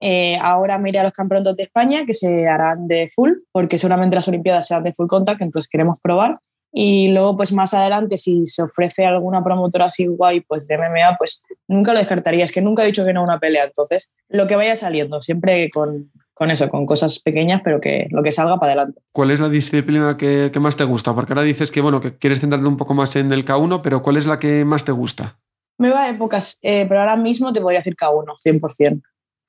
Eh, 0.05 0.37
ahora 0.43 0.79
me 0.79 0.89
iré 0.89 0.99
a 0.99 1.05
los 1.05 1.13
campeonatos 1.13 1.57
de 1.57 1.63
España, 1.63 2.05
que 2.05 2.13
se 2.13 2.49
harán 2.49 2.89
de 2.89 3.09
full, 3.15 3.31
porque 3.53 3.79
seguramente 3.79 4.17
las 4.17 4.27
Olimpiadas 4.27 4.67
serán 4.67 4.83
de 4.83 4.93
full 4.93 5.07
contact, 5.07 5.41
entonces 5.41 5.69
queremos 5.69 6.01
probar. 6.01 6.41
Y 6.73 7.09
luego, 7.09 7.37
pues 7.37 7.53
más 7.53 7.75
adelante, 7.75 8.17
si 8.17 8.47
se 8.47 8.63
ofrece 8.63 9.05
alguna 9.05 9.43
promotora 9.43 9.87
así 9.87 10.07
guay, 10.07 10.41
pues 10.41 10.67
de 10.67 10.79
MMA, 10.79 11.17
pues 11.19 11.43
nunca 11.69 11.93
lo 11.93 11.99
descartaría. 11.99 12.45
Es 12.45 12.53
que 12.53 12.63
nunca 12.63 12.83
he 12.83 12.87
dicho 12.87 13.05
que 13.05 13.13
no 13.13 13.21
a 13.21 13.25
una 13.25 13.39
pelea. 13.39 13.65
Entonces, 13.65 14.11
lo 14.29 14.47
que 14.47 14.57
vaya 14.57 14.75
saliendo, 14.75 15.21
siempre 15.21 15.69
con, 15.71 16.11
con 16.33 16.51
eso, 16.51 16.71
con 16.71 16.87
cosas 16.87 17.19
pequeñas, 17.19 17.61
pero 17.63 17.79
que 17.79 18.07
lo 18.11 18.23
que 18.23 18.33
salga 18.33 18.59
para 18.59 18.73
adelante. 18.73 19.03
¿Cuál 19.13 19.31
es 19.31 19.41
la 19.41 19.51
disciplina 19.51 20.17
que, 20.17 20.51
que, 20.51 20.61
más 20.61 20.77
te 20.77 20.85
gusta? 20.85 21.15
Porque 21.15 21.35
ahora 21.35 21.43
dices 21.43 21.71
que, 21.71 21.83
bueno, 21.83 22.01
que 22.01 22.17
quieres 22.17 22.41
centrarte 22.41 22.67
un 22.67 22.79
poco 22.79 22.95
más 22.95 23.15
en 23.17 23.31
el 23.33 23.45
K1, 23.45 23.83
pero 23.83 24.03
¿cuál 24.03 24.17
es 24.17 24.25
la 24.25 24.39
que 24.39 24.65
más 24.65 24.85
te 24.85 24.93
gusta? 24.93 25.39
Me 25.77 25.91
va 25.91 26.05
a 26.05 26.11
épocas, 26.11 26.59
eh, 26.63 26.87
pero 26.89 27.01
ahora 27.01 27.17
mismo 27.17 27.53
te 27.53 27.61
podría 27.61 27.81
decir 27.81 27.97
K1, 27.97 28.25
100%. 28.43 29.03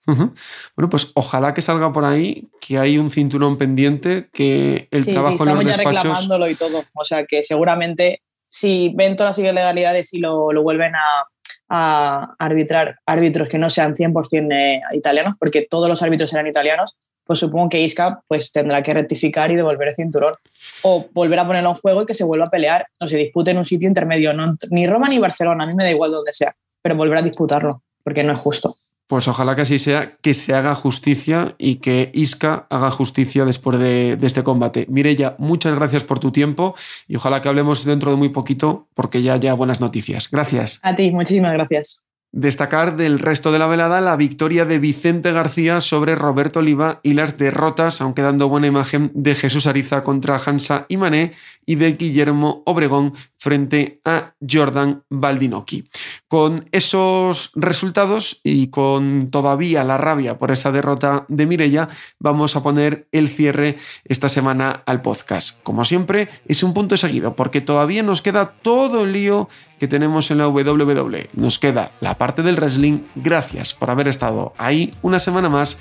Bueno, 0.06 0.90
pues 0.90 1.12
ojalá 1.14 1.54
que 1.54 1.62
salga 1.62 1.94
por 1.94 2.04
ahí, 2.04 2.50
que 2.60 2.78
hay 2.78 2.98
un 2.98 3.10
cinturón 3.10 3.58
pendiente, 3.58 4.30
que 4.34 4.88
el 4.92 5.06
trabajo 5.06 5.38
sí, 5.38 5.44
estamos 5.44 5.66
ya 5.66 5.78
reclamándolo 5.78 6.50
y 6.50 6.56
todo. 6.56 6.84
O 6.94 7.06
sea 7.06 7.26
que 7.26 7.42
seguramente 7.44 8.22
si 8.48 8.92
ven 8.96 9.16
todas 9.16 9.38
las 9.38 9.40
ilegalidades 9.40 10.14
y 10.14 10.20
lo, 10.20 10.52
lo 10.52 10.62
vuelven 10.62 10.94
a, 10.96 11.28
a, 11.70 12.36
arbitrar 12.38 13.00
árbitros 13.06 13.48
que 13.48 13.58
no 13.58 13.70
sean 13.70 13.96
100% 13.96 14.54
eh, 14.54 14.82
italianos, 14.94 15.36
porque 15.40 15.66
todos 15.68 15.90
los 15.90 16.02
árbitros 16.04 16.32
eran 16.34 16.48
italianos, 16.48 16.96
pues 17.26 17.40
supongo 17.40 17.70
que 17.70 17.82
Isca 17.82 18.22
pues, 18.28 18.52
tendrá 18.52 18.84
que 18.84 18.94
rectificar 18.94 19.52
y 19.52 19.56
devolver 19.56 19.88
el 19.88 19.96
cinturón. 19.96 20.34
O 20.82 21.08
volver 21.14 21.40
a 21.40 21.48
ponerlo 21.48 21.70
en 21.70 21.76
juego 21.76 22.04
y 22.04 22.06
que 22.06 22.14
se 22.14 22.26
vuelva 22.26 22.46
a 22.46 22.50
pelear 22.50 22.88
o 23.00 23.08
se 23.08 23.18
dispute 23.18 23.52
en 23.52 23.58
un 23.58 23.66
sitio 23.66 23.88
intermedio. 23.88 24.34
No, 24.34 24.56
ni 24.70 24.86
Roma 24.86 25.08
ni 25.08 25.20
Barcelona, 25.20 25.64
a 25.64 25.68
mí 25.68 25.74
me 25.74 25.86
da 25.86 25.92
igual 25.92 26.12
donde 26.12 26.34
sea, 26.34 26.56
pero 26.82 26.96
volver 26.96 27.20
a 27.20 27.22
disputarlo, 27.22 27.82
porque 28.04 28.24
no 28.24 28.34
es 28.34 28.40
justo. 28.40 28.76
Pues 29.08 29.28
ojalá 29.28 29.56
que 29.56 29.64
así 29.64 29.80
sea, 29.80 30.18
que 30.22 30.34
se 30.34 30.54
haga 30.54 30.76
justicia 30.76 31.56
y 31.58 31.76
que 31.76 32.10
Isca 32.14 32.68
haga 32.70 32.90
justicia 32.90 33.46
después 33.46 33.78
de, 33.80 34.18
este 34.22 34.44
combate. 34.44 34.86
Mireya, 34.90 35.36
muchas 35.40 35.76
gracias 35.76 36.04
por 36.04 36.20
tu 36.20 36.32
tiempo 36.32 36.76
y 37.08 37.18
ojalá 37.18 37.42
que 37.42 37.50
hablemos 37.50 37.84
dentro 37.86 38.12
de 38.12 38.18
muy 38.18 38.30
poquito 38.30 38.88
porque 38.94 39.22
ya 39.22 39.34
haya 39.34 39.54
buenas 39.54 39.82
noticias. 39.82 40.30
Gracias. 40.32 40.80
A 40.84 40.96
ti, 40.96 41.12
muchísimas 41.12 41.54
gracias. 41.54 42.04
Destacar 42.36 42.98
del 42.98 43.20
resto 43.20 43.52
de 43.52 43.60
la 43.60 43.68
velada 43.68 44.02
la 44.02 44.16
victoria 44.16 44.66
de 44.66 44.80
Vicente 44.80 45.32
García 45.32 45.82
sobre 45.82 46.16
Roberto 46.16 46.62
Oliva 46.62 47.00
y 47.04 47.14
las 47.14 47.38
derrotas, 47.38 48.02
aunque 48.02 48.24
dando 48.24 48.50
buena 48.50 48.66
imagen, 48.66 49.12
de 49.14 49.36
Jesús 49.36 49.68
Ariza 49.68 50.04
contra 50.04 50.42
Hansa 50.44 50.88
y 50.90 50.98
Mané 50.98 51.34
y 51.64 51.76
de 51.76 51.94
Guillermo 51.94 52.64
Obregón 52.66 53.14
frente 53.38 54.02
a 54.04 54.34
Jordan 54.50 55.04
Baldinocchi. 55.10 55.84
Con 56.28 56.68
esos 56.72 57.52
resultados 57.56 58.40
y 58.44 58.68
con 58.68 59.30
todavía 59.30 59.84
la 59.84 59.98
rabia 59.98 60.40
por 60.40 60.50
esa 60.50 60.72
derrota 60.72 61.26
de 61.28 61.46
Mirella, 61.46 61.90
vamos 62.20 62.56
a 62.56 62.64
poner 62.64 63.08
el 63.12 63.28
cierre 63.28 63.76
esta 64.06 64.28
semana 64.28 64.82
al 64.86 65.02
podcast. 65.02 65.62
Como 65.62 65.86
siempre, 65.86 66.30
es 66.48 66.64
un 66.64 66.74
punto 66.74 66.98
seguido 66.98 67.36
porque 67.36 67.62
todavía 67.62 68.02
nos 68.02 68.22
queda 68.22 68.54
todo 68.62 69.04
el 69.04 69.14
lío 69.14 69.50
que 69.78 69.90
tenemos 69.90 70.32
en 70.32 70.38
la 70.38 70.48
WWE. 70.48 71.30
Nos 71.34 71.60
queda 71.60 71.92
la 72.00 72.18
parte 72.24 72.42
del 72.42 72.56
wrestling. 72.56 73.00
Gracias 73.16 73.74
por 73.74 73.90
haber 73.90 74.08
estado 74.08 74.54
ahí 74.58 74.94
una 75.02 75.20
semana 75.20 75.50
más 75.50 75.78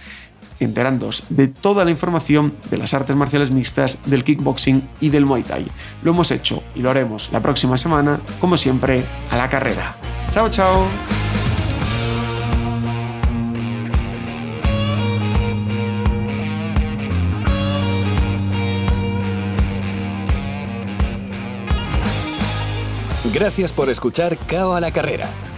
enterándoos 0.58 1.22
de 1.28 1.46
toda 1.46 1.84
la 1.84 1.92
información 1.92 2.54
de 2.68 2.78
las 2.78 2.94
artes 2.94 3.14
marciales 3.14 3.52
mixtas, 3.52 3.96
del 4.06 4.24
kickboxing 4.24 4.82
y 5.00 5.10
del 5.10 5.24
muay 5.24 5.44
thai. 5.44 5.64
Lo 6.02 6.10
hemos 6.10 6.32
hecho 6.32 6.64
y 6.74 6.80
lo 6.80 6.90
haremos 6.90 7.28
la 7.30 7.38
próxima 7.38 7.76
semana, 7.76 8.18
como 8.40 8.56
siempre, 8.56 9.04
a 9.30 9.36
la 9.36 9.48
carrera. 9.48 9.94
Chao, 10.32 10.48
chao. 10.48 10.84
Gracias 23.32 23.72
por 23.72 23.88
escuchar 23.90 24.36
Cao 24.36 24.74
a 24.74 24.80
la 24.80 24.92
Carrera, 24.92 25.28